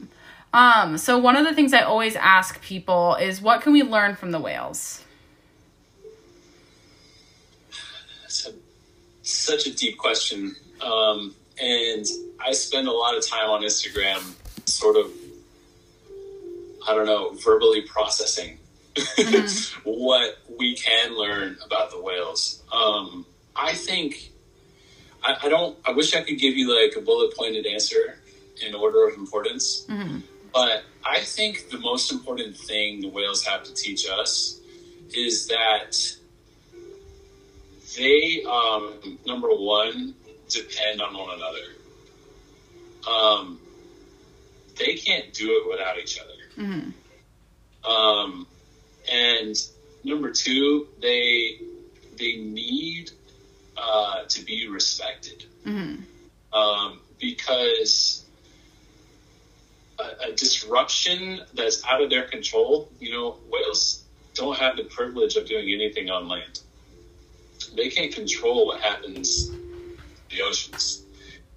Um, 0.53 0.97
so 0.97 1.17
one 1.17 1.37
of 1.37 1.45
the 1.45 1.53
things 1.53 1.73
I 1.73 1.81
always 1.81 2.15
ask 2.15 2.61
people 2.61 3.15
is 3.15 3.41
what 3.41 3.61
can 3.61 3.73
we 3.73 3.83
learn 3.83 4.15
from 4.15 4.31
the 4.31 4.39
whales? 4.39 5.03
That's 8.21 8.47
a, 8.47 8.53
such 9.21 9.65
a 9.65 9.75
deep 9.75 9.97
question. 9.97 10.55
Um, 10.81 11.33
and 11.61 12.05
I 12.39 12.51
spend 12.51 12.87
a 12.87 12.91
lot 12.91 13.17
of 13.17 13.25
time 13.25 13.49
on 13.49 13.61
Instagram 13.61 14.21
sort 14.67 14.97
of 14.97 15.11
I 16.87 16.95
don't 16.95 17.05
know, 17.05 17.31
verbally 17.43 17.81
processing 17.81 18.57
mm-hmm. 18.95 19.79
what 19.89 20.39
we 20.57 20.75
can 20.75 21.15
learn 21.17 21.57
about 21.65 21.91
the 21.91 22.01
whales. 22.01 22.63
Um, 22.71 23.25
I 23.55 23.73
think 23.73 24.31
I, 25.23 25.37
I, 25.43 25.49
don't. 25.49 25.77
I 25.85 25.91
wish 25.91 26.15
I 26.15 26.21
could 26.21 26.39
give 26.39 26.55
you 26.55 26.73
like 26.73 26.95
a 26.95 27.01
bullet 27.01 27.35
pointed 27.35 27.65
answer 27.65 28.17
in 28.65 28.73
order 28.73 29.07
of 29.07 29.15
importance. 29.15 29.85
Mm-hmm. 29.87 30.19
But 30.53 30.83
I 31.05 31.21
think 31.21 31.69
the 31.69 31.79
most 31.79 32.11
important 32.11 32.57
thing 32.57 33.01
the 33.01 33.07
whales 33.07 33.45
have 33.45 33.63
to 33.63 33.73
teach 33.73 34.07
us 34.09 34.59
is 35.13 35.47
that 35.47 35.97
they, 37.97 38.43
um, 38.43 39.17
number 39.25 39.49
one, 39.49 40.13
depend 40.49 41.01
on 41.01 41.13
one 41.13 41.29
another. 41.37 41.59
Um, 43.09 43.59
they 44.77 44.95
can't 44.95 45.33
do 45.33 45.49
it 45.49 45.69
without 45.69 45.97
each 45.97 46.19
other. 46.19 46.67
Mm-hmm. 46.67 47.89
Um, 47.89 48.47
and 49.11 49.55
number 50.03 50.31
two, 50.31 50.87
they 51.01 51.59
they 52.17 52.35
need 52.37 53.11
uh, 53.77 54.23
to 54.27 54.45
be 54.45 54.67
respected 54.67 55.45
mm-hmm. 55.65 56.03
um, 56.57 56.99
because 57.19 58.20
a, 60.01 60.29
a 60.29 60.31
disruption 60.33 61.41
that's 61.53 61.83
out 61.85 62.01
of 62.01 62.09
their 62.09 62.23
control. 62.23 62.89
You 62.99 63.11
know, 63.11 63.37
whales 63.51 64.03
don't 64.33 64.57
have 64.57 64.77
the 64.77 64.83
privilege 64.85 65.35
of 65.35 65.47
doing 65.47 65.69
anything 65.71 66.09
on 66.09 66.27
land. 66.27 66.61
They 67.75 67.89
can't 67.89 68.13
control 68.13 68.67
what 68.67 68.81
happens 68.81 69.49
in 69.49 69.97
the 70.29 70.41
oceans. 70.41 71.03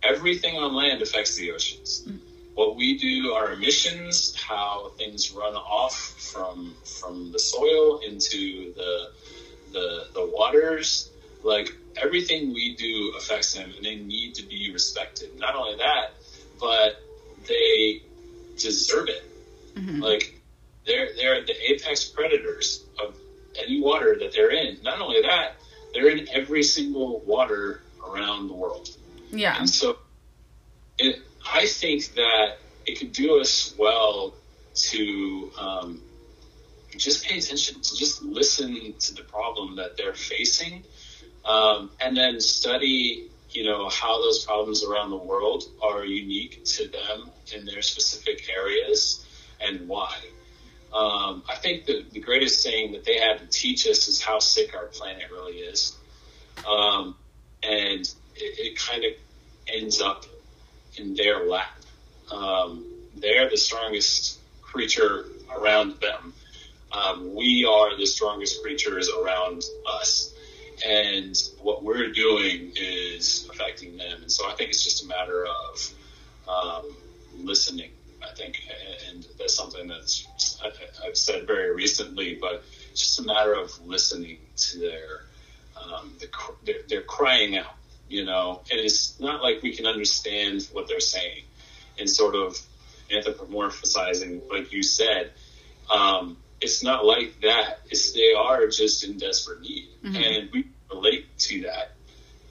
Everything 0.03 0.57
on 0.57 0.75
land 0.75 1.03
affects 1.03 1.37
the 1.37 1.53
oceans. 1.53 2.05
Mm. 2.07 2.19
What 2.55 2.77
we 2.77 2.99
do, 2.99 3.33
our 3.33 3.53
emissions, 3.53 4.37
how 4.37 4.93
things 4.97 5.33
run 5.33 5.55
off 5.55 5.97
from 6.33 6.75
from 7.01 7.33
the 7.33 7.39
soil 7.39 7.99
into 7.99 8.73
the 8.75 9.11
the 9.73 10.07
the 10.15 10.31
waters, 10.33 11.11
like 11.43 11.75
everything 11.97 12.55
we 12.55 12.77
do 12.77 13.13
affects 13.19 13.55
them, 13.55 13.73
and 13.77 13.85
they 13.85 13.97
need 13.97 14.35
to 14.37 14.45
be 14.45 14.71
respected. 14.73 15.37
Not 15.39 15.57
only 15.57 15.77
that, 15.79 16.13
but 16.61 17.03
they 17.49 18.03
deserve 18.57 19.09
it. 19.09 19.23
Mm-hmm. 19.75 20.01
Like 20.01 20.41
they're 20.87 21.09
they're 21.17 21.45
the 21.45 21.55
apex 21.73 22.05
predators 22.05 22.85
of 23.03 23.17
any 23.57 23.81
water 23.81 24.17
that 24.19 24.33
they're 24.33 24.51
in. 24.51 24.79
Not 24.83 25.01
only 25.01 25.23
that, 25.23 25.57
they're 25.93 26.09
in 26.09 26.29
every 26.33 26.63
single 26.63 27.21
water 27.21 27.83
around 28.07 28.49
the 28.49 28.55
world. 28.55 28.89
Yeah. 29.31 29.57
And 29.59 29.69
so 29.69 29.99
it, 30.99 31.21
I 31.53 31.67
think 31.67 32.15
that 32.15 32.59
it 32.87 32.99
could 32.99 33.13
do 33.13 33.41
us 33.41 33.75
well 33.79 34.35
to 34.75 35.51
um, 35.59 36.03
just 36.97 37.25
pay 37.25 37.39
attention, 37.39 37.81
to 37.81 37.97
just 37.97 38.23
listen 38.23 38.95
to 38.99 39.15
the 39.15 39.23
problem 39.23 39.77
that 39.77 39.97
they're 39.97 40.15
facing, 40.15 40.85
um, 41.45 41.91
and 42.01 42.17
then 42.17 42.41
study 42.41 43.31
you 43.55 43.65
know, 43.65 43.89
how 43.89 44.21
those 44.21 44.45
problems 44.45 44.85
around 44.85 45.11
the 45.11 45.17
world 45.17 45.63
are 45.81 46.05
unique 46.05 46.65
to 46.65 46.89
them 46.89 47.31
in 47.55 47.65
their 47.65 47.83
specific 47.83 48.51
areas 48.55 49.25
and 49.61 49.89
why. 49.89 50.17
Um, 50.93 51.43
I 51.49 51.55
think 51.55 51.87
the, 51.87 52.05
the 52.13 52.21
greatest 52.21 52.65
thing 52.65 52.93
that 52.93 53.05
they 53.05 53.19
have 53.19 53.41
to 53.41 53.47
teach 53.47 53.87
us 53.87 54.09
is 54.09 54.21
how 54.21 54.41
sick 54.41 54.75
our 54.75 54.87
planet 54.87 55.31
really 55.31 55.59
is. 55.59 55.97
Um, 56.69 57.17
and 57.63 58.01
it, 58.37 58.59
it 58.59 58.79
kind 58.79 59.05
of 59.05 59.13
ends 59.69 60.01
up 60.01 60.25
in 60.97 61.15
their 61.15 61.47
lap. 61.47 61.79
Um, 62.31 62.85
they're 63.17 63.49
the 63.49 63.57
strongest 63.57 64.39
creature 64.63 65.27
around 65.57 66.01
them. 66.01 66.35
Um, 66.91 67.35
we 67.35 67.65
are 67.65 67.97
the 67.97 68.07
strongest 68.07 68.63
creatures 68.63 69.09
around 69.09 69.65
us. 69.87 70.34
And 70.87 71.41
what 71.61 71.83
we're 71.83 72.11
doing 72.11 72.73
is 72.77 73.49
affecting 73.51 73.97
them. 73.97 74.23
And 74.23 74.31
so 74.31 74.49
I 74.49 74.55
think 74.55 74.71
it's 74.71 74.83
just 74.83 75.05
a 75.05 75.07
matter 75.07 75.47
of 75.47 75.95
um, 76.49 76.97
listening, 77.37 77.91
I 78.23 78.35
think. 78.35 78.61
And 79.09 79.27
that's 79.39 79.55
something 79.55 79.87
that's 79.87 80.27
I've 81.05 81.17
said 81.17 81.47
very 81.47 81.75
recently, 81.75 82.39
but 82.41 82.65
it's 82.91 83.01
just 83.01 83.19
a 83.21 83.23
matter 83.23 83.55
of 83.55 83.87
listening 83.87 84.39
to 84.57 84.79
their, 84.79 85.25
um, 85.81 86.13
the, 86.19 86.29
they're, 86.65 86.83
they're 86.89 87.03
crying 87.03 87.57
out, 87.57 87.75
you 88.09 88.25
know, 88.25 88.63
and 88.71 88.81
it's 88.81 89.19
not 89.21 89.43
like 89.43 89.63
we 89.63 89.77
can 89.77 89.87
understand 89.87 90.69
what 90.73 90.89
they're 90.89 91.01
saying 91.01 91.43
and 91.99 92.09
sort 92.09 92.35
of 92.35 92.59
anthropomorphizing, 93.11 94.51
like 94.51 94.73
you 94.73 94.83
said. 94.83 95.33
Um, 95.91 96.37
it's 96.65 96.83
not 96.83 97.05
like 97.05 97.41
that. 97.43 97.81
It's 97.91 98.13
they 98.13 98.33
are 98.33 98.67
just 98.69 99.05
in 99.05 99.19
desperate 99.19 99.61
need, 99.61 99.89
mm-hmm. 100.03 100.17
and 100.17 100.51
we 100.51 100.67
relate 100.91 101.27
to 101.41 101.61
that. 101.63 101.93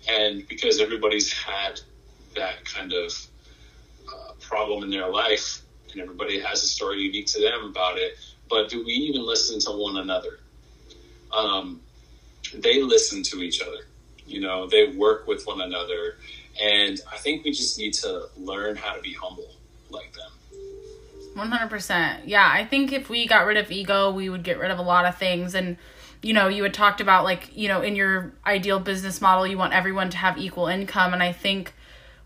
And 0.07 0.47
because 0.47 0.79
everybody's 0.79 1.33
had 1.33 1.79
that 2.35 2.63
kind 2.63 2.93
of 2.93 3.11
uh, 4.07 4.33
problem 4.39 4.83
in 4.83 4.91
their 4.91 5.09
life, 5.09 5.63
and 5.91 5.99
everybody 5.99 6.39
has 6.39 6.61
a 6.61 6.67
story 6.67 6.99
unique 6.99 7.25
to 7.27 7.41
them 7.41 7.65
about 7.65 7.97
it. 7.97 8.17
But 8.49 8.69
do 8.69 8.85
we 8.85 8.93
even 8.93 9.25
listen 9.25 9.59
to 9.61 9.71
one 9.71 9.97
another? 9.97 10.39
Um, 11.31 11.81
they 12.53 12.83
listen 12.83 13.23
to 13.23 13.41
each 13.41 13.61
other. 13.61 13.87
You 14.27 14.41
know, 14.41 14.67
they 14.67 14.89
work 14.89 15.25
with 15.25 15.47
one 15.47 15.61
another, 15.61 16.17
and 16.61 17.01
I 17.11 17.17
think 17.17 17.43
we 17.43 17.51
just 17.51 17.79
need 17.79 17.93
to 17.95 18.27
learn 18.37 18.75
how 18.75 18.93
to 18.93 19.01
be 19.01 19.13
humble 19.13 19.55
like 19.89 20.13
them. 20.13 20.31
100%. 21.35 22.21
Yeah, 22.25 22.49
I 22.51 22.65
think 22.65 22.91
if 22.91 23.09
we 23.09 23.27
got 23.27 23.45
rid 23.45 23.57
of 23.57 23.71
ego, 23.71 24.11
we 24.11 24.29
would 24.29 24.43
get 24.43 24.59
rid 24.59 24.71
of 24.71 24.79
a 24.79 24.83
lot 24.83 25.05
of 25.05 25.17
things. 25.17 25.55
And, 25.55 25.77
you 26.21 26.33
know, 26.33 26.47
you 26.47 26.63
had 26.63 26.73
talked 26.73 27.01
about, 27.01 27.23
like, 27.23 27.55
you 27.55 27.67
know, 27.67 27.81
in 27.81 27.95
your 27.95 28.33
ideal 28.45 28.79
business 28.79 29.21
model, 29.21 29.47
you 29.47 29.57
want 29.57 29.73
everyone 29.73 30.09
to 30.11 30.17
have 30.17 30.37
equal 30.37 30.67
income. 30.67 31.13
And 31.13 31.23
I 31.23 31.31
think 31.31 31.73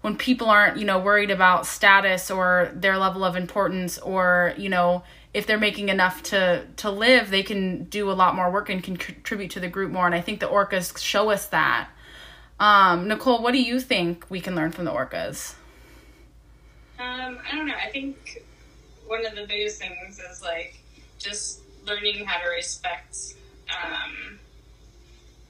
when 0.02 0.18
people 0.18 0.50
aren't, 0.50 0.78
you 0.78 0.86
know, 0.86 1.00
worried 1.00 1.32
about 1.32 1.66
status 1.66 2.30
or 2.30 2.72
their 2.74 2.98
level 2.98 3.24
of 3.24 3.36
importance 3.36 3.98
or, 3.98 4.54
you 4.58 4.70
know, 4.70 5.04
if 5.34 5.46
they're 5.46 5.60
making 5.60 5.90
enough 5.90 6.24
to 6.24 6.66
to 6.78 6.90
live, 6.90 7.30
they 7.30 7.44
can 7.44 7.84
do 7.86 8.10
a 8.10 8.14
lot 8.14 8.36
more 8.36 8.50
work 8.52 8.70
and 8.70 8.84
can 8.84 8.98
contribute 8.98 9.52
to 9.52 9.60
the 9.60 9.68
group 9.68 9.92
more. 9.92 10.06
And 10.06 10.16
I 10.16 10.22
think 10.22 10.40
the 10.40 10.48
orcas 10.48 10.98
show 10.98 11.30
us 11.30 11.48
that. 11.48 11.90
Um, 12.60 13.08
Nicole, 13.08 13.44
what 13.44 13.52
do 13.52 13.62
you 13.62 13.80
think 13.80 14.26
we 14.30 14.42
can 14.42 14.56
learn 14.56 14.72
from 14.72 14.86
the 14.86 14.92
orcas? 14.92 15.54
Um, 16.98 17.38
I 17.48 17.56
don't 17.56 17.68
know. 17.68 17.76
I 17.76 17.92
think 17.92 18.44
one 19.08 19.26
of 19.26 19.36
the 19.36 19.46
biggest 19.46 19.80
things 19.80 20.20
is 20.20 20.42
like 20.42 20.80
just 21.18 21.62
learning 21.86 22.26
how 22.26 22.40
to 22.42 22.50
respect 22.50 23.36
um, 23.70 24.40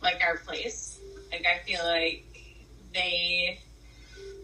like 0.01 0.21
our 0.25 0.37
place. 0.37 0.99
Like 1.31 1.45
I 1.45 1.59
feel 1.65 1.83
like 1.83 2.23
they 2.93 3.59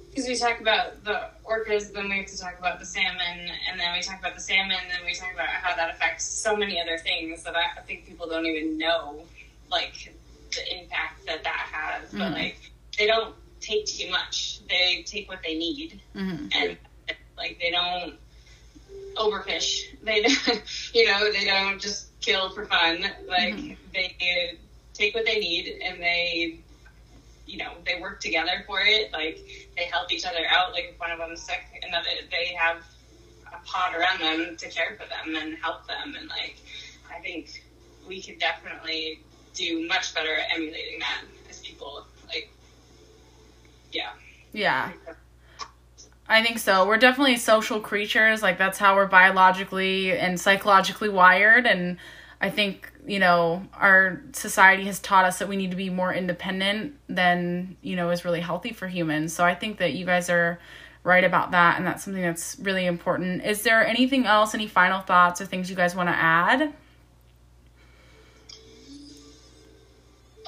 because 0.10 0.28
we 0.28 0.36
talk 0.36 0.60
about 0.60 1.04
the 1.04 1.22
orcas, 1.44 1.92
then 1.92 2.08
we 2.08 2.18
have 2.18 2.28
to 2.28 2.40
talk 2.40 2.60
about 2.60 2.80
the 2.80 2.86
salmon, 2.86 3.50
and 3.68 3.80
then 3.80 3.94
we 3.94 4.02
talk 4.02 4.20
about 4.20 4.36
the 4.36 4.42
salmon, 4.42 4.78
and 4.80 4.92
then 4.92 5.00
we 5.06 5.16
talk 5.16 5.34
about 5.34 5.48
how 5.48 5.76
that 5.76 5.90
affects 5.90 6.24
so 6.24 6.56
many 6.56 6.80
other 6.80 7.00
things 7.00 7.42
that 7.44 7.56
I 7.56 7.82
think 7.82 8.06
people 8.06 8.28
don't 8.28 8.46
even 8.46 8.78
know, 8.78 9.24
like 9.72 10.14
the 10.52 10.80
impact 10.80 11.26
that 11.26 11.44
that 11.44 11.70
has. 11.72 12.10
Mm-hmm. 12.10 12.20
But 12.20 12.32
like 12.34 12.58
they 12.98 13.08
don't 13.08 13.34
take 13.60 13.86
too 13.86 14.12
much; 14.12 14.60
they 14.70 15.04
take 15.04 15.28
what 15.30 15.40
they 15.44 15.58
need, 15.58 16.00
mm-hmm. 16.16 16.48
and 16.54 16.78
like 17.36 17.58
they 17.60 17.72
don't 17.72 18.16
overfish. 19.16 19.82
They, 20.04 20.26
you 20.94 21.08
know, 21.08 21.32
they 21.32 21.46
don't 21.46 21.80
just 21.80 22.20
kill 22.22 22.50
for 22.52 22.66
fun. 22.66 23.02
Like 23.28 23.56
mm-hmm. 23.56 23.74
they 23.94 24.58
take 24.94 25.16
what 25.16 25.26
they 25.26 25.40
need 25.40 25.82
and 25.84 26.02
they, 26.02 26.60
you 27.46 27.58
know, 27.58 27.74
they 27.86 28.00
work 28.00 28.22
together 28.22 28.64
for 28.66 28.80
it. 28.82 29.12
Like 29.12 29.40
they 29.76 29.86
help 29.86 30.12
each 30.12 30.26
other 30.26 30.46
out. 30.50 30.72
Like 30.72 30.92
if 30.94 31.00
one 31.00 31.12
of 31.12 31.20
them's 31.20 31.42
sick, 31.42 31.62
another 31.88 32.08
they 32.32 32.54
have 32.54 32.78
a 33.48 33.66
pod 33.66 33.96
around 33.96 34.20
them 34.20 34.56
to 34.58 34.70
care 34.70 34.98
for 35.00 35.08
them 35.08 35.36
and 35.36 35.58
help 35.58 35.88
them. 35.88 36.16
And 36.18 36.30
like, 36.30 36.58
I 37.14 37.20
think 37.20 37.64
we 38.08 38.22
could 38.22 38.40
definitely 38.40 39.20
do 39.54 39.88
much 39.88 40.14
better 40.16 40.34
at 40.34 40.56
emulating 40.56 41.00
that 41.00 41.22
as 41.50 41.60
people. 41.60 42.06
Like, 42.28 42.50
yeah. 43.92 44.12
Yeah. 44.52 44.92
I 46.28 46.42
think 46.42 46.60
so. 46.60 46.88
We're 46.88 46.98
definitely 46.98 47.38
social 47.38 47.80
creatures. 47.80 48.42
Like 48.42 48.58
that's 48.58 48.78
how 48.78 48.96
we're 48.96 49.08
biologically 49.08 50.18
and 50.18 50.40
psychologically 50.40 51.10
wired. 51.10 51.68
And 51.68 51.98
I 52.42 52.50
think 52.50 52.92
you 53.06 53.20
know 53.20 53.66
our 53.74 54.22
society 54.32 54.86
has 54.86 55.00
taught 55.00 55.26
us 55.26 55.40
that 55.40 55.48
we 55.48 55.56
need 55.56 55.72
to 55.72 55.78
be 55.78 55.90
more 55.90 56.14
independent 56.14 56.96
than 57.08 57.76
you 57.82 57.96
know 57.96 58.10
is 58.10 58.26
really 58.26 58.42
healthy 58.42 58.74
for 58.74 58.88
humans. 58.88 59.34
So 59.34 59.44
I 59.44 59.56
think 59.56 59.78
that 59.80 59.94
you 59.94 60.06
guys 60.06 60.30
are 60.30 60.60
right 61.04 61.24
about 61.24 61.52
that, 61.52 61.78
and 61.78 61.86
that's 61.86 62.04
something 62.04 62.22
that's 62.22 62.58
really 62.60 62.86
important. 62.86 63.44
Is 63.44 63.64
there 63.64 63.86
anything 63.86 64.26
else? 64.26 64.54
Any 64.54 64.68
final 64.68 65.02
thoughts 65.02 65.42
or 65.42 65.46
things 65.46 65.70
you 65.70 65.76
guys 65.76 65.96
want 65.96 66.08
to 66.08 66.16
add? 66.16 66.74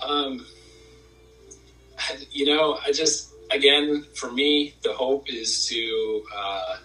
Um, 0.01 0.45
you 2.31 2.45
know, 2.45 2.79
I 2.85 2.91
just 2.91 3.34
again, 3.51 4.05
for 4.13 4.31
me, 4.31 4.73
the 4.83 4.93
hope 4.93 5.29
is 5.29 5.67
to 5.67 6.23
uh, 6.35 6.77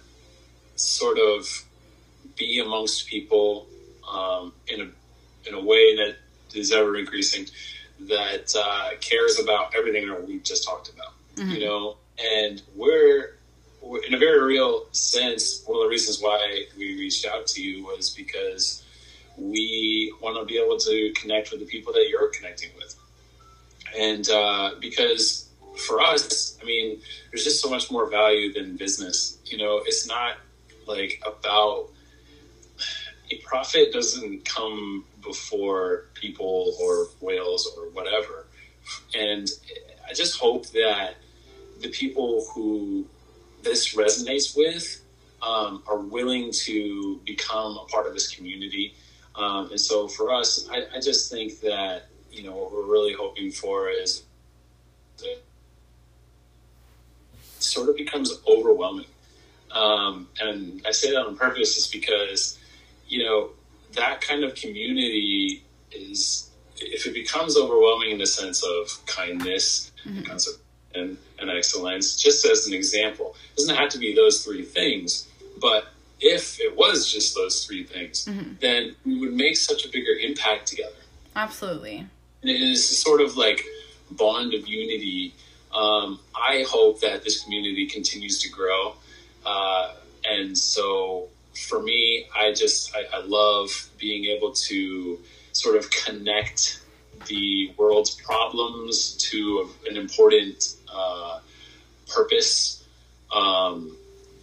sort 0.77 1.19
of 1.19 1.47
be 2.37 2.61
amongst 2.61 3.07
people 3.07 3.67
um, 4.11 4.53
in 4.69 4.81
a 4.81 5.49
in 5.49 5.55
a 5.55 5.61
way 5.61 5.97
that 5.97 6.17
is 6.55 6.73
ever 6.73 6.97
increasing, 6.97 7.47
that 8.01 8.55
uh, 8.57 8.91
cares 9.01 9.39
about 9.39 9.75
everything 9.75 10.09
that 10.09 10.27
we 10.27 10.39
just 10.41 10.65
talked 10.65 10.91
about. 10.91 11.13
Mm-hmm. 11.37 11.51
You 11.53 11.65
know, 11.67 11.97
and 12.19 12.63
we're, 12.77 13.37
we're 13.81 14.03
in 14.05 14.15
a 14.15 14.19
very 14.19 14.43
real 14.43 14.87
sense. 14.93 15.63
One 15.67 15.79
of 15.79 15.85
the 15.85 15.89
reasons 15.89 16.21
why 16.21 16.65
we 16.77 16.99
reached 16.99 17.27
out 17.27 17.47
to 17.49 17.63
you 17.63 17.85
was 17.85 18.11
because 18.11 18.85
we 19.39 20.13
want 20.21 20.37
to 20.37 20.45
be 20.45 20.61
able 20.61 20.77
to 20.79 21.13
connect 21.15 21.51
with 21.51 21.61
the 21.61 21.67
people 21.67 21.93
that 21.95 22.09
you're 22.09 22.29
connecting 22.29 22.71
with, 22.77 22.95
and 23.99 24.29
uh, 24.29 24.73
because 24.81 25.50
for 25.81 26.01
us, 26.01 26.59
I 26.61 26.64
mean, 26.64 27.01
there's 27.31 27.45
just 27.45 27.61
so 27.61 27.70
much 27.70 27.91
more 27.91 28.09
value 28.09 28.53
than 28.53 28.76
business. 28.76 29.39
You 29.45 29.59
know, 29.59 29.78
it's 29.85 30.07
not 30.07 30.37
like 30.87 31.22
about 31.26 31.89
a 33.31 33.37
profit 33.39 33.93
doesn't 33.93 34.45
come 34.45 35.05
before 35.22 36.07
people 36.14 36.74
or 36.81 37.09
whales 37.20 37.72
or 37.76 37.91
whatever. 37.91 38.47
And 39.14 39.49
I 40.09 40.12
just 40.12 40.41
hope 40.41 40.66
that 40.68 41.14
the 41.81 41.89
people 41.89 42.47
who 42.53 43.07
this 43.62 43.95
resonates 43.95 44.57
with 44.57 45.03
um, 45.43 45.83
are 45.87 45.99
willing 45.99 46.51
to 46.53 47.20
become 47.24 47.76
a 47.76 47.85
part 47.87 48.07
of 48.07 48.14
this 48.14 48.35
community. 48.35 48.95
Um, 49.37 49.70
and 49.70 49.81
so 49.81 50.09
for 50.09 50.33
us, 50.33 50.68
I, 50.70 50.97
I 50.97 51.01
just 51.01 51.31
think 51.31 51.61
that, 51.61 52.09
you 52.31 52.43
know, 52.43 52.57
what 52.57 52.72
we're 52.72 52.91
really 52.91 53.12
hoping 53.12 53.51
for 53.51 53.89
is 53.89 54.24
sort 57.71 57.89
of 57.89 57.97
becomes 57.97 58.33
overwhelming. 58.47 59.07
Um, 59.71 60.29
and 60.41 60.83
I 60.87 60.91
say 60.91 61.11
that 61.12 61.25
on 61.25 61.37
purpose 61.37 61.77
is 61.77 61.87
because, 61.87 62.59
you 63.09 63.25
know, 63.25 63.51
that 63.95 64.21
kind 64.21 64.45
of 64.45 64.55
community 64.55 65.62
is, 65.93 66.51
if 66.77 67.07
it 67.07 67.14
becomes 67.14 67.57
overwhelming 67.57 68.11
in 68.11 68.18
the 68.18 68.27
sense 68.27 68.64
of 68.64 69.07
kindness 69.07 69.93
mm-hmm. 70.05 70.99
and, 70.99 71.16
and 71.39 71.51
excellence, 71.51 72.16
just 72.16 72.45
as 72.45 72.66
an 72.66 72.75
example, 72.75 73.37
it 73.53 73.57
doesn't 73.59 73.77
have 73.77 73.89
to 73.91 73.99
be 73.99 74.14
those 74.14 74.45
three 74.45 74.64
things, 74.64 75.29
but 75.61 75.89
if 76.21 76.61
it 76.61 76.77
was 76.77 77.11
just 77.11 77.35
those 77.35 77.64
three 77.64 77.85
things, 77.85 78.27
mm-hmm. 78.27 78.53
then 78.61 78.95
we 79.07 79.18
would 79.21 79.33
make 79.33 79.57
such 79.57 79.87
a 79.87 79.89
bigger 79.89 80.12
impact 80.21 80.66
together. 80.66 81.01
Absolutely. 81.37 82.07
And 82.43 82.51
it 82.51 82.61
is 82.61 82.87
sort 82.99 83.21
of 83.21 83.37
like 83.37 83.64
bond 84.11 84.53
of 84.55 84.66
unity 84.66 85.35
um, 85.75 86.18
I 86.35 86.64
hope 86.68 87.01
that 87.01 87.23
this 87.23 87.43
community 87.45 87.87
continues 87.87 88.41
to 88.43 88.51
grow. 88.51 88.95
Uh, 89.45 89.95
and 90.25 90.57
so 90.57 91.29
for 91.68 91.81
me, 91.81 92.27
I 92.37 92.53
just, 92.53 92.95
I, 92.95 93.18
I, 93.18 93.21
love 93.23 93.71
being 93.99 94.25
able 94.27 94.53
to 94.53 95.18
sort 95.53 95.77
of 95.77 95.91
connect 95.91 96.81
the 97.27 97.73
world's 97.77 98.14
problems 98.14 99.14
to 99.31 99.71
an 99.89 99.97
important 99.97 100.77
uh, 100.93 101.41
purpose 102.09 102.85
um, 103.35 103.97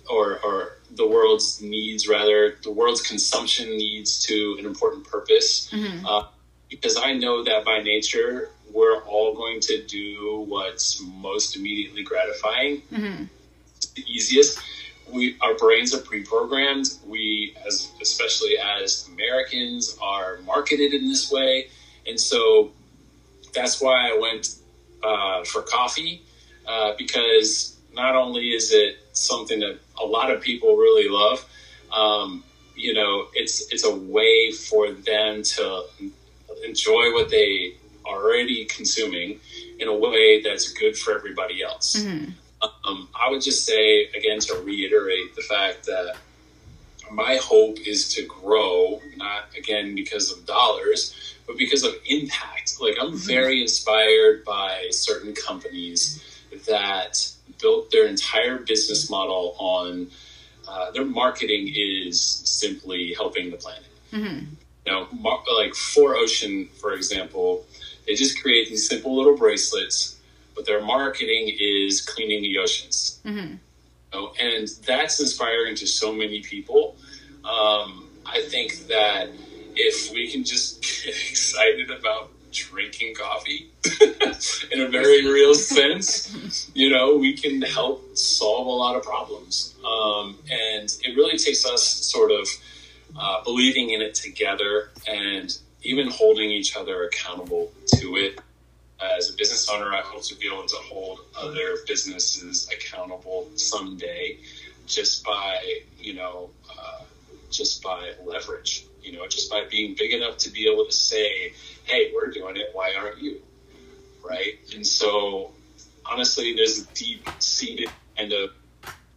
or, 0.09 0.39
or 0.43 0.78
the 0.91 1.07
world's 1.07 1.61
needs, 1.61 2.07
rather, 2.07 2.57
the 2.63 2.71
world's 2.71 3.01
consumption 3.01 3.69
needs 3.78 4.25
to 4.25 4.55
an 4.59 4.65
important 4.65 5.05
purpose. 5.05 5.69
Mm-hmm. 5.71 6.05
Uh, 6.05 6.23
because 6.69 6.97
I 6.97 7.13
know 7.13 7.43
that 7.43 7.63
by 7.63 7.82
nature, 7.82 8.49
we're 8.78 9.01
all 9.05 9.34
going 9.34 9.59
to 9.59 9.84
do 9.86 10.45
what's 10.47 11.01
most 11.01 11.55
immediately 11.55 12.03
gratifying. 12.03 12.82
Mm-hmm. 12.91 13.23
the 13.95 14.03
easiest. 14.07 14.59
We 15.11 15.38
our 15.41 15.55
brains 15.55 15.95
are 15.95 16.01
pre-programmed. 16.01 16.88
We, 17.05 17.55
as 17.65 17.89
especially 18.01 18.57
as 18.57 19.09
Americans, 19.13 19.97
are 20.01 20.38
marketed 20.45 20.93
in 20.93 21.07
this 21.07 21.32
way, 21.32 21.69
and 22.05 22.19
so 22.19 22.71
that's 23.53 23.82
why 23.82 24.11
I 24.11 24.17
went 24.19 24.55
uh, 25.01 25.43
for 25.45 25.61
coffee 25.61 26.21
uh, 26.67 26.93
because 26.97 27.78
not 27.93 28.15
only 28.15 28.49
is 28.49 28.71
it 28.73 28.97
something 29.13 29.59
that 29.61 29.80
a 29.99 30.05
lot 30.05 30.30
of 30.30 30.41
people 30.41 30.75
really 30.75 31.09
love, 31.09 31.43
um, 31.91 32.43
you 32.75 32.93
know, 32.93 33.28
it's 33.34 33.71
it's 33.71 33.86
a 33.86 33.95
way 33.95 34.51
for 34.51 34.91
them 34.91 35.41
to 35.41 35.86
enjoy 36.63 37.13
what 37.13 37.30
they 37.30 37.75
already 38.08 38.66
consuming 38.66 39.39
in 39.80 39.88
a 39.88 39.95
way 39.95 40.41
that's 40.41 40.72
good 40.74 40.97
for 40.97 41.16
everybody 41.16 41.62
else. 41.64 41.97
Mm-hmm. 41.97 42.32
Um, 42.86 43.08
I 43.14 43.30
would 43.30 43.41
just 43.41 43.66
say 43.66 44.05
again 44.05 44.39
to 44.39 44.55
reiterate 44.66 45.36
the 45.36 45.43
fact 45.43 45.86
that 45.86 46.16
my 47.12 47.39
hope 47.41 47.78
is 47.86 48.10
to 48.16 48.26
grow, 48.26 48.99
not 49.16 49.45
again 49.58 49.95
because 49.95 50.32
of 50.32 50.45
dollars, 50.45 51.36
but 51.45 51.58
because 51.58 51.84
of 51.84 51.93
impact. 52.05 52.78
Like 52.82 52.95
I'm 52.99 53.10
mm-hmm. 53.10 53.28
very 53.28 53.62
inspired 53.62 54.43
by 54.43 54.88
certain 54.91 55.34
companies 55.34 56.24
that 56.68 57.32
built 57.62 57.91
their 57.91 58.08
entire 58.08 58.58
business 58.58 59.10
model 59.10 59.55
on 59.58 60.08
uh, 60.68 60.91
their 60.91 61.05
marketing 61.05 61.72
is 61.74 62.22
simply 62.22 63.14
helping 63.14 63.51
the 63.51 63.58
planet. 63.58 63.86
Mm-hmm. 64.12 64.45
You 64.86 64.91
know, 64.91 65.08
like 65.22 65.74
4Ocean, 65.74 66.70
for 66.72 66.93
example, 66.93 67.66
they 68.08 68.16
just 68.16 68.41
create 68.41 68.70
these 68.70 68.88
simple 68.88 69.16
little 69.16 69.36
bracelets, 69.36 70.18
but 70.55 70.66
their 70.66 70.82
marketing 70.82 71.55
is 71.60 72.01
cleaning 72.01 72.41
the 72.41 72.58
oceans. 72.58 73.20
Mm-hmm. 73.26 73.55
And 74.39 74.68
that's 74.86 75.20
inspiring 75.20 75.76
to 75.76 75.86
so 75.86 76.14
many 76.14 76.41
people. 76.41 76.95
Um, 77.43 78.08
I 78.26 78.41
think 78.47 78.88
that 78.88 79.30
if 79.76 80.12
we 80.12 80.32
can 80.32 80.43
just 80.43 80.82
get 81.05 81.16
excited 81.30 81.91
about 81.91 82.32
drinking 82.51 83.14
coffee 83.14 83.70
in 84.72 84.82
a 84.82 84.88
very 84.88 85.28
real 85.28 85.53
sense, 85.53 86.72
you 86.74 86.89
know, 86.89 87.18
we 87.18 87.34
can 87.34 87.62
help 87.62 88.18
solve 88.18 88.66
a 88.66 88.70
lot 88.70 88.95
of 88.95 89.03
problems. 89.03 89.76
Um, 89.86 90.38
and 90.49 90.95
it 91.03 91.16
really 91.16 91.38
takes 91.38 91.66
us 91.66 91.84
sort 91.84 92.32
of 92.32 92.47
uh, 93.20 93.43
believing 93.43 93.91
in 93.91 94.01
it 94.01 94.16
together 94.16 94.91
and 95.08 95.58
even 95.88 96.09
holding 96.09 96.51
each 96.51 96.75
other 96.75 97.03
accountable 97.03 97.71
to 97.95 98.15
it. 98.17 98.39
As 98.99 99.29
a 99.29 99.38
business 99.38 99.69
owner, 99.69 99.93
I 99.93 100.01
hope 100.01 100.23
to 100.23 100.35
be 100.35 100.47
able 100.47 100.65
to 100.65 100.75
hold 100.77 101.19
other 101.39 101.77
businesses 101.88 102.67
accountable 102.73 103.47
someday 103.55 104.39
just 104.88 105.23
by, 105.23 105.81
you 105.99 106.15
know, 106.15 106.49
uh, 106.69 107.03
just 107.51 107.83
by 107.83 108.13
leverage 108.25 108.88
you 109.07 109.17
know, 109.17 109.25
just 109.27 109.49
by 109.49 109.63
being 109.71 109.95
big 109.97 110.11
enough 110.11 110.38
to 110.38 110.49
be 110.49 110.69
able 110.71 110.85
to 110.85 110.91
say, 110.91 111.53
hey, 111.85 112.11
we're 112.13 112.29
doing 112.29 112.57
it, 112.57 112.69
why 112.73 112.93
aren't 112.93 113.21
you? 113.21 113.41
Right? 114.21 114.59
And 114.75 114.85
so, 114.85 115.51
honestly, 116.05 116.53
there's 116.53 116.79
a 116.79 116.85
deep 116.93 117.27
seated 117.39 117.89
kind 118.17 118.33
of, 118.33 118.49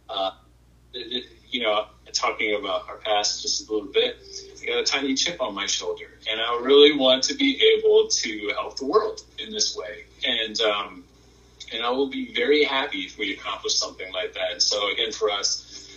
uh, 0.09 0.31
you 0.93 1.61
know, 1.61 1.87
talking 2.13 2.55
about 2.55 2.87
our 2.87 2.97
past 2.97 3.41
just 3.41 3.67
a 3.69 3.73
little 3.73 3.91
bit, 3.91 4.17
Got 4.65 4.79
a 4.79 4.83
tiny 4.83 5.15
chip 5.15 5.41
on 5.41 5.55
my 5.55 5.65
shoulder, 5.65 6.05
and 6.29 6.39
I 6.39 6.59
really 6.61 6.95
want 6.95 7.23
to 7.23 7.33
be 7.33 7.61
able 7.77 8.07
to 8.07 8.53
help 8.55 8.77
the 8.77 8.85
world 8.85 9.21
in 9.39 9.51
this 9.51 9.75
way. 9.75 10.05
And, 10.23 10.59
um, 10.61 11.03
and 11.73 11.83
I 11.83 11.89
will 11.89 12.09
be 12.09 12.33
very 12.33 12.63
happy 12.63 12.99
if 12.99 13.17
we 13.17 13.33
accomplish 13.33 13.75
something 13.75 14.11
like 14.13 14.33
that. 14.33 14.51
And 14.51 14.61
so, 14.61 14.91
again, 14.91 15.11
for 15.11 15.31
us, 15.31 15.89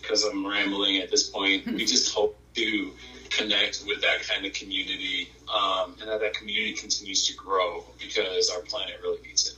because 0.00 0.24
I'm 0.24 0.46
rambling 0.46 0.98
at 0.98 1.10
this 1.10 1.28
point, 1.28 1.66
we 1.66 1.84
just 1.84 2.14
hope 2.14 2.38
to 2.54 2.92
connect 3.30 3.84
with 3.86 4.02
that 4.02 4.22
kind 4.28 4.44
of 4.44 4.52
community 4.52 5.28
um, 5.52 5.96
and 6.00 6.08
that 6.10 6.20
that 6.20 6.34
community 6.34 6.72
continues 6.74 7.26
to 7.28 7.34
grow 7.34 7.84
because 7.98 8.50
our 8.50 8.60
planet 8.62 8.96
really 9.02 9.22
needs 9.22 9.48
it. 9.48 9.56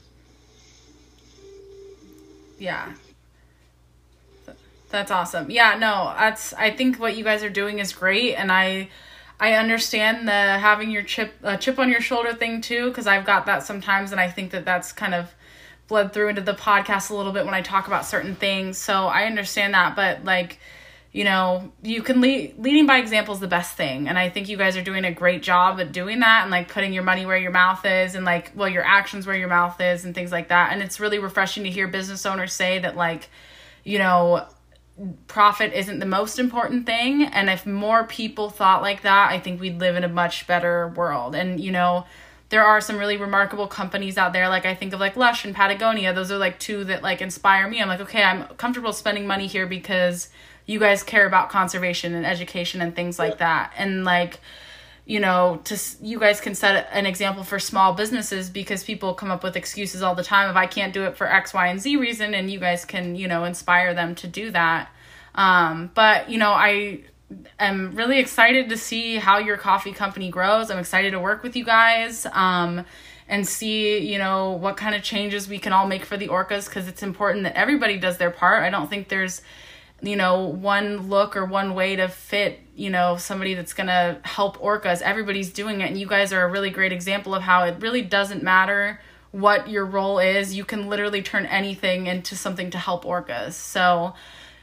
Yeah. 2.59 2.93
That's 4.93 5.11
awesome. 5.11 5.51
Yeah, 5.51 5.76
no, 5.78 6.14
that's 6.16 6.53
I 6.55 6.70
think 6.70 7.01
what 7.01 7.16
you 7.16 7.24
guys 7.24 7.43
are 7.43 7.51
doing 7.51 7.80
is 7.80 7.93
great 7.93 8.34
and 8.34 8.53
I 8.53 8.90
I 9.40 9.55
understand 9.55 10.28
the 10.28 10.32
having 10.32 10.90
your 10.90 11.03
chip 11.03 11.34
uh, 11.43 11.57
chip 11.57 11.78
on 11.78 11.90
your 11.90 12.01
shoulder 12.01 12.34
thing 12.34 12.61
too 12.61 12.93
cuz 12.93 13.07
I've 13.07 13.24
got 13.24 13.47
that 13.47 13.64
sometimes 13.64 14.12
and 14.12 14.20
I 14.20 14.28
think 14.28 14.53
that 14.53 14.64
that's 14.64 14.93
kind 14.93 15.14
of 15.14 15.34
bled 15.88 16.12
through 16.12 16.28
into 16.28 16.43
the 16.43 16.55
podcast 16.55 17.11
a 17.11 17.14
little 17.16 17.32
bit 17.32 17.45
when 17.45 17.55
I 17.55 17.62
talk 17.62 17.86
about 17.86 18.05
certain 18.07 18.36
things. 18.36 18.78
So 18.78 19.07
I 19.07 19.24
understand 19.24 19.74
that, 19.74 19.97
but 19.97 20.24
like 20.24 20.59
you 21.12 21.24
know, 21.24 21.72
you 21.82 22.03
can 22.03 22.22
lead 22.22 22.55
leading 22.59 22.86
by 22.86 22.99
example 22.99 23.34
is 23.34 23.40
the 23.40 23.49
best 23.49 23.76
thing. 23.76 24.09
And 24.09 24.18
I 24.18 24.30
think 24.30 24.49
you 24.49 24.57
guys 24.57 24.78
are 24.78 24.82
doing 24.82 25.05
a 25.05 25.12
great 25.12 25.43
job 25.43 25.78
at 25.78 25.93
doing 25.93 26.20
that 26.20 26.43
and 26.43 26.51
like 26.51 26.68
putting 26.68 26.95
your 26.95 27.03
money 27.03 27.26
where 27.26 27.36
your 27.36 27.51
mouth 27.51 27.84
is 27.84 28.14
and 28.14 28.24
like, 28.24 28.53
well, 28.55 28.68
your 28.68 28.84
actions 28.84 29.26
where 29.26 29.36
your 29.36 29.49
mouth 29.49 29.78
is 29.80 30.07
and 30.07 30.14
things 30.14 30.32
like 30.32 30.49
that. 30.49 30.72
And 30.72 30.82
it's 30.82 31.01
really 31.01 31.18
refreshing 31.18 31.64
to 31.64 31.70
hear 31.70 31.86
business 31.86 32.24
owners 32.24 32.55
say 32.55 32.78
that, 32.78 32.97
like, 32.97 33.28
you 33.84 33.99
know, 33.99 34.47
profit 35.26 35.72
isn't 35.72 35.99
the 35.99 36.07
most 36.07 36.38
important 36.38 36.86
thing. 36.86 37.24
And 37.24 37.49
if 37.49 37.66
more 37.66 38.05
people 38.05 38.51
thought 38.51 38.82
like 38.82 39.03
that, 39.03 39.30
I 39.30 39.38
think 39.38 39.61
we'd 39.61 39.80
live 39.80 39.97
in 39.97 40.05
a 40.05 40.09
much 40.09 40.47
better 40.47 40.88
world. 40.88 41.34
And, 41.34 41.59
you 41.59 41.72
know, 41.72 42.07
there 42.53 42.62
are 42.62 42.82
some 42.82 42.99
really 42.99 43.16
remarkable 43.16 43.66
companies 43.66 44.18
out 44.18 44.34
there 44.34 44.47
like 44.47 44.66
i 44.66 44.74
think 44.74 44.93
of 44.93 45.01
like 45.01 45.16
lush 45.16 45.43
and 45.43 45.55
patagonia 45.55 46.12
those 46.12 46.30
are 46.30 46.36
like 46.36 46.59
two 46.59 46.84
that 46.84 47.03
like 47.03 47.22
inspire 47.22 47.66
me 47.66 47.80
i'm 47.80 47.88
like 47.88 47.99
okay 47.99 48.22
i'm 48.22 48.45
comfortable 48.57 48.93
spending 48.93 49.26
money 49.26 49.47
here 49.47 49.66
because 49.66 50.28
you 50.66 50.78
guys 50.78 51.03
care 51.03 51.26
about 51.26 51.49
conservation 51.49 52.14
and 52.14 52.26
education 52.26 52.82
and 52.82 52.95
things 52.95 53.18
like 53.18 53.38
that 53.38 53.72
and 53.78 54.05
like 54.05 54.38
you 55.05 55.18
know 55.18 55.61
to 55.64 55.78
you 56.00 56.18
guys 56.18 56.40
can 56.40 56.55
set 56.55 56.88
an 56.92 57.07
example 57.07 57.42
for 57.42 57.59
small 57.59 57.92
businesses 57.92 58.48
because 58.48 58.84
people 58.84 59.14
come 59.14 59.30
up 59.30 59.42
with 59.42 59.57
excuses 59.57 60.00
all 60.03 60.14
the 60.14 60.22
time 60.22 60.48
if 60.48 60.57
i 60.57 60.66
can't 60.66 60.94
do 60.94 61.05
it 61.05 61.16
for 61.16 61.26
x 61.26 61.53
y 61.53 61.66
and 61.66 61.80
z 61.80 61.96
reason 61.96 62.34
and 62.34 62.50
you 62.50 62.61
guys 62.61 62.84
can 62.84 63.16
you 63.16 63.26
know 63.26 63.44
inspire 63.44 63.94
them 63.94 64.14
to 64.14 64.26
do 64.26 64.50
that. 64.50 64.90
Um, 65.34 65.90
but 65.94 66.28
you 66.30 66.38
know 66.38 66.50
i 66.50 67.00
am 67.59 67.94
really 67.94 68.18
excited 68.18 68.68
to 68.68 68.76
see 68.76 69.16
how 69.16 69.38
your 69.38 69.57
coffee 69.57 69.92
company 69.92 70.30
grows. 70.30 70.70
I'm 70.70 70.78
excited 70.78 71.12
to 71.12 71.20
work 71.20 71.42
with 71.42 71.57
you 71.57 71.64
guys 71.64 72.26
um, 72.32 72.84
and 73.26 73.48
see 73.48 73.98
you 73.98 74.18
know 74.18 74.53
what 74.53 74.76
kind 74.76 74.94
of 74.94 75.03
changes 75.03 75.48
we 75.48 75.59
can 75.59 75.72
all 75.72 75.86
make 75.86 76.05
for 76.05 76.16
the 76.16 76.28
orcas 76.28 76.66
because 76.66 76.88
it's 76.88 77.03
important 77.03 77.44
that 77.44 77.57
everybody 77.57 77.98
does 77.98 78.18
their 78.18 78.30
part. 78.30 78.62
I 78.62 78.70
don't 78.70 78.88
think 78.88 79.09
there's 79.09 79.40
you 80.03 80.16
know 80.16 80.46
one 80.46 81.09
look 81.09 81.36
or 81.36 81.44
one 81.44 81.74
way 81.74 81.96
to 81.96 82.09
fit 82.09 82.61
you 82.74 82.90
know 82.90 83.16
somebody 83.16 83.55
that's 83.55 83.72
going 83.72 83.86
to 83.86 84.18
help 84.24 84.59
orcas 84.59 85.00
everybody's 85.00 85.50
doing 85.50 85.80
it 85.80 85.88
and 85.88 85.98
you 85.98 86.07
guys 86.07 86.32
are 86.32 86.42
a 86.42 86.50
really 86.50 86.70
great 86.70 86.92
example 86.92 87.34
of 87.34 87.42
how 87.42 87.62
it 87.62 87.80
really 87.80 88.03
doesn't 88.03 88.42
matter 88.42 89.00
what 89.30 89.68
your 89.70 89.86
role 89.86 90.18
is 90.18 90.55
you 90.55 90.64
can 90.64 90.88
literally 90.88 91.22
turn 91.22 91.46
anything 91.46 92.07
into 92.07 92.36
something 92.36 92.70
to 92.70 92.78
help 92.78 93.05
orcas 93.05 93.53
so 93.53 94.12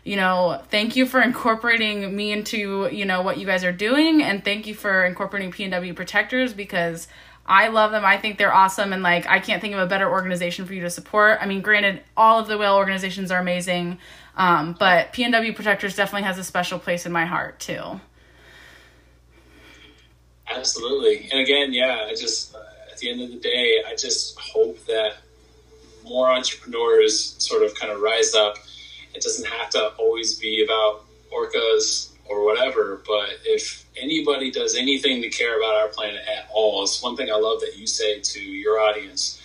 you 0.03 0.15
know 0.15 0.61
thank 0.69 0.95
you 0.95 1.05
for 1.05 1.21
incorporating 1.21 2.15
me 2.15 2.31
into 2.31 2.89
you 2.91 3.05
know 3.05 3.21
what 3.21 3.37
you 3.37 3.45
guys 3.45 3.63
are 3.63 3.71
doing 3.71 4.21
and 4.21 4.43
thank 4.43 4.67
you 4.67 4.75
for 4.75 5.05
incorporating 5.05 5.51
pnw 5.51 5.95
protectors 5.95 6.53
because 6.53 7.07
I 7.49 7.69
love 7.69 7.89
them. 7.91 8.05
I 8.05 8.17
think 8.17 8.37
they're 8.37 8.53
awesome. 8.53 8.93
And 8.93 9.01
like, 9.01 9.25
I 9.25 9.39
can't 9.39 9.59
think 9.59 9.73
of 9.73 9.79
a 9.79 9.87
better 9.87 10.07
organization 10.07 10.65
for 10.65 10.75
you 10.75 10.81
to 10.81 10.89
support. 10.89 11.39
I 11.41 11.47
mean, 11.47 11.61
granted, 11.61 12.03
all 12.15 12.39
of 12.39 12.47
the 12.47 12.59
whale 12.59 12.75
organizations 12.75 13.31
are 13.31 13.39
amazing. 13.39 13.97
Um, 14.39 14.73
but 14.79 15.11
PNW 15.11 15.53
Protectors 15.53 15.97
definitely 15.97 16.25
has 16.25 16.37
a 16.37 16.45
special 16.45 16.79
place 16.79 17.05
in 17.05 17.11
my 17.11 17.25
heart 17.25 17.59
too. 17.59 17.99
Absolutely. 20.49 21.29
And 21.29 21.41
again, 21.41 21.73
yeah, 21.73 22.05
I 22.07 22.11
just, 22.11 22.55
uh, 22.55 22.59
at 22.89 22.97
the 22.99 23.11
end 23.11 23.21
of 23.21 23.31
the 23.31 23.37
day, 23.37 23.83
I 23.85 23.95
just 23.95 24.39
hope 24.39 24.83
that 24.85 25.17
more 26.05 26.31
entrepreneurs 26.31 27.35
sort 27.37 27.63
of 27.63 27.75
kind 27.75 27.91
of 27.91 27.99
rise 27.99 28.33
up. 28.33 28.55
It 29.13 29.21
doesn't 29.21 29.45
have 29.45 29.69
to 29.71 29.89
always 29.99 30.39
be 30.39 30.63
about 30.63 31.03
orcas 31.31 32.11
or 32.25 32.45
whatever, 32.45 33.01
but 33.05 33.29
if 33.43 33.85
anybody 33.97 34.51
does 34.51 34.75
anything 34.75 35.21
to 35.21 35.29
care 35.29 35.57
about 35.59 35.75
our 35.75 35.89
planet 35.89 36.21
at 36.27 36.47
all, 36.49 36.83
it's 36.83 37.03
one 37.03 37.17
thing 37.17 37.29
I 37.29 37.35
love 37.35 37.59
that 37.59 37.75
you 37.75 37.85
say 37.85 38.21
to 38.21 38.39
your 38.39 38.79
audience. 38.79 39.35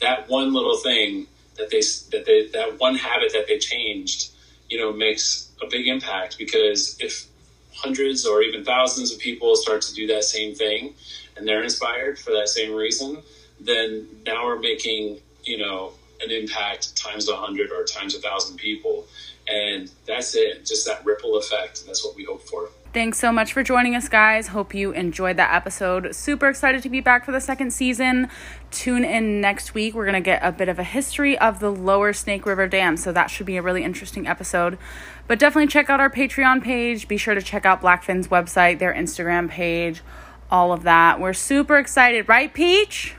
That 0.00 0.28
one 0.28 0.54
little 0.54 0.76
thing 0.76 1.26
that 1.56 1.70
they 1.70 1.80
that 2.16 2.24
they 2.24 2.46
that 2.52 2.78
one 2.78 2.94
habit 2.94 3.32
that 3.32 3.46
they 3.48 3.58
changed 3.58 4.30
you 4.74 4.80
know, 4.80 4.92
makes 4.92 5.52
a 5.62 5.68
big 5.70 5.86
impact 5.86 6.36
because 6.36 6.96
if 6.98 7.28
hundreds 7.72 8.26
or 8.26 8.42
even 8.42 8.64
thousands 8.64 9.12
of 9.12 9.20
people 9.20 9.54
start 9.54 9.80
to 9.80 9.94
do 9.94 10.08
that 10.08 10.24
same 10.24 10.52
thing 10.52 10.92
and 11.36 11.46
they're 11.46 11.62
inspired 11.62 12.18
for 12.18 12.32
that 12.32 12.48
same 12.48 12.74
reason, 12.74 13.22
then 13.60 14.04
now 14.26 14.44
we're 14.44 14.58
making, 14.58 15.20
you 15.44 15.58
know, 15.58 15.92
an 16.20 16.32
impact 16.32 16.96
times 16.96 17.28
a 17.28 17.36
hundred 17.36 17.70
or 17.70 17.84
times 17.84 18.16
a 18.16 18.20
thousand 18.20 18.56
people. 18.56 19.06
And 19.46 19.88
that's 20.06 20.34
it, 20.34 20.66
just 20.66 20.84
that 20.86 21.04
ripple 21.04 21.36
effect. 21.36 21.86
That's 21.86 22.04
what 22.04 22.16
we 22.16 22.24
hope 22.24 22.42
for. 22.42 22.68
Thanks 22.94 23.18
so 23.18 23.32
much 23.32 23.52
for 23.52 23.64
joining 23.64 23.96
us, 23.96 24.08
guys. 24.08 24.46
Hope 24.46 24.72
you 24.72 24.92
enjoyed 24.92 25.36
that 25.36 25.52
episode. 25.52 26.14
Super 26.14 26.46
excited 26.48 26.80
to 26.84 26.88
be 26.88 27.00
back 27.00 27.24
for 27.24 27.32
the 27.32 27.40
second 27.40 27.72
season. 27.72 28.28
Tune 28.70 29.02
in 29.02 29.40
next 29.40 29.74
week. 29.74 29.94
We're 29.94 30.04
going 30.04 30.14
to 30.14 30.20
get 30.20 30.44
a 30.44 30.52
bit 30.52 30.68
of 30.68 30.78
a 30.78 30.84
history 30.84 31.36
of 31.36 31.58
the 31.58 31.72
lower 31.72 32.12
Snake 32.12 32.46
River 32.46 32.68
Dam, 32.68 32.96
so 32.96 33.10
that 33.10 33.32
should 33.32 33.46
be 33.46 33.56
a 33.56 33.62
really 33.62 33.82
interesting 33.82 34.28
episode. 34.28 34.78
But 35.26 35.40
definitely 35.40 35.66
check 35.66 35.90
out 35.90 35.98
our 35.98 36.08
Patreon 36.08 36.62
page. 36.62 37.08
Be 37.08 37.16
sure 37.16 37.34
to 37.34 37.42
check 37.42 37.66
out 37.66 37.82
Blackfin's 37.82 38.28
website, 38.28 38.78
their 38.78 38.94
Instagram 38.94 39.50
page, 39.50 40.00
all 40.48 40.72
of 40.72 40.84
that. 40.84 41.18
We're 41.18 41.32
super 41.32 41.78
excited, 41.78 42.28
right, 42.28 42.54
Peach? 42.54 43.16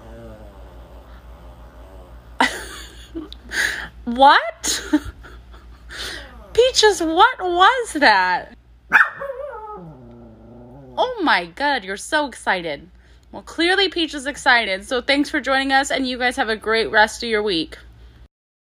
what? 4.05 4.83
Peaches, 6.53 7.01
what 7.01 7.41
was 7.41 7.93
that? 7.95 8.55
Oh 10.97 11.21
my 11.23 11.45
god, 11.45 11.83
you're 11.83 11.97
so 11.97 12.27
excited. 12.27 12.89
Well, 13.31 13.41
clearly 13.41 13.89
Peach 13.89 14.13
is 14.13 14.27
excited. 14.27 14.85
So 14.85 15.01
thanks 15.01 15.29
for 15.29 15.41
joining 15.41 15.73
us, 15.73 15.91
and 15.91 16.07
you 16.07 16.17
guys 16.17 16.37
have 16.37 16.49
a 16.49 16.55
great 16.55 16.89
rest 16.89 17.21
of 17.21 17.29
your 17.29 17.43
week. 17.43 17.77